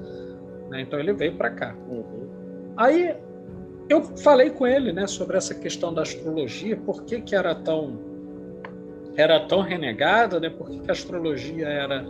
Né? 0.71 0.81
Então 0.81 0.97
ele 0.97 1.13
veio 1.13 1.35
para 1.35 1.51
cá. 1.51 1.75
Uhum. 1.87 2.29
Aí 2.77 3.13
eu 3.89 4.01
falei 4.17 4.49
com 4.49 4.65
ele 4.65 4.93
né, 4.93 5.05
sobre 5.05 5.37
essa 5.37 5.53
questão 5.53 5.93
da 5.93 6.01
astrologia, 6.01 6.77
por 6.77 7.03
que, 7.03 7.21
que 7.21 7.35
era 7.35 7.53
tão 7.53 8.09
era 9.17 9.41
tão 9.41 9.59
renegada, 9.59 10.39
né? 10.39 10.49
Por 10.49 10.69
que 10.69 10.89
a 10.89 10.93
astrologia 10.93 11.67
era 11.67 12.05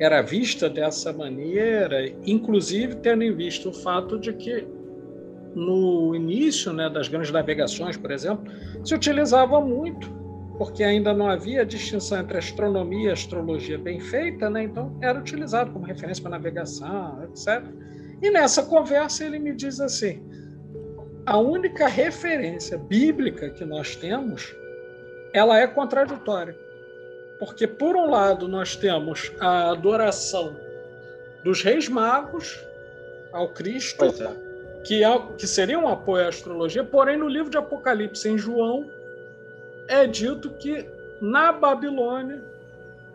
era 0.00 0.22
vista 0.22 0.70
dessa 0.70 1.12
maneira, 1.12 2.08
inclusive 2.24 2.94
tendo 2.96 3.24
em 3.24 3.34
vista 3.34 3.68
o 3.68 3.72
fato 3.72 4.16
de 4.16 4.32
que 4.32 4.64
no 5.56 6.14
início 6.14 6.72
né, 6.72 6.88
das 6.88 7.08
grandes 7.08 7.32
navegações, 7.32 7.96
por 7.96 8.12
exemplo, 8.12 8.44
se 8.84 8.94
utilizava 8.94 9.60
muito, 9.60 10.08
porque 10.58 10.82
ainda 10.82 11.14
não 11.14 11.30
havia 11.30 11.64
distinção 11.64 12.18
entre 12.18 12.36
astronomia 12.36 13.10
e 13.10 13.12
astrologia 13.12 13.78
bem 13.78 14.00
feita, 14.00 14.50
né? 14.50 14.64
então 14.64 14.98
era 15.00 15.18
utilizado 15.18 15.70
como 15.70 15.86
referência 15.86 16.20
para 16.20 16.32
navegação, 16.32 17.22
etc. 17.24 17.64
E 18.20 18.30
nessa 18.30 18.64
conversa 18.64 19.24
ele 19.24 19.38
me 19.38 19.54
diz 19.54 19.80
assim: 19.80 20.20
a 21.24 21.38
única 21.38 21.86
referência 21.86 22.76
bíblica 22.76 23.50
que 23.50 23.64
nós 23.64 23.94
temos 23.94 24.52
ela 25.32 25.58
é 25.58 25.66
contraditória. 25.66 26.56
Porque, 27.38 27.66
por 27.66 27.94
um 27.94 28.10
lado, 28.10 28.48
nós 28.48 28.74
temos 28.74 29.30
a 29.38 29.70
adoração 29.70 30.56
dos 31.44 31.62
reis 31.62 31.88
magos 31.88 32.58
ao 33.32 33.50
Cristo, 33.50 34.04
é. 34.04 34.82
que, 34.84 35.04
é, 35.04 35.18
que 35.36 35.46
seria 35.46 35.78
um 35.78 35.88
apoio 35.88 36.24
à 36.24 36.28
astrologia, 36.28 36.82
porém, 36.82 37.16
no 37.16 37.28
livro 37.28 37.50
de 37.50 37.56
Apocalipse, 37.56 38.28
em 38.28 38.36
João, 38.36 38.90
é 39.88 40.06
dito 40.06 40.50
que 40.50 40.86
na 41.20 41.50
Babilônia, 41.52 42.42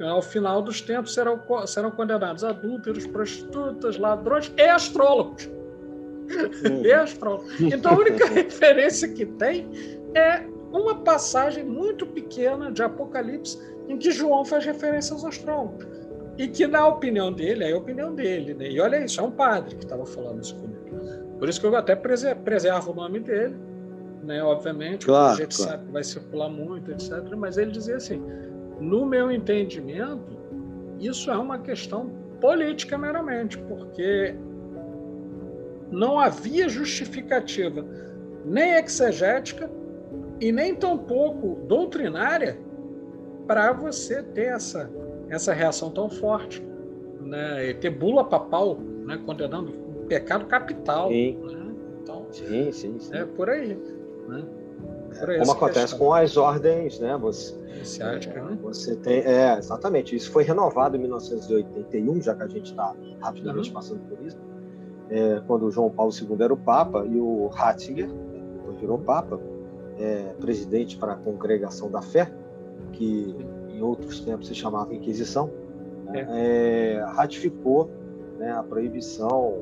ao 0.02 0.22
final 0.22 0.62
dos 0.62 0.82
tempos, 0.82 1.14
serão, 1.14 1.40
serão 1.66 1.92
condenados 1.92 2.44
adúlteros, 2.44 3.08
prostitutas, 3.08 3.98
ladrões 3.98 4.52
e 4.58 4.64
astrólogos. 4.64 5.46
Uhum. 5.46 6.84
e 6.84 6.92
astrólogos. 6.92 7.62
Então, 7.62 7.94
a 7.94 7.98
única 7.98 8.26
referência 8.30 9.08
que 9.08 9.26
tem 9.26 9.70
é 10.16 10.44
uma 10.72 10.96
passagem 10.96 11.64
muito 11.64 12.06
pequena 12.06 12.72
de 12.72 12.82
Apocalipse 12.82 13.60
em 13.88 13.98
que 13.98 14.12
João 14.12 14.44
faz 14.44 14.66
referência 14.66 15.14
aos 15.14 15.24
astrólogos. 15.24 15.86
E 16.38 16.48
que, 16.48 16.66
na 16.66 16.88
opinião 16.88 17.32
dele, 17.32 17.64
é 17.64 17.74
a 17.74 17.78
opinião 17.78 18.14
dele. 18.14 18.56
Né? 18.56 18.72
E 18.72 18.80
olha 18.80 19.04
isso, 19.04 19.20
é 19.22 19.24
um 19.24 19.32
padre 19.32 19.76
que 19.76 19.84
estava 19.84 20.06
falando 20.06 20.42
isso 20.42 20.56
comigo. 20.56 20.74
Por 21.38 21.48
isso 21.48 21.60
que 21.60 21.68
eu 21.68 21.76
até 21.76 21.96
preservo 21.96 22.92
o 22.92 22.96
nome 22.96 23.20
dele, 23.20 23.56
né? 24.24 24.42
obviamente, 24.44 25.06
claro, 25.06 25.34
a 25.34 25.36
gente 25.36 25.56
claro. 25.56 25.72
sabe 25.72 25.86
que 25.86 25.92
vai 25.92 26.04
circular 26.04 26.50
muito, 26.50 26.92
etc. 26.92 27.24
Mas 27.38 27.58
ele 27.58 27.72
dizia 27.72 27.98
assim: 27.98 28.22
no 28.80 29.06
meu 29.06 29.32
entendimento, 29.32 30.38
isso 31.00 31.30
é 31.30 31.38
uma 31.38 31.60
questão 31.60 32.10
política 32.40 32.98
meramente, 32.98 33.58
porque 33.58 34.36
não 35.92 36.20
havia 36.20 36.68
justificativa 36.68 37.86
nem 38.46 38.74
exegética 38.74 39.70
e 40.42 40.52
nem 40.52 40.76
tampouco 40.76 41.60
doutrinária 41.68 42.58
para 43.48 43.72
você 43.72 44.22
ter 44.24 44.48
essa, 44.48 44.90
essa 45.30 45.54
reação 45.54 45.90
tão 45.92 46.10
forte. 46.10 46.62
Né? 47.22 47.70
E 47.70 47.74
ter 47.76 47.90
bula 47.90 48.24
papal 48.24 48.78
né? 49.06 49.20
condenando 49.26 49.72
um 49.72 50.06
pecado 50.08 50.46
capital. 50.46 51.10
Sim. 51.10 51.38
Né? 51.42 51.76
Então, 52.02 52.28
sim, 52.32 52.72
sim, 52.72 53.00
sim. 53.00 53.16
É 53.16 53.26
por 53.26 53.50
aí. 53.50 53.80
Né? 54.28 54.44
Aí 55.28 55.40
Como 55.40 55.52
acontece 55.52 55.80
questão. 55.80 56.00
com 56.00 56.14
as 56.14 56.38
ordens, 56.38 57.00
né? 57.00 57.18
Você, 57.18 57.56
Iniciática, 57.76 58.40
é, 58.40 58.44
né? 58.44 58.58
Você 58.62 58.96
tem, 58.96 59.20
é, 59.20 59.58
exatamente. 59.58 60.16
Isso 60.16 60.32
foi 60.32 60.44
renovado 60.44 60.96
em 60.96 61.00
1981, 61.00 62.22
já 62.22 62.36
que 62.36 62.44
a 62.44 62.48
gente 62.48 62.72
está 62.72 62.96
rapidamente 63.22 63.70
uhum. 63.70 63.74
passando 63.74 64.00
por 64.08 64.26
isso. 64.26 64.38
É, 65.10 65.42
quando 65.46 65.66
o 65.66 65.72
João 65.72 65.90
Paulo 65.90 66.12
II 66.12 66.36
era 66.42 66.54
o 66.54 66.58
Papa 66.58 67.06
e 67.06 67.20
o 67.20 67.48
Ratzinger 67.48 68.10
depois 68.54 68.78
virou 68.80 68.98
Papa, 68.98 69.40
é, 70.00 70.34
presidente 70.40 70.98
para 70.98 71.14
a 71.14 71.16
Congregação 71.16 71.92
da 71.92 72.02
Fé, 72.02 72.32
que 72.94 73.36
em 73.70 73.82
outros 73.82 74.22
tempos 74.22 74.48
se 74.48 74.56
chamava 74.56 74.94
Inquisição, 74.94 75.52
né, 76.06 76.28
é. 76.30 76.96
É, 76.96 77.04
ratificou 77.04 77.90
né, 78.38 78.52
a 78.52 78.64
proibição, 78.64 79.62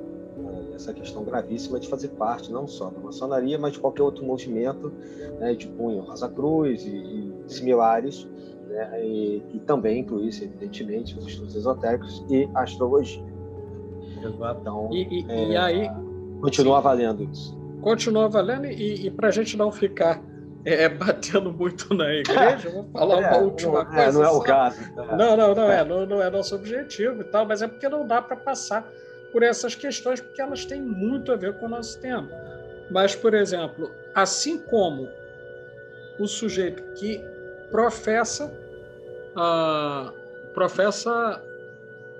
essa 0.73 0.93
questão 0.93 1.23
gravíssima 1.23 1.79
de 1.79 1.87
fazer 1.87 2.09
parte 2.09 2.51
não 2.51 2.67
só 2.67 2.89
da 2.89 2.99
maçonaria, 2.99 3.57
mas 3.57 3.73
de 3.73 3.79
qualquer 3.79 4.03
outro 4.03 4.25
movimento 4.25 4.91
né, 5.39 5.53
de 5.53 5.67
punho 5.67 6.01
Rosa 6.01 6.29
Cruz 6.29 6.85
e, 6.85 6.89
e 6.89 7.43
similares, 7.47 8.27
né, 8.67 9.05
e, 9.05 9.43
e 9.53 9.59
também 9.59 9.99
incluísse, 9.99 10.45
evidentemente, 10.45 11.17
os 11.17 11.27
estudos 11.27 11.55
esotéricos 11.55 12.25
e 12.29 12.49
a 12.53 12.61
astrologia. 12.61 13.23
Exato. 14.23 14.61
Então, 14.61 14.89
e, 14.91 15.25
é, 15.27 15.49
e 15.49 15.57
aí. 15.57 15.89
Continua 16.41 16.77
sim, 16.77 16.83
valendo 16.83 17.23
isso. 17.31 17.59
Continua 17.81 18.29
valendo, 18.29 18.65
e, 18.65 19.09
para 19.11 19.27
a 19.27 19.31
gente 19.31 19.57
não 19.57 19.71
ficar 19.71 20.23
é, 20.63 20.87
batendo 20.89 21.51
muito 21.51 21.93
na 21.93 22.11
igreja, 22.13 22.69
vou 22.69 22.87
falar 22.93 23.21
é, 23.21 23.29
uma 23.29 23.37
última 23.39 23.83
não, 23.83 23.85
coisa. 23.85 24.01
É, 24.01 24.11
não 24.11 24.23
é 24.23 24.29
o 24.29 24.39
caso. 24.41 24.81
É. 24.81 25.15
Não, 25.15 25.37
não, 25.37 25.55
não 25.55 25.71
é, 25.71 25.85
não, 25.85 26.05
não 26.05 26.21
é 26.21 26.29
nosso 26.29 26.55
objetivo 26.55 27.21
e 27.21 27.23
tal, 27.25 27.45
mas 27.45 27.61
é 27.61 27.67
porque 27.67 27.89
não 27.89 28.05
dá 28.05 28.21
para 28.21 28.35
passar 28.35 28.87
por 29.31 29.43
essas 29.43 29.75
questões, 29.75 30.19
porque 30.21 30.41
elas 30.41 30.65
têm 30.65 30.81
muito 30.81 31.31
a 31.31 31.35
ver 31.35 31.53
com 31.53 31.65
o 31.65 31.69
nosso 31.69 31.99
tema. 31.99 32.29
Mas, 32.89 33.15
por 33.15 33.33
exemplo, 33.33 33.91
assim 34.13 34.57
como 34.57 35.09
o 36.19 36.27
sujeito 36.27 36.83
que 36.93 37.23
professa, 37.71 38.51
uh, 39.35 40.11
professa 40.53 41.41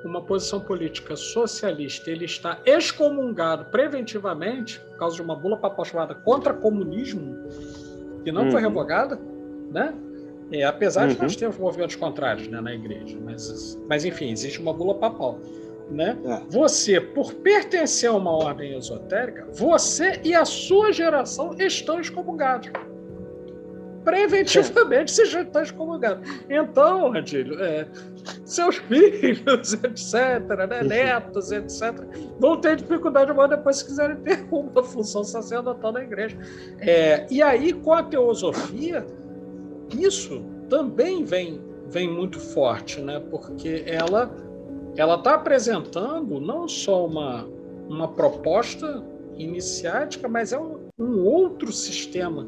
uma 0.03 0.22
posição 0.22 0.59
política 0.59 1.16
socialista, 1.16 2.09
ele 2.09 2.26
está 2.26 2.57
excomungado 2.66 3.66
preventivamente 3.66 4.80
por 4.80 4.97
causa 4.97 5.16
de 5.16 5.22
uma 5.22 5.36
bula 5.36 5.57
papal 5.57 5.86
contra 6.24 6.53
comunismo, 6.53 7.38
que 8.24 8.32
não 8.32 8.45
uhum. 8.45 8.51
foi 8.51 8.62
revogada, 8.62 9.20
né? 9.72 9.93
É, 10.51 10.64
apesar 10.64 11.07
uhum. 11.07 11.14
de 11.14 11.22
nós 11.22 11.36
termos 11.36 11.57
movimentos 11.57 11.95
contrários 11.95 12.47
né, 12.47 12.59
na 12.59 12.74
igreja, 12.74 13.18
mas, 13.24 13.80
mas 13.88 14.03
enfim, 14.03 14.32
existe 14.32 14.59
uma 14.59 14.74
bula 14.74 14.95
papal. 14.95 15.39
Né? 15.92 16.18
É. 16.24 16.42
Você, 16.50 17.02
por 17.02 17.34
pertencer 17.34 18.10
a 18.10 18.14
uma 18.14 18.32
ordem 18.32 18.78
esotérica, 18.78 19.48
você 19.52 20.22
e 20.24 20.34
a 20.34 20.46
sua 20.46 20.92
geração 20.92 21.54
estão 21.60 22.00
excomungados. 22.00 22.72
Preventivamente 24.04 25.12
se 25.12 25.26
já 25.26 25.42
estão 25.42 25.62
excomungados. 25.62 26.28
Então, 26.50 27.12
Radilho, 27.12 27.62
é, 27.62 27.86
seus 28.46 28.78
filhos, 28.78 29.74
etc., 29.84 30.68
né, 30.70 30.84
netos, 30.84 31.52
etc., 31.52 31.94
vão 32.39 32.60
ter 32.60 32.78
dificuldade 32.78 33.32
maior 33.34 33.50
depois 33.50 33.78
se 33.78 33.86
quiserem 33.86 34.16
ter 34.18 34.46
uma 34.50 34.84
função 34.84 35.24
sacerdotal 35.24 35.92
na 35.92 36.02
igreja. 36.02 36.38
É, 36.80 37.28
e 37.30 37.44
aí, 37.44 37.74
com 37.74 37.94
a 37.94 38.02
teosofia, 38.02 39.06
isso 40.00 40.44
também 40.70 41.24
vem, 41.24 41.62
vem 41.89 42.10
muito 42.10 42.39
forte, 42.39 43.02
né? 43.02 43.22
porque 43.30 43.84
ela 43.86 44.34
ela 44.96 45.16
está 45.16 45.36
apresentando 45.36 46.39
não 46.39 46.68
só 46.68 47.06
uma, 47.06 47.48
uma 47.88 48.08
proposta 48.08 49.04
iniciática, 49.36 50.28
mas 50.28 50.54
é 50.54 50.60
um, 50.60 50.80
um 51.00 51.26
outro 51.26 51.72
sistema 51.72 52.48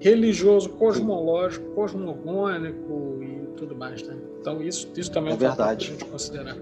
religioso, 0.00 0.70
cosmológico, 0.70 1.70
cosmogônico 1.74 3.18
e 3.22 3.46
tudo 3.56 3.74
mais. 3.74 4.02
Né? 4.02 4.16
Então, 4.40 4.62
isso, 4.62 4.88
isso 4.96 5.10
também 5.10 5.30
é, 5.30 5.32
é 5.32 5.36
um 5.36 5.38
verdade. 5.38 5.56
fator 5.56 5.66
para 5.66 5.74
a 5.74 5.98
gente 5.98 6.04
considerar. 6.04 6.56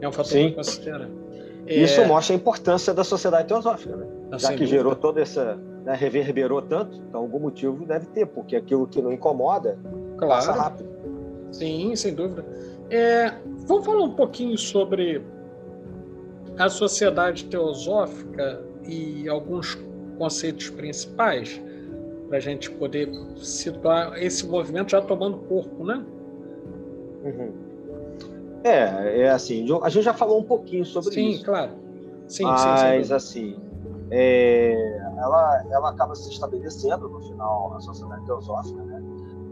É 0.00 0.08
um 0.08 0.12
fator 0.12 0.32
para 0.32 0.52
considerar. 0.52 1.08
Isso 1.66 2.00
é... 2.00 2.06
mostra 2.06 2.34
a 2.34 2.36
importância 2.36 2.92
da 2.92 3.04
sociedade 3.04 3.48
teosófica, 3.48 3.96
né? 3.96 4.06
Ah, 4.32 4.38
Já 4.38 4.48
que 4.48 4.54
dúvida. 4.54 4.70
gerou 4.70 4.96
toda 4.96 5.20
essa. 5.20 5.58
Né, 5.84 5.94
reverberou 5.94 6.60
tanto, 6.60 6.96
então 7.08 7.22
algum 7.22 7.38
motivo 7.38 7.86
deve 7.86 8.04
ter, 8.06 8.26
porque 8.26 8.54
aquilo 8.54 8.86
que 8.86 9.00
não 9.00 9.10
incomoda 9.10 9.78
claro. 10.18 10.34
passa 10.34 10.52
rápido. 10.52 10.90
Sim, 11.50 11.96
sem 11.96 12.14
dúvida. 12.14 12.44
É, 12.90 13.32
vamos 13.66 13.86
falar 13.86 14.02
um 14.02 14.14
pouquinho 14.14 14.58
sobre 14.58 15.24
a 16.58 16.68
sociedade 16.68 17.44
teosófica 17.44 18.62
e 18.86 19.28
alguns 19.28 19.78
conceitos 20.18 20.70
principais 20.70 21.60
para 22.28 22.38
a 22.38 22.40
gente 22.40 22.70
poder 22.70 23.08
situar 23.36 24.20
esse 24.22 24.46
movimento 24.46 24.90
já 24.90 25.00
tomando 25.00 25.38
corpo, 25.38 25.84
né? 25.84 26.04
Uhum. 27.24 27.52
É, 28.64 29.22
é 29.22 29.30
assim, 29.30 29.66
a 29.82 29.88
gente 29.88 30.04
já 30.04 30.12
falou 30.12 30.40
um 30.40 30.44
pouquinho 30.44 30.84
sobre 30.84 31.14
sim, 31.14 31.28
isso. 31.28 31.38
Sim, 31.38 31.44
claro. 31.44 31.72
Sim, 32.28 32.44
mas 32.44 33.06
sim, 33.06 33.14
assim, 33.14 33.56
é, 34.10 35.00
ela, 35.18 35.64
ela 35.70 35.90
acaba 35.90 36.14
se 36.14 36.30
estabelecendo 36.30 37.08
no 37.08 37.20
final 37.20 37.74
a 37.74 37.80
sociedade 37.80 38.24
teosófica, 38.26 38.82
né? 38.82 39.02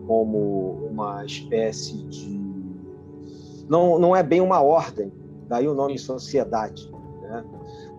Como 0.06 0.88
uma 0.90 1.24
espécie 1.24 1.96
de 2.04 2.37
não, 3.68 3.98
não 3.98 4.16
é 4.16 4.22
bem 4.22 4.40
uma 4.40 4.60
ordem, 4.62 5.12
daí 5.48 5.68
o 5.68 5.74
nome 5.74 5.98
sociedade, 5.98 6.90
né? 7.22 7.44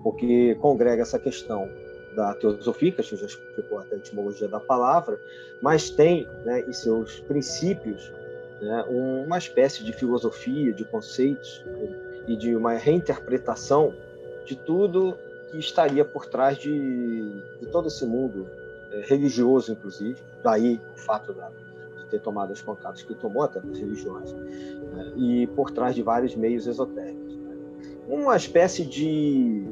porque 0.04 0.56
congrega 0.56 1.02
essa 1.02 1.20
questão 1.20 1.70
da 2.16 2.34
teosofia, 2.34 2.92
que 2.92 3.02
a 3.02 3.04
gente 3.04 3.18
já 3.18 3.28
explicou 3.28 3.80
até 3.80 3.96
a 3.96 3.98
etimologia 3.98 4.48
da 4.48 4.60
palavra, 4.60 5.20
mas 5.62 5.90
tem 5.90 6.28
né, 6.44 6.62
em 6.62 6.74
seus 6.74 7.20
princípios 7.22 8.12
né, 8.62 8.86
uma 8.90 9.38
espécie 9.38 9.84
de 9.84 9.94
filosofia, 9.94 10.74
de 10.74 10.84
conceitos 10.86 11.64
e 12.28 12.36
de 12.36 12.56
uma 12.56 12.74
reinterpretação 12.74 13.94
de 14.46 14.56
tudo 14.56 15.18
que 15.50 15.58
estaria 15.58 16.04
por 16.04 16.26
trás 16.26 16.58
de, 16.58 17.42
de 17.60 17.68
todo 17.72 17.88
esse 17.88 18.06
mundo 18.06 18.48
é, 18.92 19.02
religioso, 19.02 19.72
inclusive, 19.72 20.18
daí 20.44 20.80
o 20.96 21.00
fato 21.00 21.34
da, 21.34 21.52
ter 22.10 22.22
tomado 22.22 22.52
as 22.52 22.62
pancadas 22.62 23.02
que 23.02 23.14
tomou, 23.16 23.44
até 23.44 23.60
das 23.60 23.78
religiões, 23.78 24.34
né? 24.34 25.14
e 25.16 25.48
por 25.48 25.72
trás 25.72 25.96
de 25.96 26.02
vários 26.02 26.36
meios 26.36 26.68
esotéricos. 26.68 27.38
Né? 27.38 27.56
Uma 28.08 28.36
espécie 28.36 28.86
de 28.86 29.64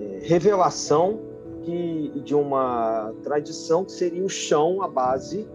é, 0.00 0.20
revelação 0.22 1.20
que, 1.62 2.12
de 2.24 2.34
uma 2.34 3.12
tradição 3.22 3.84
que 3.84 3.92
seria 3.92 4.24
o 4.24 4.28
chão, 4.28 4.82
a 4.82 4.88
base, 4.88 5.48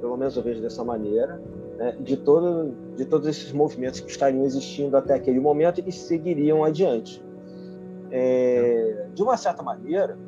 pelo 0.00 0.16
menos 0.16 0.36
eu 0.36 0.42
vejo 0.42 0.60
dessa 0.60 0.84
maneira, 0.84 1.40
né? 1.76 1.96
de, 2.00 2.16
todo, 2.16 2.74
de 2.96 3.04
todos 3.04 3.26
esses 3.26 3.52
movimentos 3.52 4.00
que 4.00 4.10
estariam 4.10 4.44
existindo 4.44 4.96
até 4.96 5.14
aquele 5.14 5.40
momento 5.40 5.82
e 5.86 5.92
seguiriam 5.92 6.64
adiante. 6.64 7.22
É, 8.10 9.06
de 9.14 9.22
uma 9.22 9.36
certa 9.36 9.62
maneira, 9.62 10.18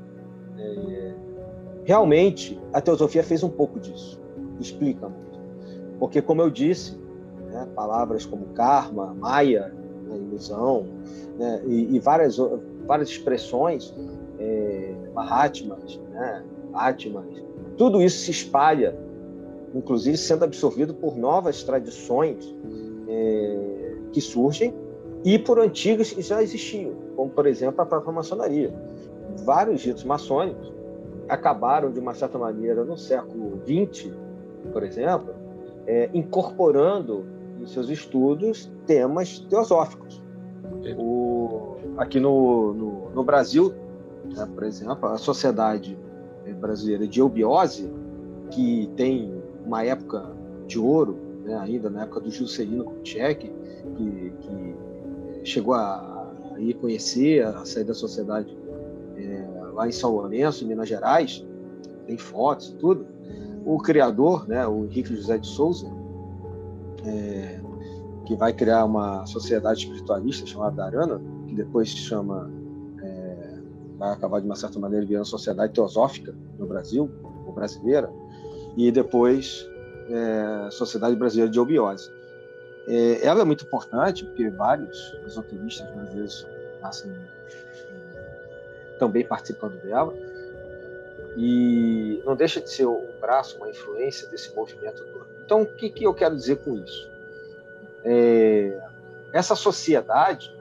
é, 0.59 1.14
realmente 1.85 2.61
a 2.73 2.81
teosofia 2.81 3.23
fez 3.23 3.43
um 3.43 3.49
pouco 3.49 3.81
disso, 3.81 4.21
explica 4.63 5.09
muito. 5.09 5.39
Porque, 5.99 6.23
como 6.23 6.43
eu 6.43 6.51
disse, 6.51 6.99
né? 7.51 7.67
palavras 7.75 8.25
como 8.25 8.47
karma, 8.55 9.15
maya, 9.15 9.73
né? 10.05 10.17
ilusão, 10.17 10.87
né? 11.39 11.63
e, 11.67 11.97
e, 11.97 11.99
várias, 11.99 12.39
várias 12.87 13.09
expressões, 13.09 13.95
é, 14.39 14.95
mahatmas, 15.15 16.01
né? 16.11 16.45
atmas, 16.73 17.27
tudo 17.77 18.03
isso 18.03 18.25
se 18.25 18.31
espalha, 18.31 18.97
inclusive 19.75 20.17
sendo 20.17 20.45
absorvido 20.45 20.95
por 20.95 21.17
novas 21.17 21.63
tradições 21.63 22.55
é, 23.09 23.97
que 24.13 24.21
surgem 24.21 24.75
e 25.25 25.39
por 25.39 25.59
antigas 25.59 26.13
que 26.13 26.23
já 26.23 26.43
existiam, 26.43 26.93
como, 27.17 27.31
por 27.31 27.47
exemplo, 27.47 27.81
a 27.83 27.87
própria 27.87 28.13
maçonaria. 28.13 28.73
Vários 29.45 29.85
ritos 29.85 30.05
maçônicos 30.05 30.73
acabaram, 31.29 31.91
de 31.91 32.01
uma 32.01 32.15
certa 32.15 32.39
maneira, 32.39 32.85
no 32.85 32.97
século 32.97 33.61
XX, 33.65 34.13
por 34.73 34.83
exemplo, 34.83 35.35
é, 35.87 36.11
incorporando 36.13 37.25
nos 37.59 37.73
seus 37.73 37.89
estudos 37.89 38.71
temas 38.87 39.39
teosóficos. 39.41 40.23
O, 40.97 41.77
aqui 41.97 42.19
no, 42.19 42.73
no, 42.73 43.11
no 43.11 43.25
Brasil, 43.25 43.75
né, 44.35 44.49
por 44.55 44.65
exemplo, 44.65 45.09
a 45.09 45.19
Sociedade 45.19 45.99
Brasileira 46.61 47.07
de 47.07 47.21
Eubiose, 47.21 47.93
que 48.51 48.91
tem 48.97 49.41
uma 49.65 49.85
época 49.85 50.31
de 50.67 50.79
ouro, 50.79 51.17
né, 51.45 51.57
ainda 51.57 51.91
na 51.91 52.03
época 52.03 52.21
do 52.21 52.31
Juscelino 52.31 52.85
Kubitschek, 52.85 53.53
que, 53.97 54.33
que 54.41 54.75
chegou 55.45 55.75
a, 55.75 56.33
a 56.55 56.61
ir 56.61 56.75
conhecer, 56.75 57.45
a 57.45 57.65
sair 57.65 57.85
da 57.85 57.95
sociedade 57.95 58.57
é, 59.17 59.47
lá 59.73 59.89
em 59.89 59.93
São 59.93 60.13
Lourenço, 60.13 60.65
em 60.65 60.69
Minas 60.69 60.89
Gerais, 60.89 61.45
tem 62.07 62.17
fotos 62.17 62.71
e 62.71 62.75
tudo. 62.75 63.07
O 63.65 63.79
criador, 63.79 64.49
né, 64.49 64.67
o 64.67 64.85
Henrique 64.85 65.15
José 65.15 65.39
de 65.39 65.47
Souza, 65.47 65.87
é, 67.05 67.61
que 68.25 68.35
vai 68.35 68.53
criar 68.53 68.85
uma 68.85 69.27
sociedade 69.27 69.81
espiritualista 69.81 70.47
chamada 70.47 70.85
Arana, 70.85 71.21
que 71.47 71.55
depois 71.55 71.91
se 71.91 71.97
chama, 71.97 72.51
é, 73.03 73.59
vai 73.99 74.13
acabar 74.13 74.41
de 74.41 74.47
uma 74.47 74.57
certa 74.57 74.79
maneira 74.79 75.05
virando 75.05 75.27
sociedade 75.27 75.73
teosófica 75.73 76.35
no 76.59 76.67
Brasil, 76.67 77.11
ou 77.47 77.53
brasileira, 77.53 78.11
e 78.77 78.91
depois 78.91 79.69
é, 80.09 80.71
Sociedade 80.71 81.17
Brasileira 81.17 81.51
de 81.51 81.61
Obiose. 81.61 82.11
É, 82.89 83.27
ela 83.27 83.43
é 83.43 83.45
muito 83.45 83.65
importante 83.65 84.25
porque 84.25 84.49
vários 84.51 84.99
esoteristas 85.27 85.89
brasileiros 85.95 86.47
nascem 86.81 87.13
também 88.99 89.25
participando 89.25 89.81
dela 89.83 90.15
e 91.37 92.22
não 92.24 92.35
deixa 92.35 92.61
de 92.61 92.70
ser 92.70 92.87
um 92.87 93.09
braço, 93.20 93.57
uma 93.57 93.68
influência 93.68 94.28
desse 94.28 94.55
movimento 94.55 95.05
todo. 95.05 95.26
Então, 95.45 95.62
o 95.62 95.66
que, 95.66 95.91
que 95.91 96.05
eu 96.05 96.14
quero 96.14 96.35
dizer 96.35 96.57
com 96.59 96.74
isso? 96.76 97.11
É, 98.05 98.81
essa 99.33 99.55
sociedade 99.55 100.55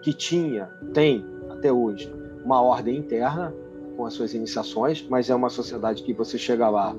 que 0.00 0.12
tinha, 0.12 0.70
tem 0.92 1.26
até 1.50 1.72
hoje, 1.72 2.12
uma 2.44 2.62
ordem 2.62 2.96
interna 2.96 3.54
com 3.96 4.06
as 4.06 4.14
suas 4.14 4.32
iniciações, 4.34 5.04
mas 5.08 5.28
é 5.28 5.34
uma 5.34 5.50
sociedade 5.50 6.02
que 6.02 6.12
você 6.12 6.38
chega 6.38 6.68
lá 6.68 6.94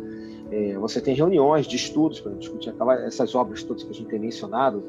é, 0.51 0.74
você 0.78 0.99
tem 0.99 1.13
reuniões 1.13 1.67
de 1.67 1.76
estudos 1.76 2.20
para 2.20 2.32
discutir 2.34 2.70
aquela, 2.70 2.95
essas 3.05 3.36
obras 3.36 3.63
todas 3.63 3.84
que 3.84 3.91
a 3.91 3.93
gente 3.93 4.09
tem 4.09 4.20
mencionado, 4.20 4.84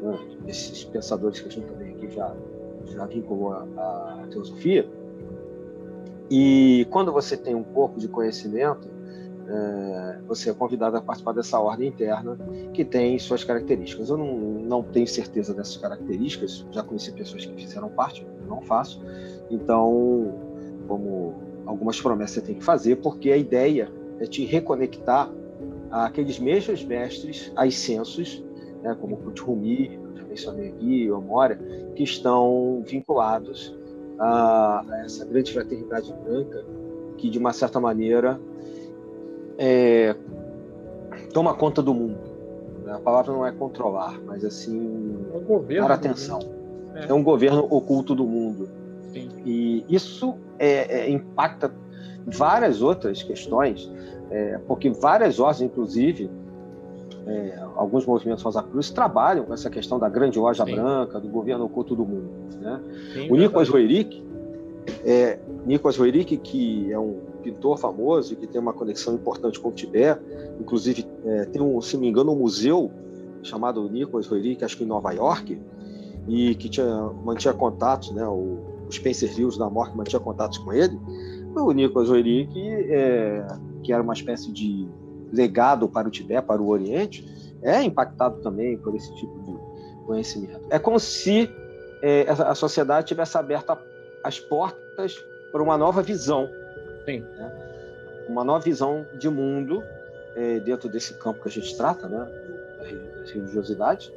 né, 0.00 0.18
esses 0.46 0.84
pensadores 0.84 1.40
que 1.40 1.48
a 1.48 1.50
gente 1.50 1.66
também 1.66 1.94
aqui 1.94 2.10
já, 2.10 2.34
já 2.86 3.06
vinculou 3.06 3.52
a, 3.52 3.62
a 4.22 4.26
teosofia. 4.30 4.88
E 6.30 6.86
quando 6.90 7.12
você 7.12 7.36
tem 7.36 7.54
um 7.54 7.62
pouco 7.62 7.98
de 8.00 8.08
conhecimento, 8.08 8.88
é, 9.46 10.18
você 10.26 10.50
é 10.50 10.54
convidado 10.54 10.96
a 10.96 11.02
participar 11.02 11.32
dessa 11.32 11.58
ordem 11.60 11.88
interna 11.88 12.38
que 12.72 12.84
tem 12.84 13.18
suas 13.18 13.44
características. 13.44 14.08
Eu 14.08 14.16
não, 14.16 14.34
não 14.36 14.82
tenho 14.82 15.06
certeza 15.06 15.52
dessas 15.52 15.76
características, 15.76 16.66
já 16.70 16.82
conheci 16.82 17.12
pessoas 17.12 17.44
que 17.44 17.54
fizeram 17.54 17.90
parte, 17.90 18.26
não 18.48 18.62
faço. 18.62 19.02
Então, 19.50 20.34
como 20.88 21.34
algumas 21.66 22.00
promessas 22.00 22.36
você 22.36 22.40
tem 22.40 22.54
que 22.54 22.64
fazer, 22.64 22.96
porque 22.96 23.30
a 23.30 23.36
ideia 23.36 23.90
é 24.18 24.24
te 24.24 24.44
reconectar 24.44 25.30
àqueles 25.90 26.38
mesmos 26.38 26.84
mestres, 26.84 27.52
a 27.54 27.70
censos, 27.70 28.42
né, 28.82 28.96
como 29.00 29.16
o 29.16 29.18
mencionei 30.28 30.68
aqui, 30.68 31.10
o 31.10 31.16
Amora, 31.16 31.56
que 31.94 32.02
estão 32.02 32.82
vinculados 32.86 33.76
a, 34.18 34.84
a 34.88 35.04
essa 35.04 35.24
grande 35.24 35.52
fraternidade 35.52 36.12
branca 36.24 36.64
que, 37.16 37.30
de 37.30 37.38
uma 37.38 37.52
certa 37.52 37.80
maneira, 37.80 38.40
é, 39.58 40.14
toma 41.32 41.54
conta 41.54 41.82
do 41.82 41.94
mundo. 41.94 42.34
A 42.86 42.98
palavra 42.98 43.32
não 43.32 43.46
é 43.46 43.52
controlar, 43.52 44.20
mas 44.26 44.44
assim 44.44 45.16
é 45.32 45.36
um 45.36 45.44
governo 45.44 45.88
dar 45.88 45.94
atenção. 45.94 46.38
É. 46.94 47.06
é. 47.06 47.14
um 47.14 47.22
governo 47.22 47.66
oculto 47.70 48.14
do 48.14 48.24
mundo. 48.24 48.68
Sim. 49.12 49.28
E 49.44 49.84
isso 49.88 50.36
é, 50.58 51.06
é, 51.06 51.10
impacta 51.10 51.72
várias 52.26 52.82
outras 52.82 53.22
questões, 53.22 53.90
é, 54.30 54.58
porque 54.66 54.90
várias 54.90 55.38
ordens, 55.38 55.62
inclusive, 55.62 56.30
é, 57.26 57.58
alguns 57.76 58.04
movimentos 58.06 58.42
Rosa 58.42 58.62
Cruz 58.62 58.90
trabalham 58.90 59.44
com 59.44 59.54
essa 59.54 59.70
questão 59.70 59.98
da 59.98 60.08
grande 60.08 60.38
loja 60.38 60.64
Sim. 60.64 60.74
branca, 60.74 61.18
do 61.18 61.28
governo 61.28 61.64
oculto 61.64 61.94
do 61.94 62.04
mundo. 62.04 62.30
Né? 62.60 62.80
Sim, 63.12 63.30
o 63.30 63.36
Nicolas 63.36 63.68
Roerich, 63.68 64.22
é, 65.04 65.38
Nicolas 65.66 65.96
Roerich, 65.96 66.36
que 66.36 66.92
é 66.92 66.98
um 66.98 67.20
pintor 67.42 67.78
famoso 67.78 68.32
e 68.32 68.36
que 68.36 68.46
tem 68.46 68.60
uma 68.60 68.72
conexão 68.72 69.14
importante 69.14 69.58
com 69.58 69.68
o 69.68 69.72
Tibete. 69.72 70.20
Inclusive, 70.60 71.06
é, 71.24 71.44
tem, 71.46 71.60
um, 71.60 71.80
se 71.80 71.94
não 71.94 72.02
me 72.02 72.08
engano, 72.08 72.32
um 72.32 72.38
museu 72.38 72.90
chamado 73.42 73.88
Nicholas 73.88 74.26
Roerich, 74.26 74.64
acho 74.64 74.76
que 74.76 74.84
em 74.84 74.86
Nova 74.86 75.12
York, 75.12 75.60
e 76.26 76.54
que 76.54 76.68
tinha, 76.68 77.10
mantinha 77.24 77.52
contatos, 77.52 78.10
né, 78.12 78.26
o, 78.26 78.58
o 78.86 78.92
Spencer 78.92 79.30
Lewis 79.36 79.58
da 79.58 79.68
Morte 79.68 79.96
mantinha 79.96 80.20
contatos 80.20 80.58
com 80.58 80.72
ele. 80.72 80.98
O 81.54 81.70
Nicholas 81.72 82.08
Roerich, 82.08 82.58
é, 82.58 83.46
que 83.82 83.92
era 83.92 84.02
uma 84.02 84.14
espécie 84.14 84.50
de 84.50 84.88
legado 85.34 85.88
para 85.88 86.08
o 86.08 86.10
Tibete, 86.10 86.46
para 86.46 86.62
o 86.62 86.68
Oriente, 86.68 87.24
é 87.62 87.82
impactado 87.82 88.40
também 88.40 88.76
por 88.78 88.94
esse 88.94 89.14
tipo 89.16 89.42
de 89.42 90.06
conhecimento. 90.06 90.66
É 90.70 90.78
como 90.78 91.00
se 91.00 91.50
é, 92.02 92.26
a 92.28 92.54
sociedade 92.54 93.06
tivesse 93.06 93.36
aberto 93.36 93.76
as 94.22 94.38
portas 94.38 95.16
para 95.50 95.62
uma 95.62 95.76
nova 95.76 96.02
visão 96.02 96.48
Sim. 97.04 97.20
Né? 97.36 97.52
Uma 98.28 98.44
nova 98.44 98.60
visão 98.64 99.06
de 99.14 99.28
mundo 99.28 99.82
é, 100.34 100.58
dentro 100.60 100.88
desse 100.88 101.14
campo 101.14 101.42
que 101.42 101.48
a 101.48 101.52
gente 101.52 101.76
trata, 101.76 102.08
né? 102.08 102.26
das 103.18 103.30
religiosidades, 103.30 104.12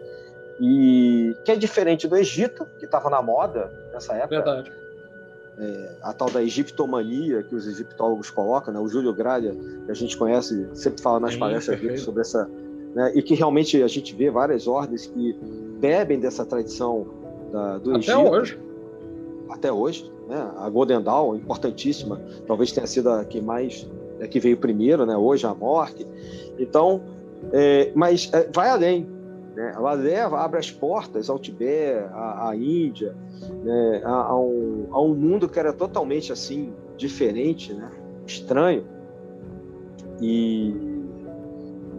e 0.59 1.35
que 1.43 1.51
é 1.51 1.55
diferente 1.55 2.07
do 2.07 2.17
Egito, 2.17 2.65
que 2.79 2.85
estava 2.85 3.09
na 3.09 3.21
moda 3.21 3.71
nessa 3.93 4.15
época. 4.15 4.35
Verdade. 4.35 4.71
É, 5.59 5.95
a 6.03 6.13
tal 6.13 6.29
da 6.29 6.43
egiptomania 6.43 7.41
que 7.41 7.55
os 7.55 7.67
egiptólogos 7.67 8.29
colocam, 8.29 8.73
né? 8.73 8.79
o 8.79 8.87
Júlio 8.87 9.11
Gralha, 9.11 9.55
que 9.85 9.91
a 9.91 9.93
gente 9.95 10.15
conhece, 10.15 10.67
sempre 10.73 11.01
fala 11.01 11.19
nas 11.19 11.33
Sim, 11.33 11.39
palestras 11.39 11.79
dele 11.79 11.97
sobre 11.97 12.21
essa. 12.21 12.47
Né? 12.93 13.11
E 13.15 13.23
que 13.23 13.33
realmente 13.33 13.81
a 13.81 13.87
gente 13.87 14.15
vê 14.15 14.29
várias 14.29 14.67
ordens 14.67 15.07
que 15.07 15.35
bebem 15.79 16.19
dessa 16.19 16.45
tradição 16.45 17.07
da, 17.51 17.79
do 17.79 17.89
Até 17.91 17.99
Egito. 17.99 18.11
Até 18.11 18.29
hoje. 18.29 18.59
Até 19.49 19.71
hoje 19.71 20.17
né? 20.27 20.51
A 20.57 20.69
Golden 20.69 21.01
Dawn, 21.01 21.35
importantíssima, 21.35 22.21
talvez 22.45 22.71
tenha 22.71 22.85
sido 22.85 23.09
a 23.09 23.23
que 23.23 23.41
mais 23.41 23.87
é, 24.19 24.27
que 24.27 24.39
veio 24.39 24.57
primeiro, 24.57 25.05
né? 25.05 25.15
Hoje 25.15 25.47
a 25.47 25.53
Morte. 25.53 26.05
Então, 26.59 27.01
é, 27.53 27.91
mas 27.95 28.29
é, 28.33 28.49
vai 28.53 28.69
além. 28.69 29.07
Né? 29.57 29.71
Ela 29.75 29.93
leva, 29.93 30.39
abre 30.39 30.59
as 30.59 30.69
portas 30.69 31.31
ao 31.31 31.39
Tibete, 31.39 32.05
à, 32.13 32.49
à 32.49 32.55
Índia, 32.55 33.15
né? 33.63 34.03
a, 34.05 34.11
a, 34.11 34.39
um, 34.39 34.87
a 34.91 35.01
um 35.01 35.15
mundo 35.15 35.49
que 35.49 35.57
era 35.57 35.73
totalmente 35.73 36.31
assim 36.31 36.71
diferente, 36.95 37.73
né? 37.73 37.89
Estranho 38.27 38.85
e, 40.21 40.75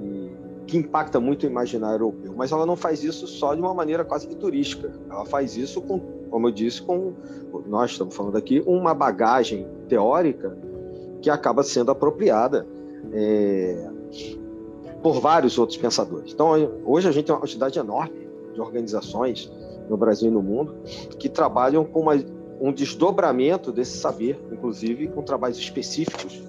e 0.00 0.32
que 0.68 0.76
impacta 0.76 1.18
muito 1.18 1.42
o 1.42 1.46
imaginário 1.46 1.96
europeu. 1.96 2.32
Mas 2.36 2.52
ela 2.52 2.64
não 2.64 2.76
faz 2.76 3.02
isso 3.02 3.26
só 3.26 3.56
de 3.56 3.60
uma 3.60 3.74
maneira 3.74 4.04
quase 4.04 4.28
que 4.28 4.36
turística. 4.36 4.92
Ela 5.10 5.24
faz 5.24 5.56
isso 5.56 5.82
com 5.82 5.98
como 6.30 6.46
eu 6.46 6.52
disse, 6.52 6.80
com 6.80 7.14
nós 7.66 7.92
estamos 7.92 8.14
falando 8.14 8.36
aqui, 8.36 8.62
uma 8.66 8.94
bagagem 8.94 9.66
teórica 9.88 10.56
que 11.22 11.30
acaba 11.30 11.64
sendo 11.64 11.90
apropriada 11.90 12.66
é, 13.12 13.90
por 15.02 15.20
vários 15.20 15.58
outros 15.58 15.78
pensadores. 15.78 16.32
Então, 16.32 16.50
hoje 16.84 17.08
a 17.08 17.12
gente 17.12 17.26
tem 17.26 17.34
uma 17.34 17.40
quantidade 17.40 17.78
enorme 17.78 18.28
de 18.52 18.60
organizações 18.60 19.50
no 19.88 19.96
Brasil 19.96 20.28
e 20.28 20.30
no 20.30 20.42
mundo 20.42 20.74
que 21.18 21.28
trabalham 21.28 21.84
com 21.84 22.00
uma, 22.00 22.14
um 22.60 22.72
desdobramento 22.72 23.72
desse 23.72 23.98
saber, 23.98 24.40
inclusive 24.52 25.08
com 25.08 25.22
trabalhos 25.22 25.58
específicos 25.58 26.42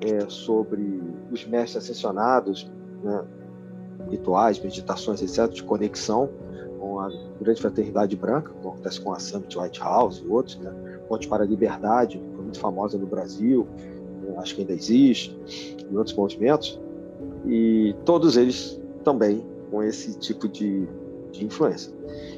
é, 0.00 0.28
sobre 0.28 1.02
os 1.30 1.46
mestres 1.46 1.84
ascensionados, 1.84 2.70
né, 3.02 3.24
rituais, 4.10 4.58
meditações, 4.60 5.22
etc., 5.22 5.48
de 5.52 5.62
conexão 5.62 6.28
com 6.78 7.00
a 7.00 7.10
grande 7.40 7.60
fraternidade 7.60 8.14
branca, 8.16 8.50
como 8.60 8.74
acontece 8.74 9.00
com 9.00 9.12
a 9.12 9.18
Summit 9.18 9.58
White 9.58 9.80
House 9.80 10.22
e 10.24 10.28
outros, 10.28 10.56
né? 10.56 10.70
Ponte 11.08 11.26
para 11.26 11.44
a 11.44 11.46
Liberdade, 11.46 12.18
muito 12.18 12.58
famosa 12.58 12.98
no 12.98 13.06
Brasil, 13.06 13.66
né? 14.22 14.34
acho 14.38 14.54
que 14.54 14.60
ainda 14.60 14.72
existe, 14.74 15.34
e 15.90 15.96
outros 15.96 16.14
movimentos, 16.14 16.78
e 17.46 17.94
todos 18.04 18.36
eles 18.36 18.80
também 19.04 19.44
com 19.70 19.82
esse 19.82 20.18
tipo 20.18 20.48
de, 20.48 20.86
de 21.32 21.44
influência. 21.44 21.92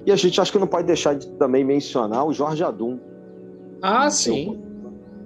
E 0.04 0.12
a 0.12 0.16
gente 0.16 0.40
acho 0.40 0.52
que 0.52 0.59
não 0.59 0.66
pode 0.66 0.86
deixar 0.86 1.14
de 1.14 1.28
também 1.32 1.64
mencionar 1.64 2.26
o 2.26 2.32
Jorge 2.32 2.62
Adum. 2.64 2.98
Ah, 3.82 4.11
sim. 4.11 4.59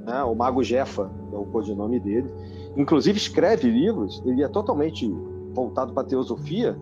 né, 0.04 0.22
o 0.24 0.34
Mago 0.34 0.62
Jefa, 0.62 1.10
é 1.32 1.36
o 1.36 1.44
codinome 1.44 2.00
dele. 2.00 2.30
Inclusive 2.76 3.18
escreve 3.18 3.68
livros, 3.70 4.22
ele 4.24 4.42
é 4.42 4.48
totalmente 4.48 5.08
voltado 5.52 5.92
para 5.92 6.02
a 6.02 6.06
teosofia, 6.06 6.76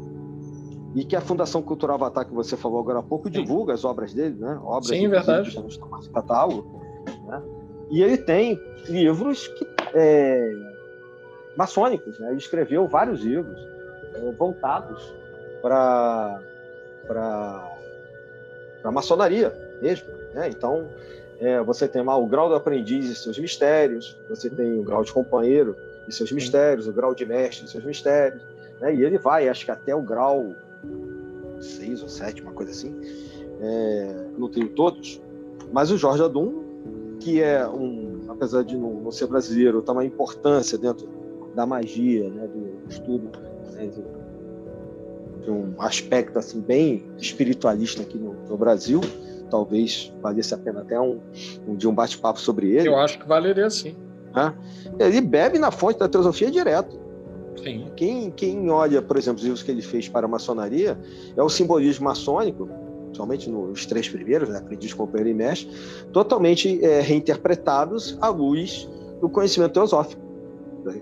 e 0.94 1.04
que 1.04 1.14
a 1.14 1.20
Fundação 1.20 1.62
Cultural 1.62 1.96
Avatar, 1.96 2.26
que 2.26 2.34
você 2.34 2.56
falou 2.56 2.80
agora 2.80 3.00
há 3.00 3.02
pouco, 3.02 3.28
divulga 3.28 3.74
as 3.74 3.84
obras 3.84 4.14
dele, 4.14 4.36
né? 4.38 4.58
Obras 4.64 4.88
Sim, 4.88 5.08
verdade. 5.08 5.48
Estão 5.48 5.64
no 5.64 6.12
catálogo. 6.12 6.80
Né? 7.26 7.42
E 7.90 8.02
ele 8.02 8.16
tem 8.16 8.58
livros 8.88 9.46
que, 9.46 9.66
é, 9.94 10.50
maçônicos, 11.58 12.20
né? 12.20 12.28
Ele 12.28 12.38
escreveu 12.38 12.86
vários 12.86 13.20
livros 13.20 13.58
é, 14.14 14.30
voltados 14.30 15.12
para 15.60 16.40
a 18.84 18.92
maçonaria 18.92 19.52
mesmo. 19.82 20.06
Né? 20.34 20.48
Então, 20.50 20.88
é, 21.40 21.60
você 21.60 21.88
tem 21.88 22.04
lá 22.04 22.16
o 22.16 22.26
grau 22.26 22.48
do 22.48 22.54
aprendiz 22.54 23.06
e 23.06 23.14
seus 23.16 23.36
mistérios, 23.40 24.16
você 24.28 24.48
tem 24.48 24.78
o 24.78 24.84
grau 24.84 25.02
de 25.02 25.12
companheiro 25.12 25.74
e 26.06 26.12
seus 26.12 26.30
mistérios, 26.30 26.86
o 26.86 26.92
grau 26.92 27.12
de 27.12 27.26
mestre 27.26 27.66
e 27.66 27.68
seus 27.68 27.84
mistérios. 27.84 28.40
Né? 28.80 28.94
E 28.94 29.02
ele 29.02 29.18
vai, 29.18 29.48
acho 29.48 29.64
que 29.64 29.72
até 29.72 29.92
o 29.92 30.00
grau 30.00 30.54
seis 31.60 32.00
ou 32.00 32.08
sete, 32.08 32.40
uma 32.40 32.52
coisa 32.52 32.70
assim. 32.70 32.94
É, 33.60 34.14
não 34.38 34.48
tenho 34.48 34.68
todos, 34.68 35.20
mas 35.72 35.90
o 35.90 35.98
Jorge 35.98 36.22
Adum, 36.22 36.62
que 37.18 37.42
é 37.42 37.66
um, 37.66 38.20
apesar 38.28 38.62
de 38.62 38.76
não, 38.76 38.92
não 38.94 39.10
ser 39.10 39.26
brasileiro, 39.26 39.82
tem 39.82 39.92
uma 39.92 40.04
importância 40.04 40.78
dentro 40.78 41.17
da 41.58 41.66
magia, 41.66 42.30
né, 42.30 42.46
do 42.46 42.88
estudo, 42.88 43.32
né, 43.72 43.86
de, 43.88 45.44
de, 45.44 45.50
um 45.50 45.74
aspecto 45.80 46.38
assim 46.38 46.60
bem 46.60 47.04
espiritualista 47.18 48.02
aqui 48.02 48.16
no, 48.16 48.32
no 48.48 48.56
Brasil. 48.56 49.00
Talvez 49.50 50.12
valesse 50.22 50.54
a 50.54 50.58
pena 50.58 50.82
até 50.82 51.00
um, 51.00 51.18
um 51.66 51.74
dia 51.74 51.90
um 51.90 51.94
bate-papo 51.94 52.38
sobre 52.38 52.70
ele. 52.76 52.88
Eu 52.88 52.96
acho 52.96 53.18
que 53.18 53.26
valeria 53.26 53.68
sim. 53.70 53.96
Né? 54.32 54.54
Ele 55.00 55.20
bebe 55.20 55.58
na 55.58 55.72
fonte 55.72 55.98
da 55.98 56.08
teosofia 56.08 56.48
direto. 56.48 56.96
Sim. 57.60 57.90
Quem, 57.96 58.30
quem 58.30 58.70
olha, 58.70 59.02
por 59.02 59.16
exemplo, 59.16 59.38
os 59.38 59.42
livros 59.42 59.62
que 59.64 59.70
ele 59.72 59.82
fez 59.82 60.08
para 60.08 60.26
a 60.26 60.28
maçonaria, 60.28 60.96
é 61.36 61.42
o 61.42 61.48
simbolismo 61.48 62.04
maçônico, 62.04 62.68
somente 63.12 63.50
nos 63.50 63.84
três 63.84 64.08
primeiros, 64.08 64.48
né, 64.48 64.58
Aprendiz, 64.58 64.94
Companheiro 64.94 65.30
e 65.30 65.34
Mestre, 65.34 65.68
totalmente 66.12 66.84
é, 66.84 67.00
reinterpretados 67.00 68.16
à 68.20 68.28
luz 68.28 68.88
do 69.20 69.28
conhecimento 69.28 69.72
teosófico. 69.72 70.27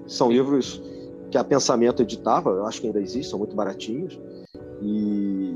São 0.07 0.31
livros 0.31 0.83
que 1.31 1.39
a 1.39 1.45
Pensamento 1.45 2.03
editava, 2.03 2.51
eu 2.51 2.67
acho 2.67 2.81
que 2.81 2.87
ainda 2.87 3.01
existem, 3.01 3.25
são 3.25 3.39
muito 3.39 3.55
baratinhos, 3.55 4.19
e 4.83 5.55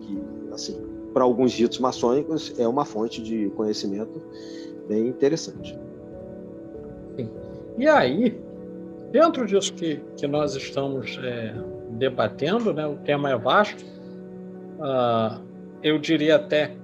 que, 0.00 0.18
assim, 0.52 0.80
para 1.12 1.24
alguns 1.24 1.54
ritos 1.54 1.78
maçônicos, 1.78 2.54
é 2.58 2.66
uma 2.66 2.84
fonte 2.84 3.22
de 3.22 3.50
conhecimento 3.50 4.22
bem 4.88 5.08
interessante. 5.08 5.78
Sim. 7.16 7.30
E 7.78 7.88
aí, 7.88 8.40
dentro 9.10 9.46
disso 9.46 9.74
que, 9.74 10.00
que 10.16 10.26
nós 10.26 10.54
estamos 10.54 11.18
é, 11.22 11.54
debatendo, 11.90 12.72
né, 12.72 12.86
o 12.86 12.96
tema 12.96 13.30
é 13.30 13.36
vasto, 13.36 13.84
uh, 14.78 15.40
eu 15.82 15.98
diria 15.98 16.36
até 16.36 16.76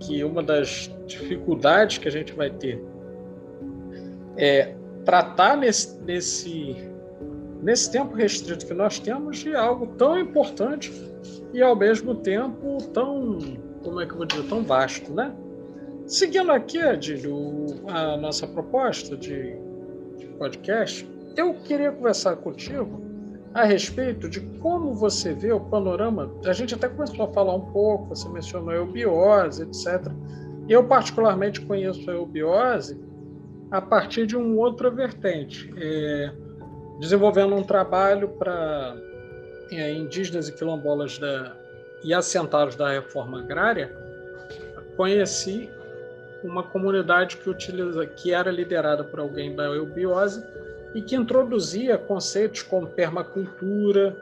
que 0.00 0.22
uma 0.22 0.42
das 0.42 0.90
dificuldades 1.06 1.98
que 1.98 2.08
a 2.08 2.10
gente 2.10 2.32
vai 2.34 2.50
ter 2.50 2.82
é 4.36 4.75
tratar 5.06 5.56
nesse, 5.56 5.98
nesse, 6.02 6.76
nesse 7.62 7.90
tempo 7.90 8.14
restrito 8.14 8.66
que 8.66 8.74
nós 8.74 8.98
temos 8.98 9.38
de 9.38 9.54
algo 9.54 9.86
tão 9.96 10.18
importante 10.18 10.92
e 11.54 11.62
ao 11.62 11.76
mesmo 11.76 12.16
tempo 12.16 12.78
tão, 12.92 13.38
como 13.82 14.00
é 14.00 14.06
que 14.06 14.12
eu 14.12 14.16
vou 14.18 14.26
dizer, 14.26 14.42
tão 14.48 14.64
vasto, 14.64 15.14
né? 15.14 15.32
Seguindo 16.06 16.52
aqui, 16.52 16.78
Adílio, 16.78 17.66
a 17.88 18.16
nossa 18.16 18.46
proposta 18.46 19.16
de, 19.16 19.56
de 20.18 20.26
podcast, 20.38 21.08
eu 21.36 21.54
queria 21.54 21.92
conversar 21.92 22.36
contigo 22.36 23.00
a 23.54 23.64
respeito 23.64 24.28
de 24.28 24.40
como 24.60 24.94
você 24.94 25.32
vê 25.32 25.52
o 25.52 25.60
panorama. 25.60 26.30
A 26.44 26.52
gente 26.52 26.74
até 26.74 26.88
começou 26.88 27.24
a 27.24 27.32
falar 27.32 27.54
um 27.54 27.72
pouco, 27.72 28.08
você 28.08 28.28
mencionou 28.28 28.70
a 28.70 28.74
eubiose, 28.74 29.62
etc. 29.62 30.12
Eu, 30.68 30.84
particularmente, 30.84 31.60
conheço 31.60 32.08
a 32.10 32.14
eubiose 32.14 33.00
a 33.70 33.80
partir 33.80 34.26
de 34.26 34.36
um 34.36 34.56
outro 34.58 34.90
vertente, 34.90 35.72
é, 35.76 36.32
desenvolvendo 37.00 37.54
um 37.54 37.62
trabalho 37.62 38.28
para 38.28 38.96
é, 39.70 39.92
indígenas 39.92 40.48
e 40.48 40.52
quilombolas 40.52 41.18
da, 41.18 41.56
e 42.02 42.14
assentados 42.14 42.76
da 42.76 42.90
reforma 42.90 43.40
agrária, 43.40 43.94
conheci 44.96 45.68
uma 46.44 46.62
comunidade 46.62 47.36
que 47.36 47.50
utiliza, 47.50 48.06
que 48.06 48.32
era 48.32 48.50
liderada 48.50 49.02
por 49.02 49.20
alguém 49.20 49.54
da 49.54 49.64
eubiose 49.64 50.44
e 50.94 51.02
que 51.02 51.16
introduzia 51.16 51.98
conceitos 51.98 52.62
como 52.62 52.86
permacultura, 52.86 54.16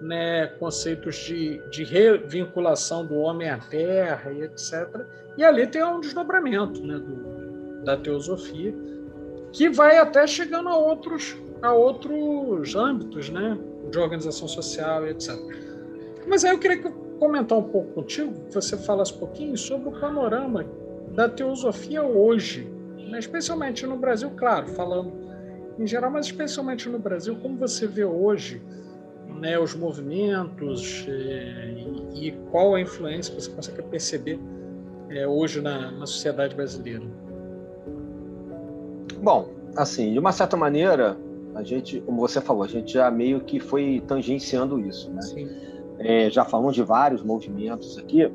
né, 0.00 0.46
conceitos 0.58 1.16
de, 1.16 1.58
de 1.70 1.84
revinculação 1.84 3.04
do 3.04 3.16
homem 3.16 3.48
à 3.48 3.58
terra 3.58 4.30
e 4.32 4.42
etc. 4.42 5.04
E 5.36 5.44
ali 5.44 5.66
tem 5.66 5.82
um 5.84 6.00
desdobramento 6.00 6.84
né, 6.86 6.98
do, 6.98 7.39
da 7.84 7.96
teosofia 7.96 8.74
que 9.52 9.68
vai 9.68 9.98
até 9.98 10.26
chegando 10.26 10.68
a 10.68 10.76
outros, 10.76 11.36
a 11.62 11.72
outros 11.72 12.74
âmbitos 12.74 13.30
né, 13.30 13.58
de 13.90 13.98
organização 13.98 14.46
social 14.46 15.06
e 15.06 15.10
etc. 15.10 15.36
Mas 16.26 16.44
aí 16.44 16.52
eu 16.52 16.58
queria 16.58 16.80
comentar 17.18 17.58
um 17.58 17.64
pouco 17.64 17.92
contigo, 17.92 18.32
que 18.46 18.54
você 18.54 18.76
falasse 18.76 19.12
um 19.14 19.18
pouquinho 19.18 19.56
sobre 19.56 19.88
o 19.88 20.00
panorama 20.00 20.64
da 21.14 21.28
teosofia 21.28 22.02
hoje, 22.02 22.70
né, 23.10 23.18
especialmente 23.18 23.86
no 23.86 23.96
Brasil, 23.96 24.30
claro, 24.36 24.68
falando 24.68 25.12
em 25.78 25.86
geral, 25.86 26.10
mas 26.10 26.26
especialmente 26.26 26.88
no 26.88 26.98
Brasil, 26.98 27.36
como 27.36 27.56
você 27.56 27.86
vê 27.86 28.04
hoje 28.04 28.62
né, 29.38 29.58
os 29.58 29.74
movimentos 29.74 31.06
é, 31.08 31.74
e, 32.14 32.28
e, 32.28 32.32
qual 32.50 32.74
a 32.74 32.80
influência 32.80 33.34
que 33.34 33.42
você 33.42 33.50
consegue 33.50 33.82
perceber 33.82 34.38
é, 35.08 35.26
hoje 35.26 35.60
na, 35.60 35.90
na 35.90 36.06
sociedade 36.06 36.54
brasileira? 36.54 37.04
Bom, 39.22 39.48
assim, 39.76 40.12
de 40.12 40.18
uma 40.18 40.32
certa 40.32 40.56
maneira, 40.56 41.16
a 41.54 41.62
gente, 41.62 42.00
como 42.00 42.20
você 42.20 42.40
falou, 42.40 42.62
a 42.62 42.68
gente 42.68 42.92
já 42.94 43.10
meio 43.10 43.40
que 43.40 43.60
foi 43.60 44.02
tangenciando 44.06 44.80
isso, 44.80 45.10
né? 45.10 45.20
É, 45.98 46.30
já 46.30 46.44
falamos 46.44 46.74
de 46.74 46.82
vários 46.82 47.22
movimentos 47.22 47.98
aqui. 47.98 48.30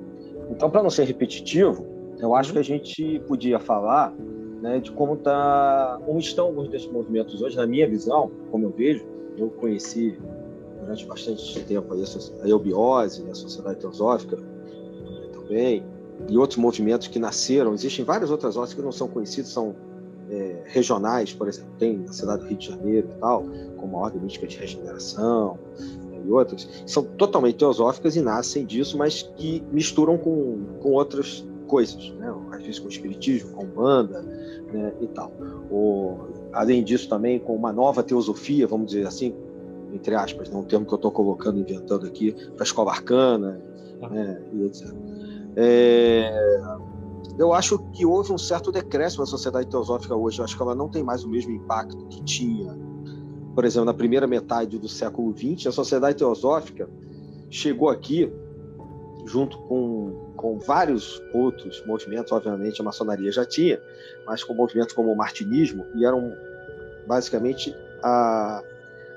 Então, 0.51 0.69
para 0.69 0.83
não 0.83 0.89
ser 0.89 1.05
repetitivo, 1.05 1.86
eu 2.19 2.36
acho 2.36 2.53
que 2.53 2.59
a 2.59 2.63
gente 2.63 3.19
podia 3.27 3.59
falar 3.59 4.13
né, 4.61 4.79
de 4.79 4.91
como, 4.91 5.17
tá, 5.17 5.99
como 6.05 6.19
estão 6.19 6.47
alguns 6.47 6.69
desses 6.69 6.88
movimentos 6.88 7.41
hoje, 7.41 7.57
na 7.57 7.65
minha 7.65 7.88
visão, 7.89 8.31
como 8.51 8.65
eu 8.65 8.69
vejo, 8.69 9.05
eu 9.38 9.49
conheci 9.49 10.17
durante 10.79 11.05
bastante 11.05 11.59
tempo 11.63 11.93
a 11.93 12.47
eubiose, 12.47 13.27
a 13.29 13.33
Sociedade 13.33 13.79
Teosófica 13.79 14.38
também, 15.33 15.83
e 16.29 16.38
outros 16.38 16.57
movimentos 16.57 17.07
que 17.07 17.19
nasceram. 17.19 17.73
Existem 17.73 18.05
várias 18.05 18.29
outras 18.29 18.55
ordens 18.55 18.73
que 18.73 18.81
não 18.81 18.91
são 18.91 19.07
conhecidas, 19.07 19.49
são 19.51 19.75
é, 20.30 20.63
regionais, 20.65 21.34
por 21.34 21.47
exemplo, 21.47 21.71
tem 21.78 21.97
na 21.97 22.13
cidade 22.13 22.43
do 22.43 22.47
Rio 22.47 22.57
de 22.57 22.67
Janeiro 22.67 23.09
e 23.15 23.19
tal, 23.19 23.45
como 23.78 23.97
a 23.97 24.01
Ordem 24.01 24.21
Mística 24.21 24.47
de 24.47 24.57
Regeneração 24.57 25.57
né, 26.09 26.21
e 26.26 26.32
outras, 26.32 26.67
são 26.86 27.03
totalmente 27.03 27.57
teosóficas 27.57 28.15
e 28.15 28.21
nascem 28.21 28.65
disso, 28.65 28.97
mas 28.97 29.23
que 29.36 29.63
misturam 29.71 30.17
com, 30.17 30.59
com 30.82 30.91
outras 30.91 31.45
coisas, 31.67 32.09
né? 32.11 32.34
às 32.51 32.61
vezes 32.61 32.80
com 32.80 32.88
espiritismo, 32.88 33.51
com 33.51 33.65
banda 33.65 34.21
né? 34.21 34.93
e 35.01 35.07
tal. 35.07 35.32
O, 35.69 36.17
além 36.53 36.84
disso, 36.84 37.09
também 37.09 37.39
com 37.39 37.55
uma 37.55 37.73
nova 37.73 38.03
teosofia, 38.03 38.67
vamos 38.67 38.88
dizer 38.88 39.07
assim, 39.07 39.36
entre 39.93 40.15
aspas, 40.15 40.49
né? 40.49 40.57
um 40.57 40.63
termo 40.63 40.86
que 40.86 40.93
eu 40.93 40.97
estou 40.97 41.11
colocando, 41.11 41.59
inventando 41.59 42.05
aqui, 42.05 42.32
para 42.32 42.63
a 42.63 42.63
escola 42.63 42.91
arcana 42.91 43.59
né? 44.09 44.41
e 44.53 44.65
etc. 44.65 44.93
É, 45.55 46.32
eu 47.38 47.53
acho 47.53 47.80
que 47.93 48.05
houve 48.05 48.32
um 48.32 48.38
certo 48.38 48.71
decréscimo 48.71 49.21
na 49.21 49.28
sociedade 49.28 49.67
teosófica 49.67 50.15
hoje. 50.15 50.39
Eu 50.39 50.45
acho 50.45 50.55
que 50.55 50.61
ela 50.61 50.76
não 50.76 50.89
tem 50.89 51.03
mais 51.03 51.23
o 51.23 51.30
mesmo 51.30 51.51
impacto 51.51 52.05
que 52.07 52.23
tinha, 52.23 52.78
por 53.53 53.65
exemplo, 53.65 53.86
na 53.86 53.93
primeira 53.93 54.28
metade 54.28 54.78
do 54.78 54.88
século 54.88 55.36
XX. 55.36 55.67
A 55.67 55.71
sociedade 55.71 56.17
teosófica 56.17 56.89
chegou 57.49 57.89
aqui 57.89 58.32
junto 59.26 59.57
com 59.59 60.26
com 60.45 60.59
vários 60.59 61.19
outros 61.34 61.84
movimentos, 61.88 62.32
obviamente 62.32 62.80
a 62.80 62.84
maçonaria 62.84 63.32
já 63.32 63.43
tinha, 63.43 63.82
mas 64.28 64.43
com 64.43 64.53
movimentos 64.53 64.93
como 64.93 65.11
o 65.11 65.17
martinismo, 65.17 65.88
e 65.95 66.05
eram 66.05 66.32
basicamente 67.07 67.76
a, 68.03 68.61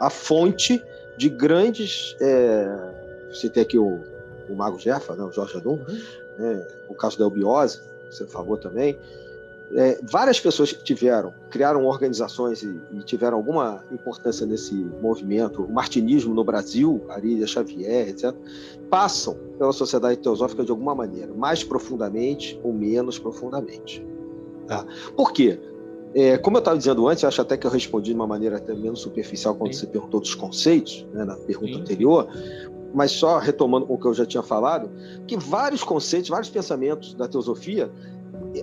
a 0.01 0.09
fonte 0.09 0.83
de 1.19 1.29
grandes. 1.29 2.17
É, 2.19 2.95
citei 3.33 3.63
aqui 3.63 3.79
o, 3.79 4.01
o 4.49 4.57
Mago 4.57 4.79
Jeffa, 4.79 5.15
né, 5.15 5.23
o 5.23 5.31
Jorge 5.31 5.59
Adum, 5.59 5.73
uhum. 5.87 6.01
né, 6.39 6.67
o 6.89 6.95
caso 6.95 7.19
da 7.19 7.27
Eubiose, 7.27 7.83
você 8.11 8.27
falou 8.27 8.57
também, 8.57 8.99
é, 9.75 9.99
várias 10.11 10.41
pessoas 10.41 10.73
que 10.73 10.83
tiveram, 10.83 11.35
criaram 11.51 11.85
organizações 11.85 12.63
e, 12.63 12.81
e, 12.93 13.01
tiveram 13.01 13.37
alguma 13.37 13.85
importância 13.93 14.47
nesse 14.47 14.75
movimento, 14.75 15.63
o 15.63 15.71
martinismo 15.71 16.35
no 16.35 16.43
Brasil, 16.43 17.05
Arília 17.11 17.47
Xavier, 17.47 18.09
etc., 18.09 18.35
passam 18.89 19.37
pela 19.59 19.73
sociedade 19.73 20.21
teosófica 20.21 20.65
de 20.65 20.71
alguma 20.71 20.95
maneira, 20.95 21.35
mais 21.35 21.63
profundamente 21.63 22.59
ou 22.63 22.73
menos 22.73 23.19
profundamente. 23.19 24.05
Tá? 24.67 24.87
Por 25.15 25.33
quê? 25.33 25.59
É, 26.15 26.39
como 26.39 26.57
eu 26.57 26.61
estava 26.61 26.79
dizendo 26.79 27.07
antes, 27.07 27.23
acho 27.23 27.43
até 27.43 27.57
que 27.57 27.67
eu 27.67 27.71
respondi 27.71 28.11
de 28.11 28.17
uma 28.17 28.27
maneira 28.27 28.57
até 28.57 28.75
menos 28.75 29.01
superficial 29.01 29.55
quando 29.55 29.75
Sim. 29.75 29.81
você 29.81 29.87
perguntou 29.87 30.21
dos 30.21 30.35
conceitos, 30.35 31.07
né, 31.13 31.25
na 31.25 31.37
pergunta 31.37 31.75
Sim. 31.75 31.81
anterior, 31.81 32.29
mas 32.95 33.13
só 33.13 33.39
retomando 33.39 33.87
com 33.87 33.95
o 33.95 33.99
que 33.99 34.07
eu 34.07 34.15
já 34.15 34.25
tinha 34.25 34.43
falado, 34.43 34.91
que 35.27 35.37
vários 35.37 35.83
conceitos, 35.83 36.31
vários 36.31 36.51
pensamentos 36.51 37.15
da 37.15 37.29
teosofia 37.29 37.91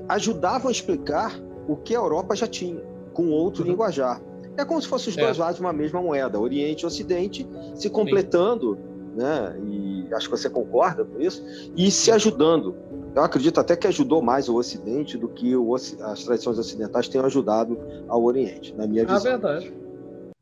ajudavam 0.08 0.70
a 0.70 0.72
explicar 0.72 1.40
o 1.68 1.76
que 1.76 1.96
a 1.96 2.00
Europa 2.00 2.36
já 2.36 2.48
tinha, 2.48 2.82
com 3.14 3.30
outro 3.30 3.64
uhum. 3.64 3.72
linguajar. 3.72 4.22
É 4.58 4.64
como 4.64 4.82
se 4.82 4.88
fossem 4.88 5.10
os 5.10 5.16
dois 5.16 5.38
é. 5.38 5.40
lados 5.40 5.58
de 5.58 5.62
uma 5.62 5.74
mesma 5.74 6.02
moeda, 6.02 6.40
Oriente 6.40 6.84
e 6.84 6.86
Ocidente, 6.86 7.48
se 7.76 7.90
completando, 7.90 8.76
Sim. 8.76 9.18
né? 9.18 9.56
E 9.68 10.08
acho 10.14 10.30
que 10.30 10.38
você 10.38 10.50
concorda 10.50 11.04
com 11.04 11.20
isso, 11.20 11.44
e 11.76 11.92
se 11.92 12.12
ajudando. 12.12 12.76
Eu 13.14 13.24
acredito 13.24 13.60
até 13.60 13.76
que 13.76 13.88
ajudou 13.88 14.22
mais 14.22 14.50
o 14.50 14.56
Ocidente 14.56 15.18
do 15.18 15.28
que 15.28 15.56
o, 15.56 15.74
as 15.76 16.24
tradições 16.24 16.58
ocidentais 16.58 17.08
tenham 17.08 17.26
ajudado 17.26 17.78
ao 18.08 18.24
Oriente, 18.24 18.74
na 18.76 18.86
minha 18.88 19.06
visão. 19.06 19.18
É 19.18 19.38
verdade. 19.38 19.74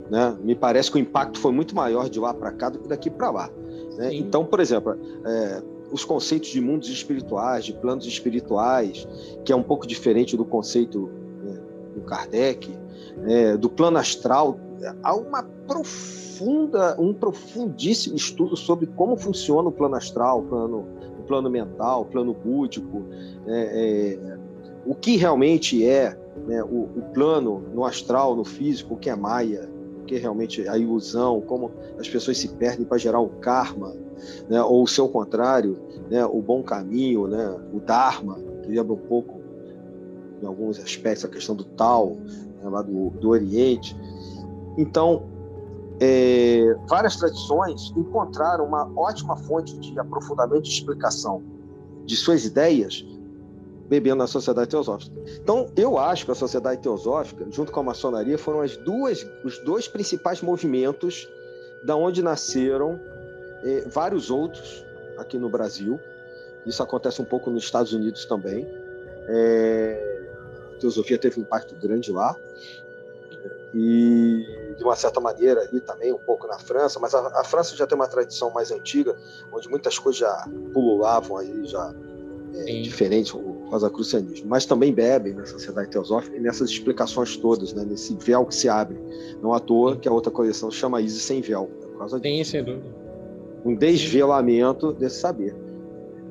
Né? 0.09 0.35
Me 0.43 0.55
parece 0.55 0.91
que 0.91 0.97
o 0.97 0.99
impacto 0.99 1.39
foi 1.39 1.51
muito 1.51 1.75
maior 1.75 2.09
de 2.09 2.19
lá 2.19 2.33
para 2.33 2.51
cá 2.51 2.69
do 2.69 2.79
que 2.79 2.87
daqui 2.87 3.09
para 3.09 3.31
lá. 3.31 3.49
Né? 3.97 4.13
Então, 4.13 4.45
por 4.45 4.59
exemplo, 4.59 4.97
é, 5.25 5.61
os 5.91 6.03
conceitos 6.03 6.49
de 6.49 6.59
mundos 6.59 6.89
espirituais, 6.89 7.65
de 7.65 7.73
planos 7.73 8.05
espirituais, 8.05 9.07
que 9.45 9.51
é 9.51 9.55
um 9.55 9.63
pouco 9.63 9.85
diferente 9.85 10.35
do 10.35 10.43
conceito 10.43 11.09
né, 11.43 11.59
do 11.95 12.01
Kardec, 12.01 12.75
né, 13.17 13.55
do 13.57 13.69
plano 13.69 13.97
astral. 13.97 14.59
Há 15.03 15.15
uma 15.15 15.43
profunda, 15.43 16.99
um 16.99 17.13
profundíssimo 17.13 18.15
estudo 18.15 18.57
sobre 18.57 18.87
como 18.87 19.15
funciona 19.15 19.69
o 19.69 19.71
plano 19.71 19.95
astral, 19.95 20.39
o 20.39 20.43
plano, 20.43 20.87
o 21.19 21.23
plano 21.23 21.49
mental, 21.49 22.01
o 22.01 22.05
plano 22.05 22.33
búdico, 22.33 23.03
né, 23.45 23.69
é, 23.71 24.37
o 24.85 24.95
que 24.95 25.15
realmente 25.15 25.85
é 25.85 26.17
né, 26.47 26.63
o, 26.63 26.89
o 26.95 27.01
plano 27.13 27.63
no 27.73 27.85
astral, 27.85 28.35
no 28.35 28.43
físico, 28.43 28.95
o 28.95 28.97
que 28.97 29.09
é 29.09 29.15
Maia, 29.15 29.69
que 30.03 30.17
realmente 30.17 30.67
a 30.67 30.77
ilusão, 30.77 31.41
como 31.41 31.71
as 31.99 32.07
pessoas 32.07 32.37
se 32.37 32.47
perdem 32.49 32.85
para 32.85 32.97
gerar 32.97 33.19
o 33.19 33.29
karma, 33.29 33.95
né? 34.49 34.61
ou 34.63 34.83
o 34.83 34.87
seu 34.87 35.07
contrário, 35.07 35.77
né? 36.09 36.25
o 36.25 36.41
bom 36.41 36.63
caminho, 36.63 37.27
né? 37.27 37.59
o 37.73 37.79
Dharma, 37.79 38.35
que 38.61 38.69
lembra 38.69 38.93
um 38.93 39.07
pouco, 39.07 39.41
em 40.41 40.45
alguns 40.45 40.79
aspectos, 40.79 41.25
a 41.25 41.27
questão 41.27 41.55
do 41.55 41.63
Tal, 41.63 42.17
né? 42.61 42.69
lá 42.69 42.81
do, 42.81 43.09
do 43.11 43.29
Oriente. 43.29 43.95
Então, 44.77 45.23
é, 45.99 46.75
várias 46.87 47.15
tradições 47.15 47.93
encontraram 47.95 48.65
uma 48.65 48.91
ótima 48.95 49.35
fonte 49.35 49.77
de 49.77 49.97
aprofundamento 49.99 50.65
e 50.65 50.69
explicação 50.69 51.41
de 52.05 52.15
suas 52.15 52.45
ideias 52.45 53.05
bebendo 53.93 54.15
na 54.17 54.27
sociedade 54.27 54.69
teosófica. 54.69 55.15
Então, 55.41 55.67
eu 55.75 55.99
acho 55.99 56.25
que 56.25 56.31
a 56.31 56.35
sociedade 56.35 56.81
teosófica, 56.81 57.45
junto 57.51 57.71
com 57.71 57.79
a 57.79 57.83
maçonaria, 57.83 58.37
foram 58.39 58.61
as 58.61 58.75
duas, 58.75 59.27
os 59.43 59.59
dois 59.59 59.87
principais 59.87 60.41
movimentos 60.41 61.29
da 61.83 61.95
onde 61.95 62.23
nasceram 62.23 62.99
eh, 63.63 63.83
vários 63.87 64.31
outros 64.31 64.83
aqui 65.17 65.37
no 65.37 65.47
Brasil. 65.47 65.99
Isso 66.65 66.81
acontece 66.81 67.21
um 67.21 67.25
pouco 67.25 67.51
nos 67.51 67.63
Estados 67.65 67.93
Unidos 67.93 68.25
também. 68.25 68.67
É, 69.27 70.27
a 70.75 70.79
teosofia 70.79 71.19
teve 71.19 71.39
um 71.39 71.43
impacto 71.43 71.75
grande 71.75 72.11
lá. 72.11 72.35
E, 73.75 74.75
de 74.77 74.83
uma 74.83 74.95
certa 74.95 75.19
maneira, 75.19 75.61
ali 75.61 75.81
também, 75.81 76.13
um 76.13 76.19
pouco 76.19 76.47
na 76.47 76.57
França, 76.57 76.99
mas 76.99 77.13
a, 77.13 77.27
a 77.39 77.43
França 77.43 77.75
já 77.75 77.85
tem 77.85 77.95
uma 77.95 78.07
tradição 78.07 78.49
mais 78.51 78.71
antiga, 78.71 79.15
onde 79.51 79.67
muitas 79.67 79.99
coisas 79.99 80.19
já 80.19 80.47
pululavam 80.71 81.37
aí, 81.37 81.65
já 81.65 81.93
é, 82.55 82.81
diferentes, 82.81 83.33
o 83.33 83.62
rosacrucianismo. 83.73 84.47
Mas 84.47 84.65
também 84.65 84.93
bebem 84.93 85.33
na 85.33 85.45
sociedade 85.45 85.89
teosófica 85.89 86.37
e 86.37 86.39
nessas 86.39 86.69
explicações 86.69 87.35
todas, 87.37 87.73
né, 87.73 87.83
nesse 87.83 88.15
véu 88.15 88.45
que 88.45 88.55
se 88.55 88.69
abre. 88.69 88.97
Não 89.41 89.53
à 89.53 89.59
toa 89.59 89.97
que 89.97 90.07
a 90.07 90.11
outra 90.11 90.31
coleção 90.31 90.71
chama 90.71 91.01
Isis 91.01 91.23
sem 91.23 91.41
véu, 91.41 91.69
é 91.81 91.85
por 91.85 91.97
causa 91.97 92.19
disso. 92.19 92.35
Sim, 92.37 92.43
sem 92.43 92.63
dúvida. 92.63 93.03
Um 93.65 93.75
desvelamento 93.75 94.93
desse 94.93 95.19
saber. 95.19 95.55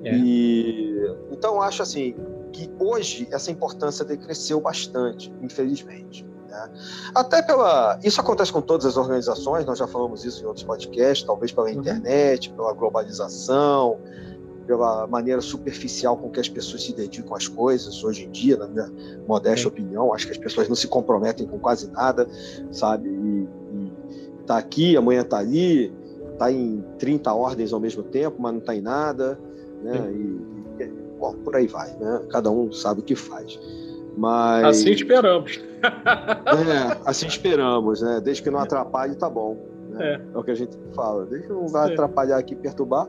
É. 0.04 0.16
E, 0.16 1.14
então, 1.30 1.60
acho 1.62 1.82
assim 1.82 2.14
que 2.52 2.70
hoje 2.78 3.26
essa 3.30 3.50
importância 3.50 4.04
decresceu 4.04 4.60
bastante, 4.60 5.32
infelizmente. 5.40 6.26
Né? 6.48 6.70
Até 7.14 7.40
pela. 7.40 7.98
Isso 8.04 8.20
acontece 8.20 8.52
com 8.52 8.60
todas 8.60 8.84
as 8.84 8.96
organizações, 8.96 9.64
nós 9.64 9.78
já 9.78 9.86
falamos 9.86 10.24
isso 10.24 10.42
em 10.42 10.46
outros 10.46 10.64
podcasts, 10.64 11.26
talvez 11.26 11.50
pela 11.50 11.68
uhum. 11.68 11.74
internet, 11.74 12.52
pela 12.52 12.72
globalização, 12.74 13.98
pela 14.66 15.06
maneira 15.06 15.40
superficial 15.40 16.16
com 16.16 16.30
que 16.30 16.40
as 16.40 16.48
pessoas 16.48 16.82
se 16.84 16.94
dedicam 16.94 17.36
às 17.36 17.48
coisas 17.48 18.02
hoje 18.02 18.24
em 18.24 18.30
dia, 18.30 18.56
na 18.56 18.66
minha 18.66 18.90
modesta 19.26 19.68
opinião. 19.68 20.12
Acho 20.14 20.26
que 20.26 20.32
as 20.32 20.38
pessoas 20.38 20.68
não 20.68 20.76
se 20.76 20.88
comprometem 20.88 21.46
com 21.46 21.58
quase 21.58 21.90
nada, 21.90 22.28
sabe? 22.70 23.08
E, 23.08 23.48
e 23.74 23.92
tá 24.46 24.58
aqui, 24.58 24.96
amanhã 24.96 25.24
tá 25.24 25.38
ali, 25.38 25.92
tá 26.38 26.50
em 26.50 26.84
30 26.98 27.32
ordens 27.32 27.72
ao 27.72 27.80
mesmo 27.80 28.02
tempo, 28.02 28.36
mas 28.40 28.54
não 28.54 28.60
tá 28.60 28.74
em 28.74 28.80
nada, 28.80 29.38
né? 29.82 30.10
E, 30.12 30.82
e, 30.82 30.92
bom, 31.18 31.34
por 31.44 31.56
aí 31.56 31.66
vai, 31.66 31.94
né? 31.96 32.22
Cada 32.30 32.50
um 32.50 32.72
sabe 32.72 33.00
o 33.00 33.04
que 33.04 33.14
faz. 33.14 33.58
Mas... 34.16 34.64
Assim 34.64 34.90
esperamos. 34.90 35.60
é, 35.82 37.00
assim 37.04 37.26
esperamos, 37.26 38.02
né? 38.02 38.20
Desde 38.22 38.42
que 38.42 38.50
não 38.50 38.58
atrapalhe, 38.58 39.14
tá 39.14 39.28
bom. 39.28 39.56
Né? 39.90 40.14
É. 40.14 40.14
é. 40.34 40.38
o 40.38 40.42
que 40.42 40.50
a 40.50 40.54
gente 40.54 40.76
fala. 40.94 41.26
Desde 41.26 41.46
que 41.46 41.52
não 41.52 41.68
vai 41.68 41.92
atrapalhar 41.92 42.38
aqui, 42.38 42.54
perturbar. 42.54 43.08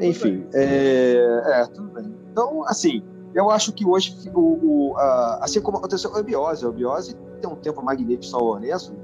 Enfim, 0.00 0.46
é, 0.54 1.42
é, 1.46 1.66
tudo 1.66 1.88
bem. 1.88 2.14
Então, 2.30 2.64
assim, 2.66 3.02
eu 3.34 3.50
acho 3.50 3.72
que 3.72 3.84
hoje, 3.86 4.16
o, 4.34 4.40
o 4.40 4.96
a, 4.96 5.40
assim 5.42 5.60
como 5.60 5.78
aconteceu 5.78 6.10
com 6.10 6.18
a 6.18 6.22
Biose, 6.22 6.66
a 6.66 6.70
Biose 6.70 7.16
tem 7.40 7.50
um 7.50 7.56
tempo 7.56 7.82
magnífico 7.82 8.24
em 8.24 8.28
São 8.28 8.40
Lourenço, 8.40 8.94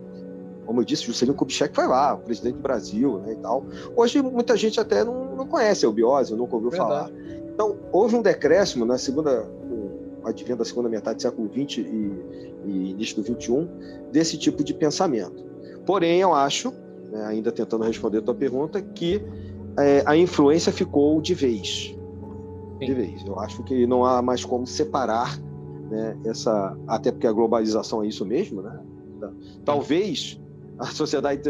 como 0.71 0.81
eu 0.81 0.85
disse, 0.85 1.03
Juscelino 1.03 1.37
Kubitschek 1.37 1.75
foi 1.75 1.89
lá, 1.89 2.15
o 2.15 2.19
presidente 2.19 2.55
do 2.55 2.63
Brasil, 2.63 3.19
né, 3.19 3.33
e 3.33 3.37
tal. 3.37 3.65
Hoje 3.97 4.23
muita 4.23 4.57
gente 4.57 4.79
até 4.79 5.03
não, 5.03 5.35
não 5.35 5.47
conhece 5.47 5.85
a 5.85 5.91
Biose, 5.91 6.33
nunca 6.35 6.55
ouviu 6.55 6.71
Verdade. 6.71 6.91
falar. 6.91 7.11
Então, 7.53 7.77
houve 7.91 8.15
um 8.15 8.23
decréscimo 8.23 8.85
na 8.85 8.97
segunda, 8.97 9.51
advento 10.25 10.59
da 10.59 10.65
segunda 10.65 10.89
metade 10.89 11.17
do 11.17 11.23
século 11.23 11.51
XX 11.53 11.79
e, 11.79 12.13
e 12.67 12.91
início 12.91 13.21
do 13.21 13.25
XXI, 13.25 13.69
desse 14.13 14.39
tipo 14.39 14.63
de 14.63 14.73
pensamento. 14.73 15.45
Porém, 15.85 16.21
eu 16.21 16.33
acho, 16.33 16.73
né, 17.11 17.25
ainda 17.27 17.51
tentando 17.51 17.83
responder 17.83 18.19
a 18.19 18.23
tua 18.23 18.35
pergunta, 18.35 18.81
que 18.81 19.21
é, 19.79 20.03
a 20.07 20.17
influência 20.17 20.73
ficou 20.73 21.21
de 21.21 21.35
vez. 21.35 21.97
Sim. 22.79 22.87
De 22.87 22.95
vez. 22.95 23.25
Eu 23.27 23.39
acho 23.39 23.63
que 23.65 23.87
não 23.87 24.05
há 24.05 24.23
mais 24.23 24.45
como 24.45 24.67
separar 24.67 25.39
né, 25.91 26.17
essa. 26.25 26.77
Até 26.87 27.11
porque 27.11 27.27
a 27.27 27.33
globalização 27.33 28.03
é 28.03 28.07
isso 28.07 28.25
mesmo, 28.25 28.63
né? 28.63 28.81
Talvez 29.65 30.41
a 30.79 30.87
sociedade. 30.87 31.43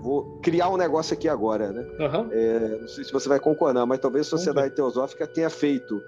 Vou 0.00 0.38
criar 0.40 0.68
um 0.68 0.76
negócio 0.76 1.14
aqui 1.14 1.28
agora, 1.28 1.72
né? 1.72 1.82
Uhum. 1.98 2.28
É, 2.30 2.78
não 2.80 2.88
sei 2.88 3.04
se 3.04 3.12
você 3.12 3.28
vai 3.28 3.40
concordar, 3.40 3.84
mas 3.86 3.98
talvez 3.98 4.26
a 4.26 4.30
sociedade 4.30 4.74
teosófica 4.74 5.26
tenha 5.26 5.50
feito 5.50 6.00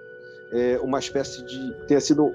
é, 0.53 0.79
uma 0.83 0.99
espécie 0.99 1.45
de. 1.45 1.87
tenha 1.87 2.01
sido 2.01 2.33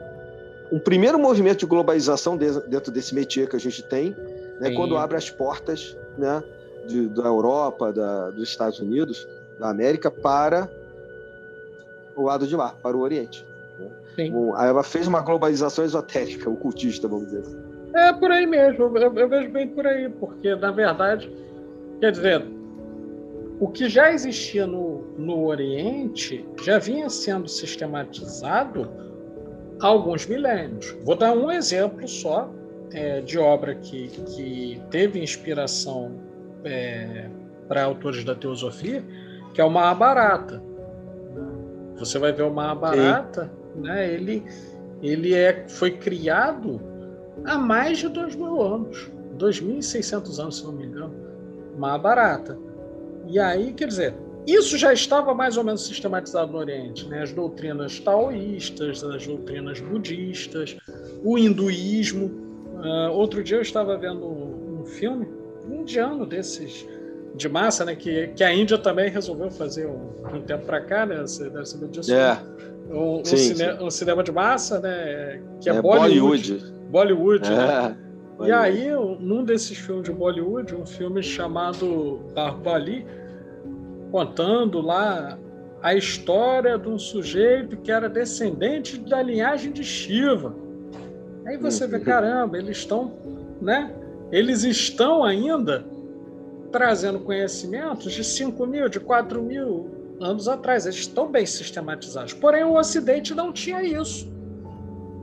um 0.72 0.80
primeiro 0.80 1.20
movimento 1.20 1.60
de 1.60 1.66
globalização 1.66 2.36
dentro 2.36 2.92
desse 2.92 3.14
métier 3.14 3.48
que 3.48 3.56
a 3.56 3.60
gente 3.60 3.84
tem, 3.84 4.16
né, 4.60 4.72
quando 4.76 4.98
abre 4.98 5.16
as 5.16 5.30
portas 5.30 5.96
né, 6.18 6.44
de, 6.88 7.08
da 7.08 7.26
Europa, 7.26 7.92
da, 7.92 8.30
dos 8.32 8.50
Estados 8.50 8.80
Unidos, 8.80 9.28
da 9.60 9.70
América, 9.70 10.10
para 10.12 10.70
o 12.16 12.24
lado 12.24 12.48
de 12.48 12.56
lá, 12.56 12.70
para 12.82 12.96
o 12.96 13.02
Oriente. 13.02 13.46
Né? 13.80 14.30
Um, 14.30 14.58
ela 14.58 14.84
fez 14.84 15.08
uma 15.08 15.22
globalização 15.22 15.84
esotérica, 15.84 16.50
ocultista, 16.50 17.08
vamos 17.08 17.26
dizer 17.26 17.40
assim. 17.40 17.58
É 17.96 18.12
por 18.14 18.32
aí 18.32 18.46
mesmo, 18.46 18.98
eu, 18.98 19.14
eu 19.16 19.30
vejo 19.30 19.50
bem 19.50 19.68
por 19.68 19.86
aí, 19.86 20.10
porque, 20.10 20.56
na 20.56 20.72
verdade, 20.72 21.32
quer 22.00 22.12
dizer, 22.12 22.44
o 23.60 23.68
que 23.68 23.88
já 23.88 24.12
existia 24.12 24.66
no, 24.66 25.04
no 25.18 25.46
Oriente 25.46 26.46
já 26.64 26.80
vinha 26.80 27.10
sendo 27.10 27.48
sistematizado 27.48 28.90
há 29.80 29.88
alguns 29.88 30.26
milênios. 30.26 30.96
Vou 31.04 31.16
dar 31.16 31.34
um 31.34 31.52
exemplo 31.52 32.08
só 32.08 32.50
é, 32.92 33.22
de 33.22 33.38
obra 33.38 33.76
que, 33.76 34.08
que 34.08 34.82
teve 34.90 35.22
inspiração 35.22 36.12
é, 36.64 37.30
para 37.68 37.84
autores 37.84 38.24
da 38.24 38.36
teosofia, 38.36 39.03
que 39.53 39.61
é 39.61 39.64
o 39.64 39.70
Mahabharata. 39.70 40.61
Você 41.95 42.18
vai 42.20 42.32
ver 42.32 42.43
o 42.43 42.53
Mahabharata, 42.53 43.51
né, 43.76 44.11
ele, 44.11 44.43
ele 45.01 45.34
é, 45.34 45.66
foi 45.68 45.91
criado 45.91 46.82
há 47.45 47.57
mais 47.57 47.99
de 47.99 48.09
dois 48.09 48.36
mil 48.36 48.61
anos, 48.61 49.11
2.600 49.38 50.39
anos, 50.39 50.57
se 50.57 50.64
não 50.64 50.74
me 50.74 50.86
engano, 50.86 51.14
Mahabharata. 51.78 52.57
E 53.28 53.39
aí, 53.39 53.74
quer 53.74 53.88
dizer, 53.88 54.14
isso 54.45 54.78
já 54.78 54.91
estava 54.91 55.34
mais 55.34 55.55
ou 55.55 55.64
menos 55.64 55.86
sistematizado 55.86 56.51
no 56.51 56.57
Oriente, 56.57 57.07
né? 57.07 57.24
As 57.24 57.32
doutrinas 57.32 57.99
taoístas, 57.99 59.03
as 59.03 59.26
doutrinas 59.26 59.80
budistas, 59.80 60.78
o 61.24 61.38
hinduísmo. 61.38 62.26
Uh, 62.76 63.11
outro 63.14 63.41
dia 63.41 63.57
eu 63.57 63.61
estava 63.61 63.97
vendo 63.97 64.28
um 64.28 64.86
filme 64.86 65.26
indiano 65.70 66.26
desses 66.26 66.88
de 67.36 67.49
massa, 67.49 67.84
né? 67.86 67.95
Que, 67.95 68.28
que 68.30 68.43
a 68.43 68.53
Índia 68.53 68.78
também 68.78 69.09
resolveu 69.09 69.49
fazer 69.49 69.88
um, 69.88 70.11
um 70.34 70.41
tempo 70.41 70.66
para 70.66 70.82
cá, 70.82 71.05
né? 71.05 71.22
Você 71.22 71.49
deve 71.49 71.66
saber 71.66 71.88
disso. 71.89 72.14
É. 72.14 72.39
Um, 72.89 73.20
um, 73.20 73.26
sim, 73.26 73.38
cine, 73.38 73.55
sim. 73.55 73.84
um, 73.84 73.89
cinema 73.89 74.24
de 74.24 74.32
massa, 74.32 74.80
né? 74.80 75.41
Que 75.61 75.70
é, 75.70 75.76
é 75.76 75.82
Bollywood. 75.82 76.51
Bollywood. 76.51 76.74
Bollywood 76.89 77.51
é. 77.51 77.55
né? 77.55 77.97
E 78.41 78.51
aí, 78.51 78.89
num 79.20 79.43
desses 79.43 79.78
filmes 79.78 80.03
de 80.03 80.11
Bollywood, 80.11 80.76
um 80.76 80.86
filme 80.86 81.22
chamado 81.22 82.20
Barbali, 82.34 83.05
contando 84.11 84.82
lá 84.82 85.38
a 85.82 85.93
história 85.93 86.78
de 86.78 86.89
um 86.89 86.97
sujeito 86.97 87.78
que 87.78 87.91
era 87.91 88.09
descendente 88.09 88.97
da 88.97 89.22
linhagem 89.22 89.72
de 89.72 89.84
Shiva. 89.84 90.55
Aí 91.45 91.57
você 91.57 91.88
vê, 91.88 91.97
uhum. 91.97 92.03
caramba, 92.03 92.57
eles 92.57 92.78
estão, 92.78 93.14
né? 93.61 93.93
Eles 94.34 94.64
estão 94.64 95.24
ainda 95.24 95.86
trazendo 96.72 97.20
conhecimentos 97.20 98.12
de 98.12 98.24
5 98.24 98.66
mil, 98.66 98.90
de 98.90 99.00
4 99.00 99.44
mil 99.44 100.16
anos 100.20 100.48
atrás. 100.48 100.88
Eles 100.88 100.98
estão 100.98 101.32
bem 101.32 101.46
sistematizados. 101.46 102.34
Porém, 102.34 102.64
o 102.64 102.74
Ocidente 102.74 103.36
não 103.36 103.54
tinha 103.54 103.84
isso. 103.84 104.28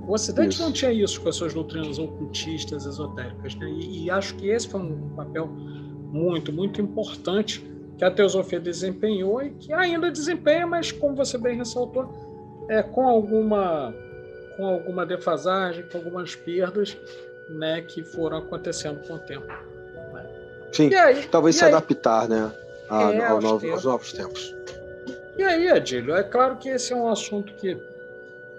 O 0.06 0.12
Ocidente 0.12 0.54
isso. 0.54 0.62
não 0.62 0.70
tinha 0.70 0.92
isso 0.92 1.20
com 1.20 1.28
as 1.28 1.34
suas 1.34 1.52
doutrinas 1.52 1.98
ocultistas, 1.98 2.86
esotéricas. 2.86 3.56
Né? 3.56 3.68
E, 3.68 4.04
e, 4.04 4.10
acho 4.12 4.36
que 4.36 4.48
esse 4.48 4.68
foi 4.68 4.80
um 4.80 5.08
papel 5.16 5.48
muito, 5.48 6.52
muito 6.52 6.80
importante 6.80 7.68
que 7.98 8.04
a 8.04 8.12
teosofia 8.12 8.60
desempenhou 8.60 9.42
e 9.42 9.50
que 9.50 9.72
ainda 9.72 10.08
desempenha, 10.08 10.68
mas 10.68 10.92
como 10.92 11.16
você 11.16 11.36
bem 11.36 11.56
ressaltou, 11.56 12.08
é, 12.68 12.80
com 12.80 13.08
alguma 13.08 13.92
com 14.56 14.66
alguma 14.66 15.06
defasagem, 15.06 15.84
com 15.90 15.98
algumas 15.98 16.36
perdas 16.36 16.96
né, 17.50 17.82
que 17.82 18.02
foram 18.02 18.38
acontecendo 18.38 19.00
com 19.06 19.14
o 19.14 19.18
tempo. 19.18 19.46
Né? 20.12 20.26
Sim, 20.72 20.94
aí, 20.94 21.26
talvez 21.28 21.56
se 21.56 21.64
aí, 21.64 21.70
adaptar 21.70 22.28
né, 22.28 22.50
a, 22.88 23.12
é, 23.12 23.26
ao 23.26 23.40
novo, 23.40 23.70
aos 23.70 23.84
novos 23.84 24.12
tempos. 24.12 24.54
E 25.36 25.42
aí, 25.42 25.68
Adílio, 25.68 26.14
é 26.14 26.22
claro 26.22 26.56
que 26.56 26.68
esse 26.68 26.92
é 26.92 26.96
um 26.96 27.08
assunto 27.08 27.52
que 27.54 27.76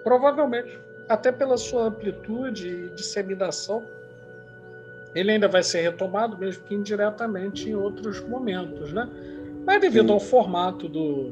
provavelmente 0.02 0.78
até 1.08 1.30
pela 1.30 1.56
sua 1.56 1.84
amplitude 1.84 2.68
e 2.68 2.88
disseminação, 2.90 3.84
ele 5.14 5.30
ainda 5.30 5.46
vai 5.46 5.62
ser 5.62 5.82
retomado, 5.82 6.38
mesmo 6.38 6.64
que 6.64 6.74
indiretamente 6.74 7.68
em 7.68 7.74
outros 7.74 8.20
momentos, 8.20 8.92
né? 8.92 9.08
Mas 9.66 9.80
devido 9.80 10.06
Sim. 10.06 10.12
ao 10.14 10.20
formato 10.20 10.88
do, 10.88 11.30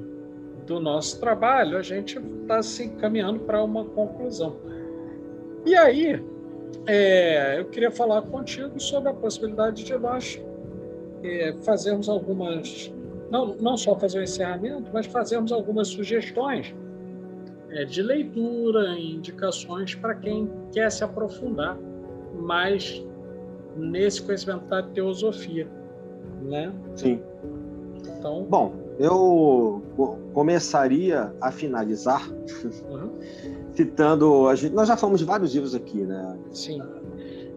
do 0.66 0.78
nosso 0.78 1.18
trabalho, 1.18 1.78
a 1.78 1.82
gente 1.82 2.18
está 2.42 2.62
se 2.62 2.84
encaminhando 2.84 3.40
para 3.40 3.62
uma 3.62 3.84
conclusão. 3.84 4.56
E 5.64 5.74
aí, 5.74 6.22
é, 6.86 7.58
eu 7.58 7.66
queria 7.66 7.90
falar 7.90 8.22
contigo 8.22 8.78
sobre 8.80 9.10
a 9.10 9.14
possibilidade 9.14 9.84
de 9.84 9.96
nós 9.96 10.40
é, 11.22 11.52
fazermos 11.64 12.08
algumas, 12.08 12.92
não, 13.30 13.54
não 13.56 13.76
só 13.76 13.98
fazer 13.98 14.18
o 14.18 14.22
encerramento, 14.22 14.90
mas 14.92 15.06
fazermos 15.06 15.52
algumas 15.52 15.88
sugestões 15.88 16.74
é, 17.70 17.84
de 17.84 18.02
leitura, 18.02 18.98
indicações 18.98 19.94
para 19.94 20.14
quem 20.14 20.50
quer 20.72 20.90
se 20.90 21.04
aprofundar 21.04 21.78
mais 22.34 23.04
nesse 23.76 24.22
conhecimento 24.22 24.64
da 24.66 24.82
teosofia, 24.82 25.68
né? 26.42 26.72
Sim. 26.96 27.22
Então, 28.18 28.44
bom, 28.44 28.74
eu 28.98 29.82
começaria 30.32 31.32
a 31.40 31.50
finalizar 31.50 32.28
uhum. 32.28 33.12
Citando 33.80 34.46
a 34.46 34.54
gente, 34.54 34.74
nós 34.74 34.88
já 34.88 34.96
falamos 34.96 35.20
de 35.20 35.26
vários 35.26 35.54
livros 35.54 35.74
aqui, 35.74 35.98
né? 35.98 36.38
Sim. 36.52 36.82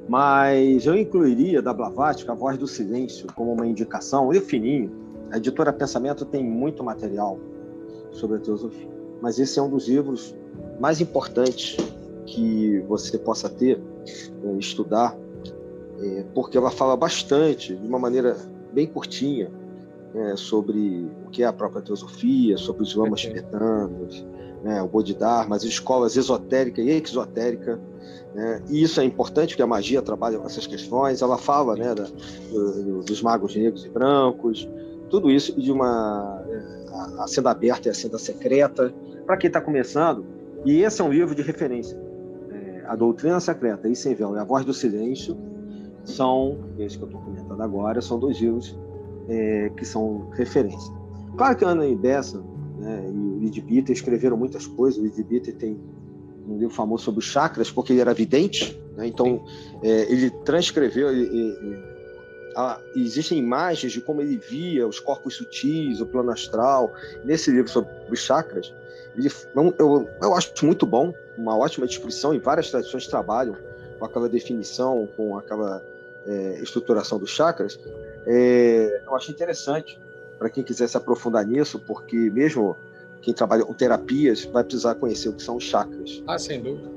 Mas 0.08 0.86
eu 0.86 0.96
incluiria 0.96 1.62
da 1.62 1.74
Blavatsky 1.74 2.30
a 2.30 2.34
Voz 2.34 2.58
do 2.58 2.68
Silêncio 2.68 3.28
como 3.36 3.52
uma 3.52 3.68
indicação, 3.68 4.34
e 4.34 4.40
fininho. 4.40 4.92
A 5.32 5.38
editora 5.38 5.74
Pensamento 5.74 6.26
tem 6.26 6.44
muito 6.44 6.84
material 6.84 7.40
sobre 8.12 8.38
a 8.38 8.40
teosofia, 8.40 8.90
mas 9.22 9.40
esse 9.40 9.58
é 9.58 9.62
um 9.62 9.70
dos 9.70 9.88
livros 9.88 10.36
mais 10.80 11.02
importantes 11.02 11.78
que 12.26 12.80
você 12.88 13.18
possa 13.18 13.50
ter, 13.50 13.82
é, 14.44 14.58
estudar, 14.58 15.18
é, 16.00 16.24
porque 16.34 16.58
ela 16.58 16.70
fala 16.70 16.96
bastante, 16.96 17.76
de 17.76 17.88
uma 17.88 18.00
maneira 18.00 18.38
bem 18.72 18.86
curtinha, 18.86 19.52
é, 20.14 20.36
sobre 20.36 21.10
o 21.26 21.30
que 21.32 21.42
é 21.42 21.48
a 21.48 21.54
própria 21.54 21.82
teosofia, 21.82 22.56
sobre 22.58 22.84
os 22.84 22.96
lamas 22.96 23.22
tibetanos, 23.22 24.24
né, 24.64 24.82
o 24.82 24.88
Bodhidharma, 24.88 25.56
as 25.56 25.64
escolas 25.64 26.16
esotérica 26.16 26.82
e 26.82 26.90
exotérica. 26.90 27.80
Né, 28.34 28.64
e 28.70 28.82
isso 28.82 29.00
é 29.00 29.04
importante, 29.04 29.50
porque 29.50 29.62
a 29.62 29.68
magia 29.68 30.02
trabalha 30.02 30.40
com 30.40 30.46
essas 30.46 30.66
questões. 30.66 31.22
Ela 31.22 31.38
fala 31.38 31.76
né, 31.76 31.94
da, 31.94 32.08
do, 32.52 33.04
dos 33.04 33.22
magos 33.22 33.56
negros 33.56 33.86
e 33.86 33.90
brancos, 33.90 34.68
tudo 35.10 35.30
isso 35.30 35.60
de 35.60 35.72
uma 35.72 36.42
a, 36.90 37.24
a 37.24 37.28
senda 37.28 37.52
aberta 37.52 37.90
e 37.90 37.92
a 37.92 37.94
senda 37.94 38.18
secreta. 38.18 38.94
Para 39.26 39.38
quem 39.38 39.48
está 39.48 39.62
começando, 39.62 40.26
e 40.66 40.82
esse 40.82 41.02
é 41.02 41.04
um 41.04 41.12
livro 41.12 41.36
de 41.36 41.42
referência. 41.42 41.98
É, 42.52 42.84
a 42.88 42.96
Doutrina 42.96 43.40
Secreta 43.40 43.88
e 43.88 43.96
Sem 43.96 44.16
Véu 44.16 44.36
e 44.36 44.40
A 44.40 44.44
Voz 44.44 44.66
do 44.66 44.74
Silêncio 44.74 45.38
são, 46.04 46.58
esse 46.78 46.98
que 46.98 47.04
eu 47.04 47.08
estou 47.08 47.22
comentando 47.22 47.62
agora, 47.62 48.02
são 48.02 48.20
dois 48.20 48.38
livros 48.40 48.78
é, 49.30 49.70
que 49.78 49.86
são 49.86 50.30
referência. 50.32 50.94
Claro 51.38 51.56
que 51.56 51.66
a 51.66 51.70
Ana 51.70 51.84
Bessa 51.96 52.44
né, 52.84 53.04
e 53.42 53.60
o 53.60 53.64
Bitter 53.64 53.96
escreveram 53.96 54.36
muitas 54.36 54.68
coisas. 54.68 55.00
O 55.00 55.24
Bitter 55.24 55.56
tem 55.56 55.80
um 56.48 56.58
livro 56.58 56.74
famoso 56.74 57.06
sobre 57.06 57.20
os 57.20 57.26
chakras, 57.26 57.72
porque 57.72 57.94
ele 57.94 58.02
era 58.02 58.14
vidente, 58.14 58.80
né, 58.98 59.08
então 59.08 59.44
é, 59.82 60.12
ele 60.12 60.30
transcreveu. 60.44 61.10
Ele, 61.10 61.26
ele, 61.26 61.94
a, 62.56 62.80
existem 62.96 63.40
imagens 63.40 63.94
de 63.94 64.02
como 64.02 64.22
ele 64.22 64.38
via 64.38 64.88
os 64.88 65.00
corpos 65.00 65.36
sutis, 65.36 66.02
o 66.02 66.06
plano 66.06 66.32
astral. 66.32 66.94
Nesse 67.24 67.50
livro 67.50 67.72
sobre 67.72 67.90
os 68.12 68.20
chakras, 68.20 68.74
ele, 69.16 69.30
eu, 69.80 70.10
eu 70.22 70.36
acho 70.36 70.54
muito 70.64 70.86
bom, 70.86 71.14
uma 71.38 71.58
ótima 71.58 71.88
descrição, 71.88 72.34
e 72.34 72.40
várias 72.40 72.70
tradições 72.70 73.08
trabalham 73.08 73.56
com 73.98 74.06
aquela 74.06 74.28
definição, 74.28 75.08
com 75.16 75.38
aquela 75.38 75.84
é, 76.28 76.60
estruturação 76.62 77.18
dos 77.18 77.30
chakras, 77.30 77.80
é, 78.26 79.02
eu 79.06 79.16
acho 79.16 79.32
interessante 79.32 80.00
para 80.38 80.50
quem 80.50 80.64
quiser 80.64 80.88
se 80.88 80.98
aprofundar 80.98 81.46
nisso, 81.46 81.80
porque 81.80 82.16
mesmo 82.30 82.76
quem 83.22 83.34
trabalha 83.34 83.64
com 83.64 83.74
terapias 83.74 84.46
vai 84.46 84.64
precisar 84.64 84.96
conhecer 84.96 85.30
o 85.30 85.34
que 85.34 85.42
são 85.42 85.56
os 85.56 85.64
chakras. 85.64 86.24
Ah, 86.28 86.38
sem 86.38 86.62
dúvida. 86.62 86.92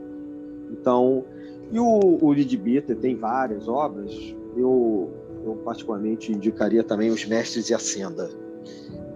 Então, 0.70 1.24
e 1.70 1.78
o, 1.78 2.18
o 2.20 2.32
Lid 2.32 2.56
Bitter 2.56 2.96
tem 2.96 3.16
várias 3.16 3.68
obras, 3.68 4.12
eu, 4.56 5.10
eu 5.44 5.56
particularmente 5.64 6.32
indicaria 6.32 6.82
também 6.82 7.10
Os 7.10 7.24
Mestres 7.24 7.70
e 7.70 7.74
a 7.74 7.78
Senda, 7.78 8.28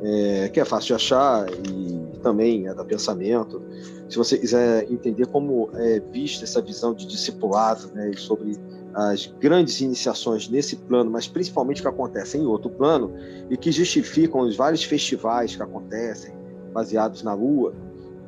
é, 0.02 0.48
que 0.48 0.60
é 0.60 0.64
fácil 0.64 0.88
de 0.88 0.94
achar 0.94 1.46
e 1.50 2.18
também 2.22 2.68
é 2.68 2.74
da 2.74 2.84
pensamento. 2.84 3.62
Se 4.08 4.16
você 4.16 4.38
quiser 4.38 4.90
entender 4.90 5.26
como 5.26 5.70
é 5.74 6.00
vista 6.00 6.44
essa 6.44 6.60
visão 6.60 6.94
de 6.94 7.06
discipulado 7.06 7.88
né, 7.94 8.12
sobre 8.16 8.56
as 8.94 9.26
grandes 9.26 9.80
iniciações 9.80 10.48
nesse 10.48 10.76
plano, 10.76 11.10
mas 11.10 11.28
principalmente 11.28 11.82
que 11.82 11.88
acontecem 11.88 12.42
em 12.42 12.46
outro 12.46 12.70
plano 12.70 13.14
e 13.48 13.56
que 13.56 13.70
justificam 13.70 14.40
os 14.40 14.56
vários 14.56 14.82
festivais 14.82 15.54
que 15.54 15.62
acontecem 15.62 16.34
baseados 16.72 17.22
na 17.22 17.34
Lua 17.34 17.72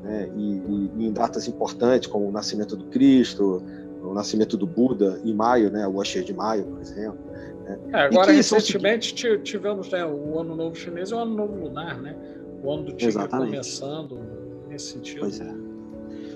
né, 0.02 0.30
e, 0.36 0.90
e, 0.98 1.06
em 1.06 1.12
datas 1.12 1.48
importantes 1.48 2.08
como 2.08 2.28
o 2.28 2.32
nascimento 2.32 2.76
do 2.76 2.84
Cristo, 2.86 3.62
o 4.02 4.12
nascimento 4.12 4.56
do 4.56 4.66
Buda 4.66 5.20
em 5.24 5.34
maio, 5.34 5.70
né, 5.70 5.86
o 5.86 5.96
Oxê 5.98 6.22
de 6.22 6.32
maio, 6.32 6.64
por 6.64 6.80
exemplo. 6.80 7.18
Né. 7.64 7.78
É, 7.92 8.00
agora, 8.00 8.32
recentemente, 8.32 9.14
tivemos 9.38 9.90
né, 9.90 10.04
o 10.04 10.38
Ano 10.38 10.56
Novo 10.56 10.74
Chinês 10.74 11.10
e 11.10 11.14
o 11.14 11.18
Ano 11.18 11.34
Novo 11.34 11.54
Lunar, 11.54 12.00
né? 12.00 12.16
o 12.62 12.72
ano 12.72 12.84
do 12.84 12.92
Tigre 12.92 13.28
começando 13.28 14.20
nesse 14.68 14.92
sentido. 14.92 15.20
Pois 15.20 15.40
é. 15.40 15.54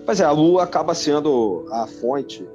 Pois 0.05 0.21
é, 0.21 0.25
a 0.25 0.31
Lua 0.31 0.65
acaba 0.65 0.95
sendo 0.95 1.65
a 1.71 1.87
fonte 1.87 2.47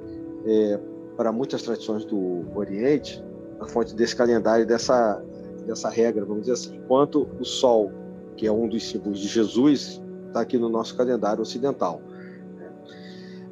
é, 0.46 0.78
para 1.22 1.30
muitas 1.30 1.62
tradições 1.62 2.04
do 2.04 2.44
Oriente, 2.52 3.22
a 3.60 3.68
fonte 3.68 3.94
desse 3.94 4.16
calendário, 4.16 4.66
dessa, 4.66 5.22
dessa 5.64 5.88
regra, 5.88 6.24
vamos 6.24 6.40
dizer 6.40 6.54
assim. 6.54 6.74
Enquanto 6.74 7.28
o 7.38 7.44
Sol, 7.44 7.92
que 8.36 8.44
é 8.44 8.50
um 8.50 8.66
dos 8.66 8.90
símbolos 8.90 9.20
de 9.20 9.28
Jesus, 9.28 10.02
está 10.26 10.40
aqui 10.40 10.58
no 10.58 10.68
nosso 10.68 10.96
calendário 10.96 11.40
ocidental. 11.40 12.02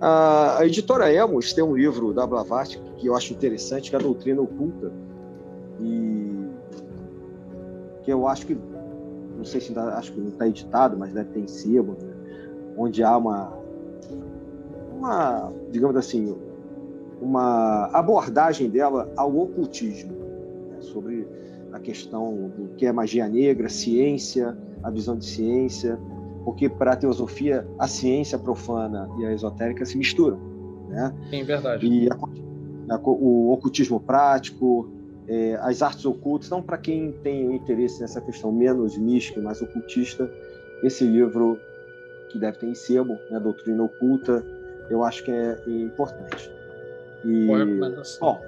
A, 0.00 0.58
editora 0.66 1.12
Emos 1.12 1.52
tem 1.52 1.62
um 1.62 1.76
livro 1.76 2.12
da 2.12 2.26
Blavatsky 2.26 2.82
que 2.96 3.06
eu 3.06 3.14
acho 3.14 3.32
interessante, 3.32 3.88
que 3.88 3.94
é 3.94 4.00
a 4.00 4.02
Doutrina 4.02 4.42
Oculta, 4.42 4.90
e 5.80 6.48
que 8.02 8.12
eu 8.12 8.26
acho 8.26 8.48
que, 8.48 8.58
não 9.36 9.44
sei 9.44 9.60
se 9.60 9.68
ainda, 9.68 9.94
acho 9.94 10.10
que 10.12 10.18
não 10.18 10.30
está 10.30 10.48
editado, 10.48 10.98
mas 10.98 11.12
deve 11.12 11.30
ter 11.30 11.38
em 11.38 11.46
sebo, 11.46 11.92
né? 11.92 12.12
onde 12.76 13.04
há 13.04 13.16
uma, 13.16 13.52
uma, 14.92 15.52
digamos 15.70 15.94
assim, 15.94 16.36
uma 17.20 17.86
abordagem 17.92 18.68
dela 18.68 19.12
ao 19.16 19.36
ocultismo, 19.36 20.12
né, 20.70 20.80
sobre 20.80 21.26
a 21.72 21.78
questão 21.78 22.50
do 22.56 22.74
que 22.76 22.86
é 22.86 22.92
magia 22.92 23.28
negra, 23.28 23.68
ciência, 23.68 24.56
a 24.82 24.90
visão 24.90 25.16
de 25.16 25.24
ciência, 25.24 25.98
porque 26.44 26.68
para 26.68 26.92
a 26.92 26.96
teosofia 26.96 27.66
a 27.78 27.86
ciência 27.86 28.38
profana 28.38 29.08
e 29.18 29.26
a 29.26 29.32
esotérica 29.32 29.84
se 29.84 29.96
misturam, 29.96 30.38
né? 30.88 31.14
Sim, 31.30 31.44
verdade. 31.44 31.86
E 31.86 32.08
a, 32.10 32.14
a, 32.94 32.98
o 32.98 33.52
ocultismo 33.52 34.00
prático, 34.00 34.90
é, 35.28 35.54
as 35.62 35.82
artes 35.82 36.04
ocultas, 36.04 36.48
então 36.48 36.62
para 36.62 36.78
quem 36.78 37.12
tem 37.22 37.54
interesse 37.54 38.00
nessa 38.00 38.20
questão 38.20 38.50
menos 38.50 38.96
mística, 38.96 39.40
mais 39.40 39.60
ocultista, 39.60 40.30
esse 40.82 41.04
livro 41.04 41.58
que 42.30 42.38
deve 42.38 42.58
ter 42.58 42.66
em 42.66 42.74
sebo, 42.74 43.18
né, 43.30 43.38
Doutrina 43.38 43.82
Oculta, 43.82 44.44
eu 44.88 45.04
acho 45.04 45.24
que 45.24 45.30
é 45.30 45.56
importante. 45.66 46.50
E, 47.24 47.46
Boa 47.46 47.58
recomendação. 47.58 48.20
Bom, 48.20 48.42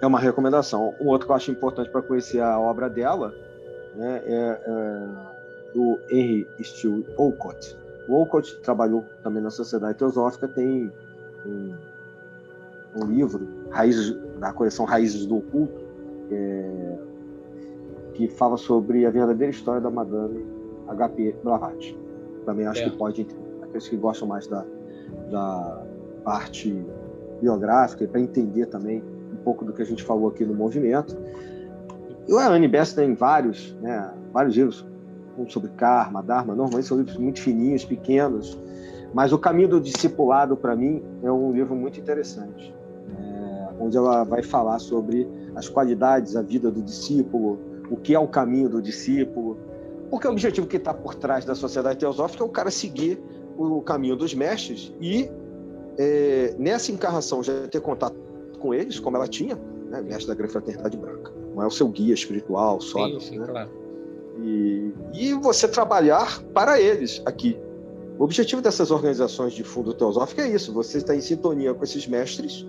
é 0.00 0.06
uma 0.06 0.20
recomendação. 0.20 0.94
Um 1.00 1.06
outro 1.08 1.26
que 1.26 1.32
eu 1.32 1.36
acho 1.36 1.50
importante 1.50 1.90
para 1.90 2.02
conhecer 2.02 2.40
a 2.40 2.58
obra 2.58 2.88
dela 2.88 3.34
né, 3.94 4.22
é, 4.24 4.60
é 4.64 5.36
do 5.74 6.00
Henry 6.08 6.48
Steele 6.62 7.06
Olcott. 7.16 7.76
O 8.08 8.14
Olcott 8.14 8.60
trabalhou 8.60 9.04
também 9.22 9.42
na 9.42 9.50
Sociedade 9.50 9.98
Teosófica, 9.98 10.46
tem 10.46 10.90
um, 11.44 11.74
um 12.94 13.04
livro, 13.06 13.46
Raízes, 13.70 14.16
da 14.38 14.52
coleção 14.52 14.84
Raízes 14.84 15.26
do 15.26 15.38
Oculto, 15.38 15.84
é, 16.30 16.98
que 18.14 18.28
fala 18.28 18.56
sobre 18.56 19.04
a 19.04 19.10
verdadeira 19.10 19.50
história 19.50 19.80
da 19.80 19.90
Madame 19.90 20.46
H.P. 20.88 21.36
Blavatsky. 21.42 21.98
Também 22.44 22.66
acho 22.66 22.82
é. 22.82 22.90
que 22.90 22.96
pode, 22.96 23.26
aqueles 23.62 23.88
que 23.88 23.96
gostam 23.96 24.28
mais 24.28 24.46
da, 24.46 24.64
da 25.30 25.82
parte 26.24 26.84
biográfica 27.40 28.04
e 28.04 28.06
para 28.06 28.20
entender 28.20 28.66
também 28.66 29.02
um 29.32 29.36
pouco 29.44 29.64
do 29.64 29.72
que 29.72 29.82
a 29.82 29.84
gente 29.86 30.02
falou 30.02 30.28
aqui 30.28 30.44
no 30.44 30.54
movimento. 30.54 31.16
E 32.26 32.32
o 32.32 32.38
Anne 32.38 32.66
Bess 32.66 32.92
tem 32.92 33.14
vários, 33.14 33.76
né, 33.80 34.10
vários 34.32 34.56
livros 34.56 34.84
sobre 35.48 35.70
karma, 35.70 36.22
dharma, 36.22 36.54
normalmente 36.54 36.86
são 36.86 36.96
livros 36.96 37.16
muito 37.18 37.40
fininhos, 37.40 37.84
pequenos, 37.84 38.58
mas 39.12 39.32
o 39.32 39.38
Caminho 39.38 39.68
do 39.68 39.80
Discipulado, 39.80 40.56
para 40.56 40.74
mim, 40.74 41.02
é 41.22 41.30
um 41.30 41.52
livro 41.52 41.74
muito 41.76 42.00
interessante, 42.00 42.74
é, 43.18 43.68
onde 43.78 43.96
ela 43.96 44.24
vai 44.24 44.42
falar 44.42 44.78
sobre 44.78 45.28
as 45.54 45.68
qualidades, 45.68 46.36
a 46.36 46.42
vida 46.42 46.70
do 46.70 46.82
discípulo, 46.82 47.58
o 47.90 47.96
que 47.96 48.14
é 48.14 48.18
o 48.18 48.26
caminho 48.26 48.68
do 48.68 48.82
discípulo, 48.82 49.58
porque 50.10 50.26
o 50.26 50.30
objetivo 50.30 50.66
que 50.66 50.76
está 50.76 50.92
por 50.92 51.14
trás 51.14 51.44
da 51.44 51.54
sociedade 51.54 51.98
teosófica 51.98 52.42
é 52.42 52.46
o 52.46 52.50
cara 52.50 52.70
seguir 52.70 53.20
o 53.56 53.80
caminho 53.80 54.16
dos 54.16 54.34
mestres 54.34 54.92
e 55.00 55.30
é, 55.98 56.54
nessa 56.58 56.92
encarnação 56.92 57.42
já 57.42 57.66
ter 57.68 57.80
contato 57.80 58.16
com 58.58 58.74
eles, 58.74 58.98
como 58.98 59.16
ela 59.16 59.28
tinha, 59.28 59.58
né, 59.88 60.00
mestre 60.02 60.28
da 60.28 60.34
Grande 60.34 60.52
Fraternidade 60.52 60.96
Branca. 60.96 61.32
Não 61.54 61.62
é 61.62 61.66
o 61.66 61.70
seu 61.70 61.88
guia 61.88 62.14
espiritual 62.14 62.80
só. 62.80 63.06
Sim, 63.06 63.20
sim, 63.20 63.38
né? 63.38 63.46
claro. 63.46 63.70
E, 64.42 64.92
e 65.14 65.32
você 65.34 65.66
trabalhar 65.66 66.42
para 66.52 66.80
eles 66.80 67.22
aqui. 67.24 67.58
O 68.18 68.24
objetivo 68.24 68.62
dessas 68.62 68.90
organizações 68.90 69.52
de 69.52 69.62
fundo 69.62 69.94
teosófico 69.94 70.40
é 70.40 70.48
isso: 70.48 70.72
você 70.72 70.98
está 70.98 71.14
em 71.14 71.20
sintonia 71.20 71.72
com 71.72 71.84
esses 71.84 72.06
mestres 72.06 72.66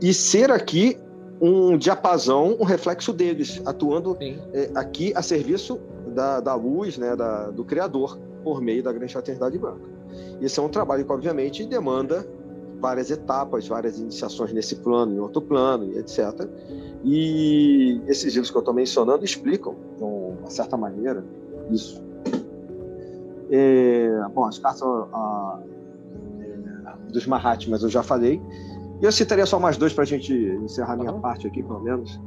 e 0.00 0.12
ser 0.14 0.50
aqui 0.50 0.96
um 1.40 1.76
diapasão, 1.78 2.56
um 2.60 2.64
reflexo 2.64 3.12
deles, 3.12 3.62
atuando 3.64 4.16
é, 4.20 4.70
aqui 4.74 5.12
a 5.14 5.22
serviço 5.22 5.80
da, 6.08 6.40
da 6.40 6.54
luz, 6.54 6.98
né, 6.98 7.16
da, 7.16 7.50
do 7.50 7.64
Criador, 7.64 8.18
por 8.42 8.60
meio 8.60 8.82
da 8.82 8.92
Grande 8.92 9.12
Fraternidade 9.12 9.58
Branca. 9.58 9.88
Esse 10.40 10.58
é 10.58 10.62
um 10.62 10.68
trabalho 10.68 11.04
que, 11.04 11.12
obviamente, 11.12 11.64
demanda 11.64 12.26
várias 12.80 13.10
etapas, 13.10 13.68
várias 13.68 13.98
iniciações 13.98 14.52
nesse 14.52 14.76
plano, 14.76 15.14
em 15.14 15.18
outro 15.18 15.40
plano, 15.42 15.96
etc. 15.98 16.48
E 17.04 18.00
esses 18.06 18.32
livros 18.32 18.50
que 18.50 18.56
eu 18.56 18.60
estou 18.60 18.74
mencionando 18.74 19.24
explicam, 19.24 19.74
de 19.96 20.02
uma 20.02 20.50
certa 20.50 20.76
maneira, 20.76 21.24
isso. 21.70 22.02
É, 23.50 24.08
bom, 24.34 24.44
as 24.44 24.58
cartas 24.58 24.82
a, 24.82 25.58
é, 26.40 27.12
dos 27.12 27.26
Mahatmas 27.26 27.82
eu 27.82 27.88
já 27.88 28.02
falei. 28.02 28.40
E 29.00 29.04
eu 29.04 29.12
citaria 29.12 29.46
só 29.46 29.58
mais 29.58 29.76
dois 29.76 29.92
para 29.92 30.04
a 30.04 30.06
gente 30.06 30.32
encerrar 30.32 30.96
minha 30.96 31.12
uhum. 31.12 31.20
parte 31.20 31.46
aqui, 31.46 31.62
pelo 31.62 31.80
menos. 31.80 32.20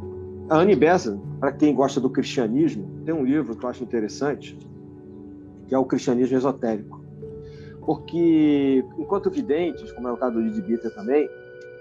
A 0.50 0.58
Annie 0.58 0.76
Besant, 0.76 1.20
para 1.40 1.52
quem 1.52 1.74
gosta 1.74 2.02
do 2.02 2.10
cristianismo, 2.10 3.02
tem 3.06 3.14
um 3.14 3.24
livro 3.24 3.56
que 3.56 3.64
eu 3.64 3.70
acho 3.70 3.84
interessante, 3.84 4.58
que 5.68 5.76
é 5.76 5.78
o 5.78 5.86
Cristianismo 5.86 6.36
Esotérico. 6.36 7.03
Porque, 7.86 8.86
enquanto 8.98 9.30
videntes, 9.30 9.92
como 9.92 10.08
é 10.08 10.12
o 10.12 10.18
caso 10.18 10.34
do 10.34 10.42
Lidbiter 10.42 10.92
também, 10.94 11.30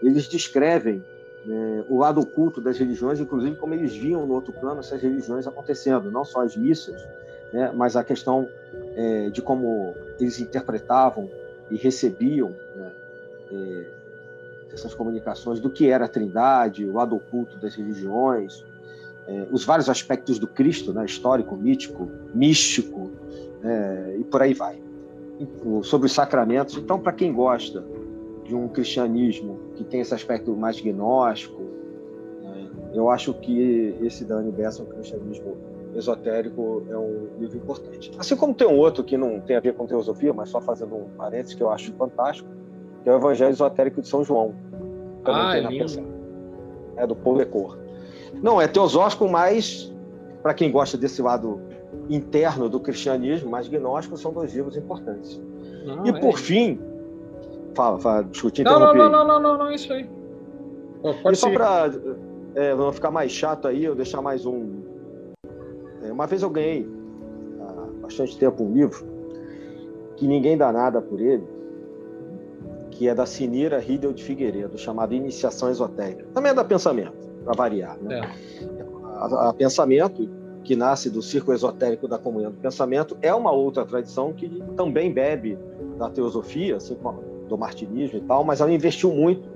eles 0.02 0.26
descrevem 0.26 1.04
né, 1.44 1.84
o 1.88 1.98
lado 1.98 2.20
oculto 2.20 2.60
das 2.60 2.78
religiões, 2.78 3.20
inclusive 3.20 3.56
como 3.56 3.74
eles 3.74 3.94
viam 3.94 4.26
no 4.26 4.34
outro 4.34 4.52
plano 4.52 4.80
essas 4.80 5.00
religiões 5.00 5.46
acontecendo, 5.46 6.10
não 6.10 6.24
só 6.24 6.42
as 6.42 6.56
missas, 6.56 7.00
né, 7.52 7.72
mas 7.74 7.96
a 7.96 8.04
questão 8.04 8.48
é, 8.96 9.30
de 9.30 9.40
como 9.42 9.94
eles 10.18 10.40
interpretavam 10.40 11.30
e 11.70 11.76
recebiam 11.76 12.54
né, 12.74 12.92
é, 13.52 13.86
essas 14.72 14.94
comunicações 14.94 15.60
do 15.60 15.70
que 15.70 15.88
era 15.88 16.06
a 16.06 16.08
Trindade, 16.08 16.84
o 16.84 16.92
lado 16.92 17.16
oculto 17.16 17.56
das 17.58 17.74
religiões, 17.74 18.64
é, 19.26 19.46
os 19.50 19.64
vários 19.64 19.88
aspectos 19.88 20.38
do 20.38 20.46
Cristo, 20.46 20.92
né, 20.92 21.04
histórico, 21.04 21.56
mítico, 21.56 22.10
místico, 22.34 23.10
é, 23.62 24.16
e 24.18 24.24
por 24.24 24.42
aí 24.42 24.54
vai. 24.54 24.91
Sobre 25.82 26.06
os 26.06 26.12
sacramentos. 26.12 26.76
Então, 26.76 26.98
para 26.98 27.12
quem 27.12 27.32
gosta 27.32 27.84
de 28.44 28.54
um 28.54 28.68
cristianismo 28.68 29.58
que 29.74 29.84
tem 29.84 30.00
esse 30.00 30.14
aspecto 30.14 30.54
mais 30.56 30.80
gnóstico, 30.80 31.62
né, 32.42 32.70
eu 32.94 33.10
acho 33.10 33.34
que 33.34 33.96
esse 34.02 34.24
da 34.24 34.40
Bessa, 34.42 34.82
um 34.82 34.86
cristianismo 34.86 35.56
esotérico, 35.94 36.82
é 36.88 36.96
um 36.96 37.28
livro 37.38 37.56
importante. 37.56 38.12
Assim 38.18 38.36
como 38.36 38.54
tem 38.54 38.66
um 38.66 38.76
outro 38.76 39.02
que 39.04 39.16
não 39.16 39.40
tem 39.40 39.56
a 39.56 39.60
ver 39.60 39.74
com 39.74 39.86
teosofia, 39.86 40.32
mas 40.32 40.48
só 40.48 40.60
fazendo 40.60 40.94
um 40.96 41.08
parênteses 41.16 41.54
que 41.54 41.62
eu 41.62 41.70
acho 41.70 41.92
fantástico, 41.94 42.48
que 43.02 43.08
é 43.08 43.12
o 43.12 43.16
Evangelho 43.16 43.50
Esotérico 43.50 44.00
de 44.00 44.08
São 44.08 44.24
João. 44.24 44.54
Também 45.24 45.42
ah, 45.42 45.56
é 45.56 45.60
lindo. 45.60 46.06
É 46.96 47.06
do 47.06 47.16
Paul 47.16 47.36
Lecor. 47.36 47.78
Não, 48.42 48.60
é 48.60 48.66
teosófico, 48.66 49.28
mas 49.28 49.92
para 50.42 50.54
quem 50.54 50.70
gosta 50.70 50.96
desse 50.96 51.22
lado 51.22 51.60
interno 52.08 52.68
do 52.68 52.80
cristianismo, 52.80 53.50
mais 53.50 53.68
gnóstico, 53.68 54.16
são 54.16 54.32
dois 54.32 54.54
livros 54.54 54.76
importantes. 54.76 55.40
Não, 55.84 56.06
e 56.06 56.10
é. 56.10 56.20
por 56.20 56.38
fim, 56.38 56.78
fala, 57.74 57.98
fala, 57.98 58.24
discutir, 58.24 58.64
não, 58.64 58.78
não, 58.78 58.94
não, 58.94 59.10
não, 59.10 59.26
não, 59.26 59.40
não, 59.40 59.58
não, 59.58 59.72
isso 59.72 59.92
aí. 59.92 60.08
pode 61.22 61.36
e 61.36 61.36
só 61.36 61.50
para 61.50 61.90
é, 62.54 62.74
não 62.74 62.92
ficar 62.92 63.10
mais 63.10 63.32
chato 63.32 63.68
aí, 63.68 63.84
eu 63.84 63.94
deixar 63.94 64.22
mais 64.22 64.46
um. 64.46 64.82
É, 66.02 66.12
uma 66.12 66.26
vez 66.26 66.42
eu 66.42 66.50
ganhei 66.50 66.88
há 67.60 68.02
bastante 68.02 68.38
tempo 68.38 68.64
um 68.64 68.72
livro 68.72 69.06
que 70.16 70.26
ninguém 70.26 70.56
dá 70.56 70.72
nada 70.72 71.00
por 71.00 71.20
ele, 71.20 71.46
que 72.90 73.08
é 73.08 73.14
da 73.14 73.26
Sinira 73.26 73.78
Riedel 73.78 74.12
de 74.12 74.22
Figueiredo, 74.22 74.78
chamado 74.78 75.14
Iniciação 75.14 75.70
Esotérica. 75.70 76.24
Também 76.34 76.52
é 76.52 76.54
da 76.54 76.64
Pensamento, 76.64 77.12
para 77.44 77.54
variar. 77.54 77.98
Né? 78.00 78.20
É. 78.20 78.84
A, 79.16 79.48
a, 79.48 79.52
Pensamento, 79.52 80.28
que 80.64 80.76
nasce 80.76 81.10
do 81.10 81.22
círculo 81.22 81.56
esotérico 81.56 82.06
da 82.06 82.18
comunhão 82.18 82.50
do 82.50 82.58
pensamento, 82.58 83.16
é 83.20 83.34
uma 83.34 83.50
outra 83.50 83.84
tradição 83.84 84.32
que 84.32 84.48
também 84.76 85.12
bebe 85.12 85.58
da 85.98 86.08
teosofia, 86.08 86.76
assim 86.76 86.96
do 87.48 87.58
martinismo 87.58 88.18
e 88.18 88.22
tal, 88.22 88.44
mas 88.44 88.60
ela 88.60 88.72
investiu 88.72 89.12
muito 89.12 89.48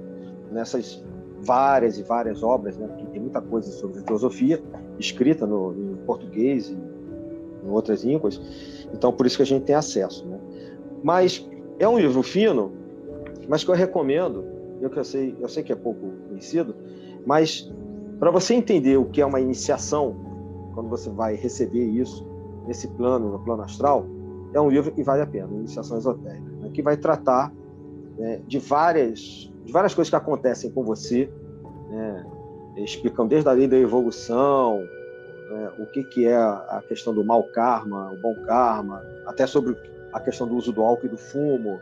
nessas 0.50 1.02
várias 1.40 1.98
e 1.98 2.02
várias 2.02 2.42
obras, 2.42 2.76
né? 2.76 2.86
Porque 2.86 3.06
tem 3.06 3.20
muita 3.20 3.40
coisa 3.40 3.70
sobre 3.70 4.02
teosofia 4.02 4.62
escrita 4.98 5.46
no, 5.46 5.96
português 6.06 6.70
e 6.70 6.74
em 6.74 7.70
outras 7.70 8.04
línguas. 8.04 8.40
Então, 8.92 9.12
por 9.12 9.26
isso 9.26 9.36
que 9.36 9.42
a 9.42 9.46
gente 9.46 9.64
tem 9.64 9.74
acesso, 9.74 10.26
né? 10.26 10.38
Mas 11.02 11.48
é 11.78 11.86
um 11.88 11.98
livro 11.98 12.22
fino, 12.22 12.72
mas 13.48 13.64
que 13.64 13.70
eu 13.70 13.74
recomendo, 13.74 14.44
eu 14.80 14.90
que 14.90 14.98
eu 14.98 15.04
sei, 15.04 15.36
eu 15.40 15.48
sei 15.48 15.62
que 15.62 15.72
é 15.72 15.76
pouco 15.76 16.00
conhecido, 16.28 16.74
mas 17.24 17.70
para 18.18 18.30
você 18.30 18.54
entender 18.54 18.96
o 18.96 19.04
que 19.04 19.20
é 19.20 19.26
uma 19.26 19.40
iniciação, 19.40 20.16
quando 20.76 20.90
você 20.90 21.08
vai 21.08 21.34
receber 21.34 21.86
isso 21.86 22.24
nesse 22.66 22.86
plano, 22.86 23.32
no 23.32 23.38
plano 23.38 23.62
astral, 23.62 24.06
é 24.52 24.60
um 24.60 24.68
livro 24.68 24.92
que 24.92 25.02
vale 25.02 25.22
a 25.22 25.26
pena, 25.26 25.48
Iniciação 25.52 25.96
Esotérica, 25.96 26.50
né, 26.60 26.70
que 26.72 26.82
vai 26.82 26.98
tratar 26.98 27.50
né, 28.18 28.42
de 28.46 28.58
várias 28.58 29.50
de 29.64 29.72
várias 29.72 29.94
coisas 29.94 30.10
que 30.10 30.16
acontecem 30.16 30.70
com 30.70 30.84
você, 30.84 31.28
né, 31.88 32.26
explicando 32.76 33.30
desde 33.30 33.48
a 33.48 33.52
lei 33.52 33.66
da 33.66 33.76
evolução, 33.76 34.78
né, 35.50 35.72
o 35.78 35.86
que, 35.86 36.04
que 36.04 36.26
é 36.26 36.36
a 36.36 36.82
questão 36.86 37.12
do 37.12 37.24
mau 37.24 37.42
karma, 37.44 38.12
o 38.12 38.16
bom 38.20 38.34
karma, 38.42 39.02
até 39.26 39.46
sobre 39.46 39.76
a 40.12 40.20
questão 40.20 40.46
do 40.46 40.54
uso 40.54 40.72
do 40.72 40.82
álcool 40.82 41.06
e 41.06 41.08
do 41.08 41.16
fumo, 41.16 41.80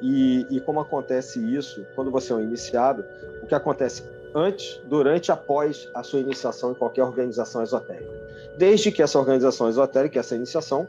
e, 0.00 0.46
e 0.50 0.60
como 0.60 0.80
acontece 0.80 1.38
isso 1.54 1.86
quando 1.94 2.10
você 2.10 2.32
é 2.32 2.36
um 2.36 2.40
iniciado, 2.40 3.04
o 3.42 3.46
que 3.46 3.54
acontece 3.54 4.02
antes, 4.34 4.80
durante 4.88 5.28
e 5.28 5.32
após 5.32 5.88
a 5.94 6.02
sua 6.02 6.20
iniciação 6.20 6.72
em 6.72 6.74
qualquer 6.74 7.04
organização 7.04 7.62
esotérica. 7.62 8.29
Desde 8.58 8.90
que 8.90 9.02
essa 9.02 9.18
organização 9.18 9.68
esotérica, 9.68 10.20
essa 10.20 10.34
iniciação, 10.34 10.86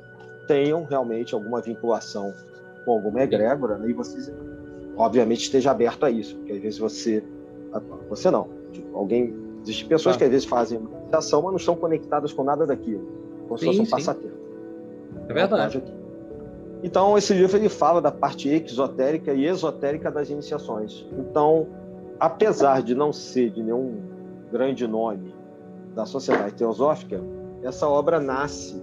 tenham 0.48 0.84
realmente 0.84 1.34
alguma 1.34 1.62
vinculação 1.62 2.34
com 2.84 2.92
alguma 2.92 3.22
egrégora, 3.22 3.78
né? 3.78 3.90
e 3.90 3.94
você, 3.94 4.34
obviamente, 4.98 5.44
esteja 5.44 5.72
aberto 5.72 6.06
a 6.06 6.12
isso, 6.12 6.36
porque 6.36 6.54
às 6.54 6.60
vezes 6.60 6.80
você. 6.80 7.24
Você 8.10 8.30
não. 8.30 8.50
Tipo, 8.72 8.98
alguém. 8.98 9.34
Existem 9.64 9.88
pessoas 9.88 10.16
ah. 10.16 10.18
que 10.18 10.24
às 10.24 10.30
vezes 10.32 10.46
fazem 10.46 10.80
iniciação, 10.80 11.42
mas 11.44 11.52
não 11.52 11.58
estão 11.58 11.76
conectadas 11.76 12.34
com 12.34 12.44
nada 12.44 12.66
daquilo, 12.66 13.08
como 13.48 13.60
sim, 13.60 13.72
se 13.72 13.78
fosse 13.78 13.82
um 13.82 13.90
passatempo. 13.92 14.36
É 15.30 15.34
verdade. 15.34 15.84
Então, 16.84 17.16
esse 17.16 17.34
livro 17.34 17.58
ele 17.58 17.70
fala 17.70 18.02
da 18.02 18.12
parte 18.12 18.50
exotérica 18.50 19.34
e 19.34 19.46
esotérica 19.46 20.10
das 20.10 20.30
iniciações. 20.32 21.06
Então, 21.18 21.68
apesar 22.20 22.82
de 22.82 22.96
não 22.96 23.14
ser 23.14 23.52
de 23.52 23.62
nenhum 23.62 24.02
grande 24.52 24.88
nome 24.88 25.34
da 25.94 26.06
sociedade 26.06 26.56
teosófica, 26.56 27.22
essa 27.64 27.88
obra 27.88 28.20
nasce 28.20 28.76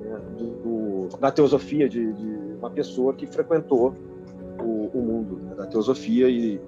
né, 0.00 0.20
do, 0.36 1.08
do, 1.08 1.18
da 1.18 1.30
teosofia 1.30 1.88
de, 1.88 2.12
de, 2.12 2.38
uma 2.58 2.70
pessoa 2.70 3.14
que 3.14 3.26
frequentou 3.26 3.94
o, 4.60 4.90
o 4.92 5.00
mundo 5.00 5.36
né, 5.36 5.54
da 5.54 5.66
teosofia 5.66 6.28
e 6.28 6.60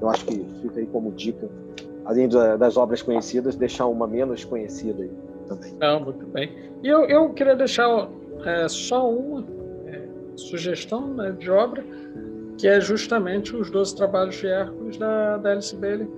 eu 0.00 0.08
acho 0.08 0.24
que 0.26 0.44
fica 0.62 0.80
aí 0.80 0.86
como 0.86 1.10
dica, 1.12 1.48
além 2.04 2.28
das 2.28 2.76
obras 2.76 3.02
conhecidas, 3.02 3.56
deixar 3.56 3.86
uma 3.86 4.06
menos 4.06 4.44
conhecida 4.44 5.02
aí 5.02 5.10
também. 5.48 5.74
Não, 5.80 6.00
muito 6.00 6.26
bem. 6.26 6.52
E 6.82 6.88
eu, 6.88 7.04
eu 7.06 7.30
queria 7.30 7.56
deixar 7.56 8.08
é, 8.44 8.68
só 8.68 9.10
uma 9.10 9.44
sugestão 10.38 11.08
né, 11.14 11.32
de 11.32 11.50
obra, 11.50 11.84
que 12.56 12.66
é 12.66 12.80
justamente 12.80 13.54
os 13.54 13.70
12 13.70 13.96
trabalhos 13.96 14.36
de 14.36 14.46
Hércules 14.46 14.96
da, 14.96 15.36
da 15.36 15.50
Alice 15.50 15.74
Bailey, 15.76 16.08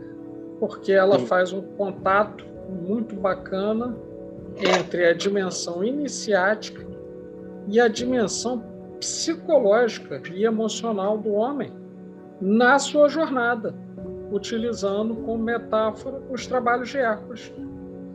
porque 0.58 0.92
ela 0.92 1.18
Sim. 1.18 1.26
faz 1.26 1.52
um 1.52 1.62
contato 1.62 2.44
muito 2.68 3.14
bacana 3.16 3.96
entre 4.62 5.06
a 5.06 5.12
dimensão 5.12 5.82
iniciática 5.82 6.86
e 7.68 7.80
a 7.80 7.88
dimensão 7.88 8.62
psicológica 8.98 10.22
e 10.34 10.44
emocional 10.44 11.16
do 11.16 11.32
homem 11.32 11.72
na 12.40 12.78
sua 12.78 13.08
jornada, 13.08 13.74
utilizando 14.30 15.14
como 15.16 15.42
metáfora 15.42 16.20
os 16.30 16.46
trabalhos 16.46 16.88
de 16.88 16.98
Hércules 16.98 17.52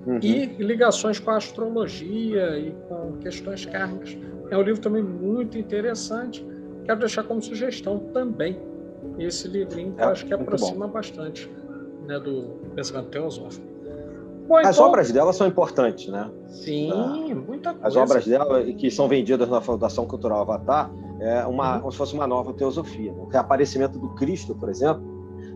uhum. 0.05 0.19
e 0.21 0.45
ligações 0.57 1.19
com 1.19 1.31
a 1.31 1.37
astrologia 1.37 2.57
e 2.57 2.71
com 2.87 3.17
questões 3.19 3.65
kármicas. 3.65 4.17
É 4.49 4.57
um 4.57 4.61
livro 4.61 4.81
também 4.81 5.03
muito 5.03 5.57
interessante. 5.57 6.45
Quero 6.85 6.99
deixar 6.99 7.23
como 7.23 7.41
sugestão 7.41 7.99
também 8.13 8.59
esse 9.19 9.47
livrinho, 9.47 9.93
que 9.93 10.01
é, 10.01 10.05
eu 10.05 10.09
acho 10.09 10.25
que 10.25 10.33
aproxima 10.33 10.87
bastante 10.87 11.49
né, 12.07 12.19
do 12.19 12.59
pensamento 12.75 13.09
teosófico. 13.09 13.74
Bom, 14.47 14.57
As 14.57 14.75
então... 14.75 14.87
obras 14.87 15.11
dela 15.11 15.33
são 15.33 15.47
importantes, 15.47 16.07
né? 16.07 16.29
Sim, 16.47 16.91
ah, 16.91 17.35
muita 17.35 17.73
coisa. 17.73 17.87
As 17.87 17.95
obras 17.95 18.25
dela, 18.25 18.63
que 18.63 18.91
são 18.91 19.07
vendidas 19.07 19.49
na 19.49 19.59
Fundação 19.59 20.05
Cultural 20.05 20.41
Avatar, 20.41 20.91
é 21.19 21.45
uma, 21.45 21.75
uhum. 21.75 21.79
como 21.81 21.91
se 21.91 21.97
fosse 21.97 22.13
uma 22.13 22.27
nova 22.27 22.53
teosofia. 22.53 23.11
Né? 23.11 23.21
O 23.21 23.25
reaparecimento 23.25 23.97
do 23.97 24.09
Cristo, 24.09 24.53
por 24.53 24.69
exemplo, 24.69 25.03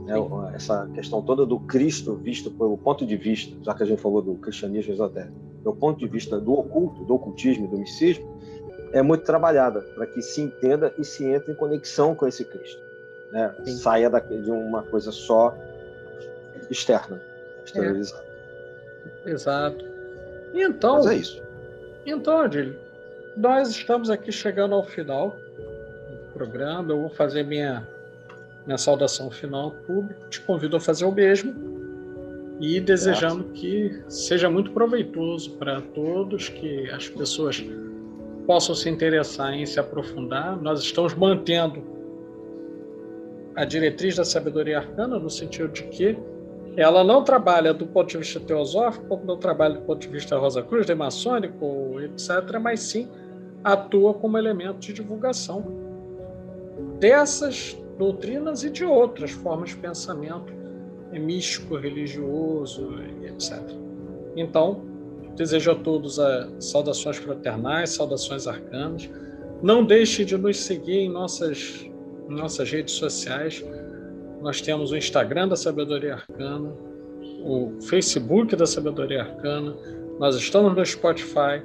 né? 0.06 0.16
essa 0.56 0.88
questão 0.94 1.22
toda 1.22 1.45
do 1.45 1.60
Cristo 1.60 2.16
visto 2.16 2.49
pelo 2.52 2.78
ponto 2.78 3.06
de 3.06 3.16
vista, 3.16 3.56
já 3.61 3.74
que 3.74 3.84
a 3.84 3.86
gente 3.86 4.02
falou 4.02 4.22
do 4.22 4.36
cristianismo 4.36 4.94
esotérico, 4.94 5.36
do 5.64 5.74
ponto 5.74 5.99
de 5.99 6.07
vista 6.07 6.40
do 6.40 6.53
oculto, 6.53 7.03
do 7.03 7.14
ocultismo 7.14 7.66
e 7.66 7.68
do 7.68 7.78
misticismo, 7.78 8.40
é 8.91 9.02
muito 9.02 9.24
trabalhada 9.24 9.82
para 9.94 10.07
que 10.07 10.22
se 10.22 10.41
entenda 10.41 10.94
e 10.98 11.03
se 11.03 11.24
entre 11.26 11.52
em 11.52 11.56
conexão 11.56 12.16
com 12.16 12.26
esse 12.26 12.44
Cristo. 12.44 12.82
Né? 13.32 13.53
Saia 13.66 14.10
de 14.10 14.49
uma 14.49 14.82
coisa 14.84 15.11
só 15.11 15.56
externa, 16.72 17.22
exteriorizada. 17.64 18.24
É. 18.24 18.28
Exato. 19.25 19.85
Então, 20.53 20.95
Mas 20.95 21.07
é 21.07 21.15
isso. 21.15 21.41
Então, 22.05 22.39
Adílio, 22.39 22.75
nós 23.37 23.69
estamos 23.69 24.09
aqui 24.09 24.31
chegando 24.31 24.73
ao 24.73 24.83
final 24.83 25.37
do 26.09 26.33
programa, 26.33 26.91
eu 26.91 27.01
vou 27.01 27.09
fazer 27.09 27.43
minha, 27.43 27.87
minha 28.65 28.77
saudação 28.77 29.29
final 29.29 29.65
ao 29.65 29.71
público. 29.71 30.29
Te 30.29 30.41
convido 30.41 30.77
a 30.77 30.79
fazer 30.79 31.05
o 31.05 31.11
mesmo 31.11 31.53
e 32.59 32.79
desejando 32.79 33.45
que 33.53 34.01
seja 34.09 34.49
muito 34.49 34.71
proveitoso 34.71 35.51
para 35.51 35.79
todos, 35.79 36.49
que 36.49 36.89
as 36.89 37.07
pessoas 37.07 37.63
possam 38.45 38.75
se 38.75 38.89
interessar 38.89 39.53
em 39.53 39.65
se 39.65 39.79
aprofundar. 39.79 40.61
Nós 40.61 40.81
estamos 40.81 41.13
mantendo 41.13 41.81
a 43.55 43.63
diretriz 43.63 44.15
da 44.15 44.25
sabedoria 44.25 44.79
arcana 44.79 45.17
no 45.19 45.29
sentido 45.29 45.69
de 45.69 45.83
que 45.83 46.17
ela 46.77 47.03
não 47.03 47.23
trabalha 47.23 47.73
do 47.73 47.85
ponto 47.85 48.09
de 48.09 48.17
vista 48.17 48.39
teosófico, 48.39 49.05
como 49.07 49.25
não 49.25 49.37
trabalha 49.37 49.75
do 49.75 49.81
ponto 49.81 49.99
de 49.99 50.07
vista 50.07 50.37
Rosa 50.37 50.61
Cruz, 50.61 50.85
de 50.85 50.95
maçônico, 50.95 51.99
etc., 52.01 52.59
mas 52.61 52.81
sim 52.81 53.07
atua 53.63 54.13
como 54.13 54.37
elemento 54.37 54.79
de 54.79 54.93
divulgação 54.93 55.89
dessas 56.99 57.77
doutrinas 57.97 58.63
e 58.63 58.69
de 58.69 58.85
outras 58.85 59.31
formas 59.31 59.69
de 59.69 59.77
pensamento 59.77 60.53
místico, 61.11 61.75
religioso, 61.75 62.95
etc. 63.23 63.59
Então, 64.35 64.81
desejo 65.35 65.71
a 65.71 65.75
todos 65.75 66.19
a 66.19 66.49
saudações 66.59 67.17
fraternais, 67.17 67.91
saudações 67.91 68.47
arcanas. 68.47 69.09
Não 69.61 69.83
deixe 69.83 70.23
de 70.23 70.37
nos 70.37 70.57
seguir 70.57 70.99
em 70.99 71.09
nossas, 71.09 71.85
em 72.29 72.33
nossas 72.33 72.69
redes 72.69 72.93
sociais. 72.93 73.63
Nós 74.41 74.61
temos 74.61 74.91
o 74.91 74.98
Instagram 74.98 75.48
da 75.48 75.56
Sabedoria 75.56 76.16
Arcana, 76.16 76.74
o 77.44 77.72
Facebook 77.82 78.56
da 78.56 78.66
Sabedoria 78.66 79.22
Arcana, 79.24 79.76
nós 80.20 80.36
estamos 80.36 80.76
no 80.76 80.86
Spotify, 80.86 81.64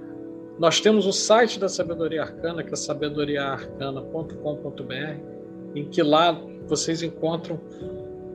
nós 0.59 0.81
temos 0.81 1.07
o 1.07 1.13
site 1.13 1.59
da 1.59 1.69
Sabedoria 1.69 2.23
Arcana, 2.23 2.63
que 2.63 2.73
é 2.73 2.77
sabedoriaarcana.com.br, 2.77 5.75
em 5.75 5.89
que 5.89 6.03
lá 6.03 6.41
vocês 6.67 7.03
encontram 7.03 7.61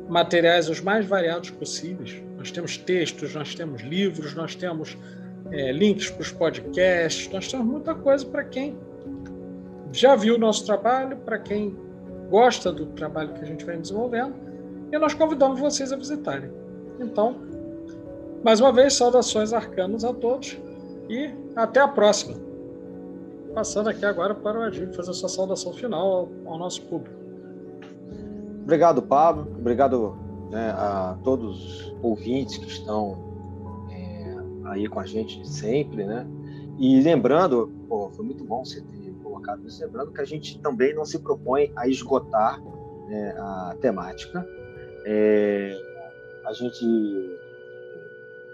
materiais 0.10 0.70
os 0.70 0.82
mais 0.82 1.06
variados 1.06 1.52
possíveis. 1.52 2.22
Nós 2.38 2.52
temos 2.52 2.78
textos, 2.78 3.34
nós 3.34 3.56
temos 3.56 3.82
livros, 3.82 4.36
nós 4.36 4.56
temos 4.56 4.98
é, 5.52 5.72
links 5.72 6.10
para 6.10 6.22
os 6.22 6.32
podcasts, 6.32 7.32
nós 7.32 7.50
temos 7.50 7.66
muita 7.66 7.96
coisa 7.96 8.26
para 8.26 8.44
quem 8.44 8.78
já 9.92 10.16
viu 10.16 10.36
o 10.36 10.38
nosso 10.38 10.66
trabalho, 10.66 11.18
para 11.18 11.40
quem 11.40 11.76
gosta 12.30 12.72
do 12.72 12.86
trabalho 12.88 13.34
que 13.34 13.42
a 13.42 13.46
gente 13.46 13.66
vem 13.66 13.82
desenvolvendo, 13.82 14.34
e 14.92 14.98
nós 14.98 15.14
convidamos 15.14 15.60
vocês 15.60 15.92
a 15.92 15.96
visitarem. 15.96 16.50
Então, 17.00 17.36
mais 18.44 18.60
uma 18.60 18.72
vez, 18.72 18.94
saudações 18.94 19.54
arcanas 19.54 20.04
a 20.04 20.14
todos 20.14 20.58
e 21.10 21.30
até 21.56 21.80
a 21.80 21.88
próxima. 21.88 22.38
Passando 23.54 23.90
aqui 23.90 24.06
agora 24.06 24.34
para 24.34 24.60
o 24.60 24.62
Adil 24.62 24.94
fazer 24.94 25.14
sua 25.14 25.30
saudação 25.30 25.74
final 25.74 26.30
ao, 26.46 26.54
ao 26.54 26.58
nosso 26.58 26.82
público. 26.84 27.18
Obrigado, 28.64 29.02
Pablo. 29.02 29.48
Obrigado 29.58 30.16
né, 30.52 30.70
a 30.72 31.18
todos 31.24 31.88
os 31.88 31.96
ouvintes 32.02 32.58
que 32.58 32.68
estão 32.68 33.18
é, 33.92 34.36
aí 34.66 34.88
com 34.88 35.00
a 35.00 35.06
gente 35.06 35.48
sempre, 35.48 36.06
né? 36.06 36.28
E 36.78 37.02
lembrando, 37.02 37.72
pô, 37.88 38.10
foi 38.12 38.26
muito 38.26 38.44
bom 38.44 38.64
você 38.64 38.82
ter 38.82 39.09
colocado 39.40 39.66
isso, 39.66 39.84
lembrando 39.84 40.12
que 40.12 40.22
a 40.22 40.26
gente 40.26 40.60
também 40.60 40.94
não 40.94 41.06
se 41.06 41.20
propõe 41.20 41.72
a 41.76 41.88
esgotar 41.88 42.62
né, 43.08 43.36
a 43.38 43.76
temática. 43.82 44.46
É, 45.06 45.76
a 46.46 46.54
gente 46.54 47.40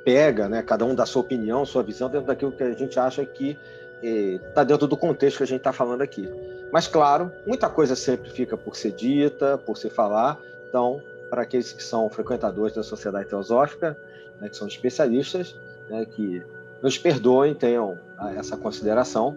pega, 0.04 0.48
né, 0.48 0.62
cada 0.62 0.86
um 0.86 0.94
da 0.94 1.06
sua 1.06 1.22
opinião, 1.22 1.66
sua 1.66 1.82
visão, 1.82 2.10
dentro 2.10 2.28
daquilo 2.28 2.52
que 2.52 2.64
a 2.64 2.74
gente 2.74 3.00
acha 3.00 3.26
que 3.26 3.58
está 4.02 4.62
é, 4.62 4.66
dentro 4.66 4.88
do 4.88 4.96
contexto 4.96 5.38
que 5.38 5.44
a 5.44 5.48
gente 5.48 5.60
está 5.60 5.74
falando 5.74 6.02
aqui. 6.02 6.30
Mas, 6.72 6.88
claro, 6.88 7.32
muita 7.46 7.70
coisa 7.70 7.96
sempre 7.96 8.30
fica 8.30 8.56
por 8.56 8.76
ser 8.76 8.92
dita, 8.92 9.58
por 9.58 9.78
se 9.78 9.90
falar. 9.90 10.40
Então, 10.70 11.02
para 11.30 11.42
aqueles 11.42 11.72
que 11.72 11.84
são 11.84 12.10
frequentadores 12.10 12.76
da 12.76 12.84
Sociedade 12.84 13.30
Teosófica, 13.30 13.98
né, 14.40 14.50
que 14.50 14.56
são 14.56 14.68
especialistas, 14.68 15.56
né, 15.90 16.06
que 16.06 16.44
nos 16.82 16.98
perdoem, 16.98 17.56
tenham 17.56 17.98
ah, 18.18 18.34
essa 18.34 18.56
consideração. 18.56 19.36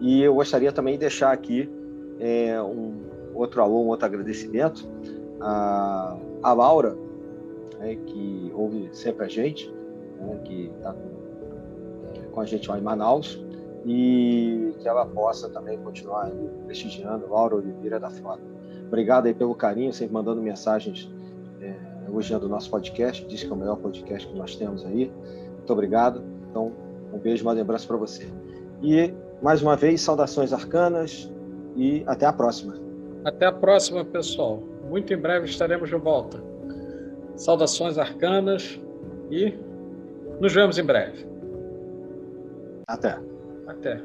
E 0.00 0.22
eu 0.22 0.34
gostaria 0.34 0.72
também 0.72 0.94
de 0.94 1.00
deixar 1.00 1.32
aqui 1.32 1.70
é, 2.18 2.60
um 2.62 2.94
outro 3.34 3.62
alô, 3.62 3.82
um 3.82 3.88
outro 3.88 4.06
agradecimento 4.06 4.88
a, 5.40 6.16
a 6.42 6.52
Laura, 6.52 6.96
né, 7.78 7.96
que 8.06 8.50
ouve 8.54 8.88
sempre 8.92 9.24
a 9.24 9.28
gente, 9.28 9.72
né, 10.18 10.40
que 10.44 10.70
está 10.76 10.92
com, 10.92 12.30
com, 12.32 12.40
a 12.40 12.44
gente 12.44 12.68
lá 12.68 12.78
em 12.78 12.82
Manaus, 12.82 13.42
e 13.84 14.74
que 14.80 14.88
ela 14.88 15.04
possa 15.04 15.48
também 15.50 15.78
continuar 15.78 16.30
prestigiando 16.64 17.28
Laura 17.28 17.56
Oliveira 17.56 18.00
da 18.00 18.08
Frota. 18.08 18.42
Obrigado 18.86 19.26
aí 19.26 19.34
pelo 19.34 19.54
carinho, 19.54 19.92
sempre 19.92 20.14
mandando 20.14 20.40
mensagens 20.40 21.10
é, 21.60 21.74
elogiando 22.08 22.46
o 22.46 22.48
nosso 22.48 22.70
podcast, 22.70 23.26
diz 23.26 23.42
que 23.42 23.50
é 23.50 23.52
o 23.52 23.56
melhor 23.56 23.76
podcast 23.76 24.26
que 24.26 24.36
nós 24.36 24.56
temos 24.56 24.84
aí. 24.86 25.12
Muito 25.56 25.72
obrigado. 25.72 26.22
Então, 26.50 26.72
um 27.12 27.18
beijo, 27.18 27.44
uma 27.44 27.52
lembrança 27.52 27.86
para 27.86 27.96
você. 27.96 28.26
E, 28.82 29.12
mais 29.44 29.60
uma 29.60 29.76
vez, 29.76 30.00
saudações 30.00 30.54
arcanas 30.54 31.30
e 31.76 32.02
até 32.06 32.24
a 32.24 32.32
próxima. 32.32 32.74
Até 33.26 33.44
a 33.44 33.52
próxima, 33.52 34.02
pessoal. 34.02 34.62
Muito 34.88 35.12
em 35.12 35.18
breve 35.18 35.44
estaremos 35.44 35.90
de 35.90 35.96
volta. 35.96 36.42
Saudações 37.36 37.98
arcanas 37.98 38.80
e 39.30 39.52
nos 40.40 40.54
vemos 40.54 40.78
em 40.78 40.82
breve. 40.82 41.26
Até. 42.88 43.18
Até. 43.66 44.00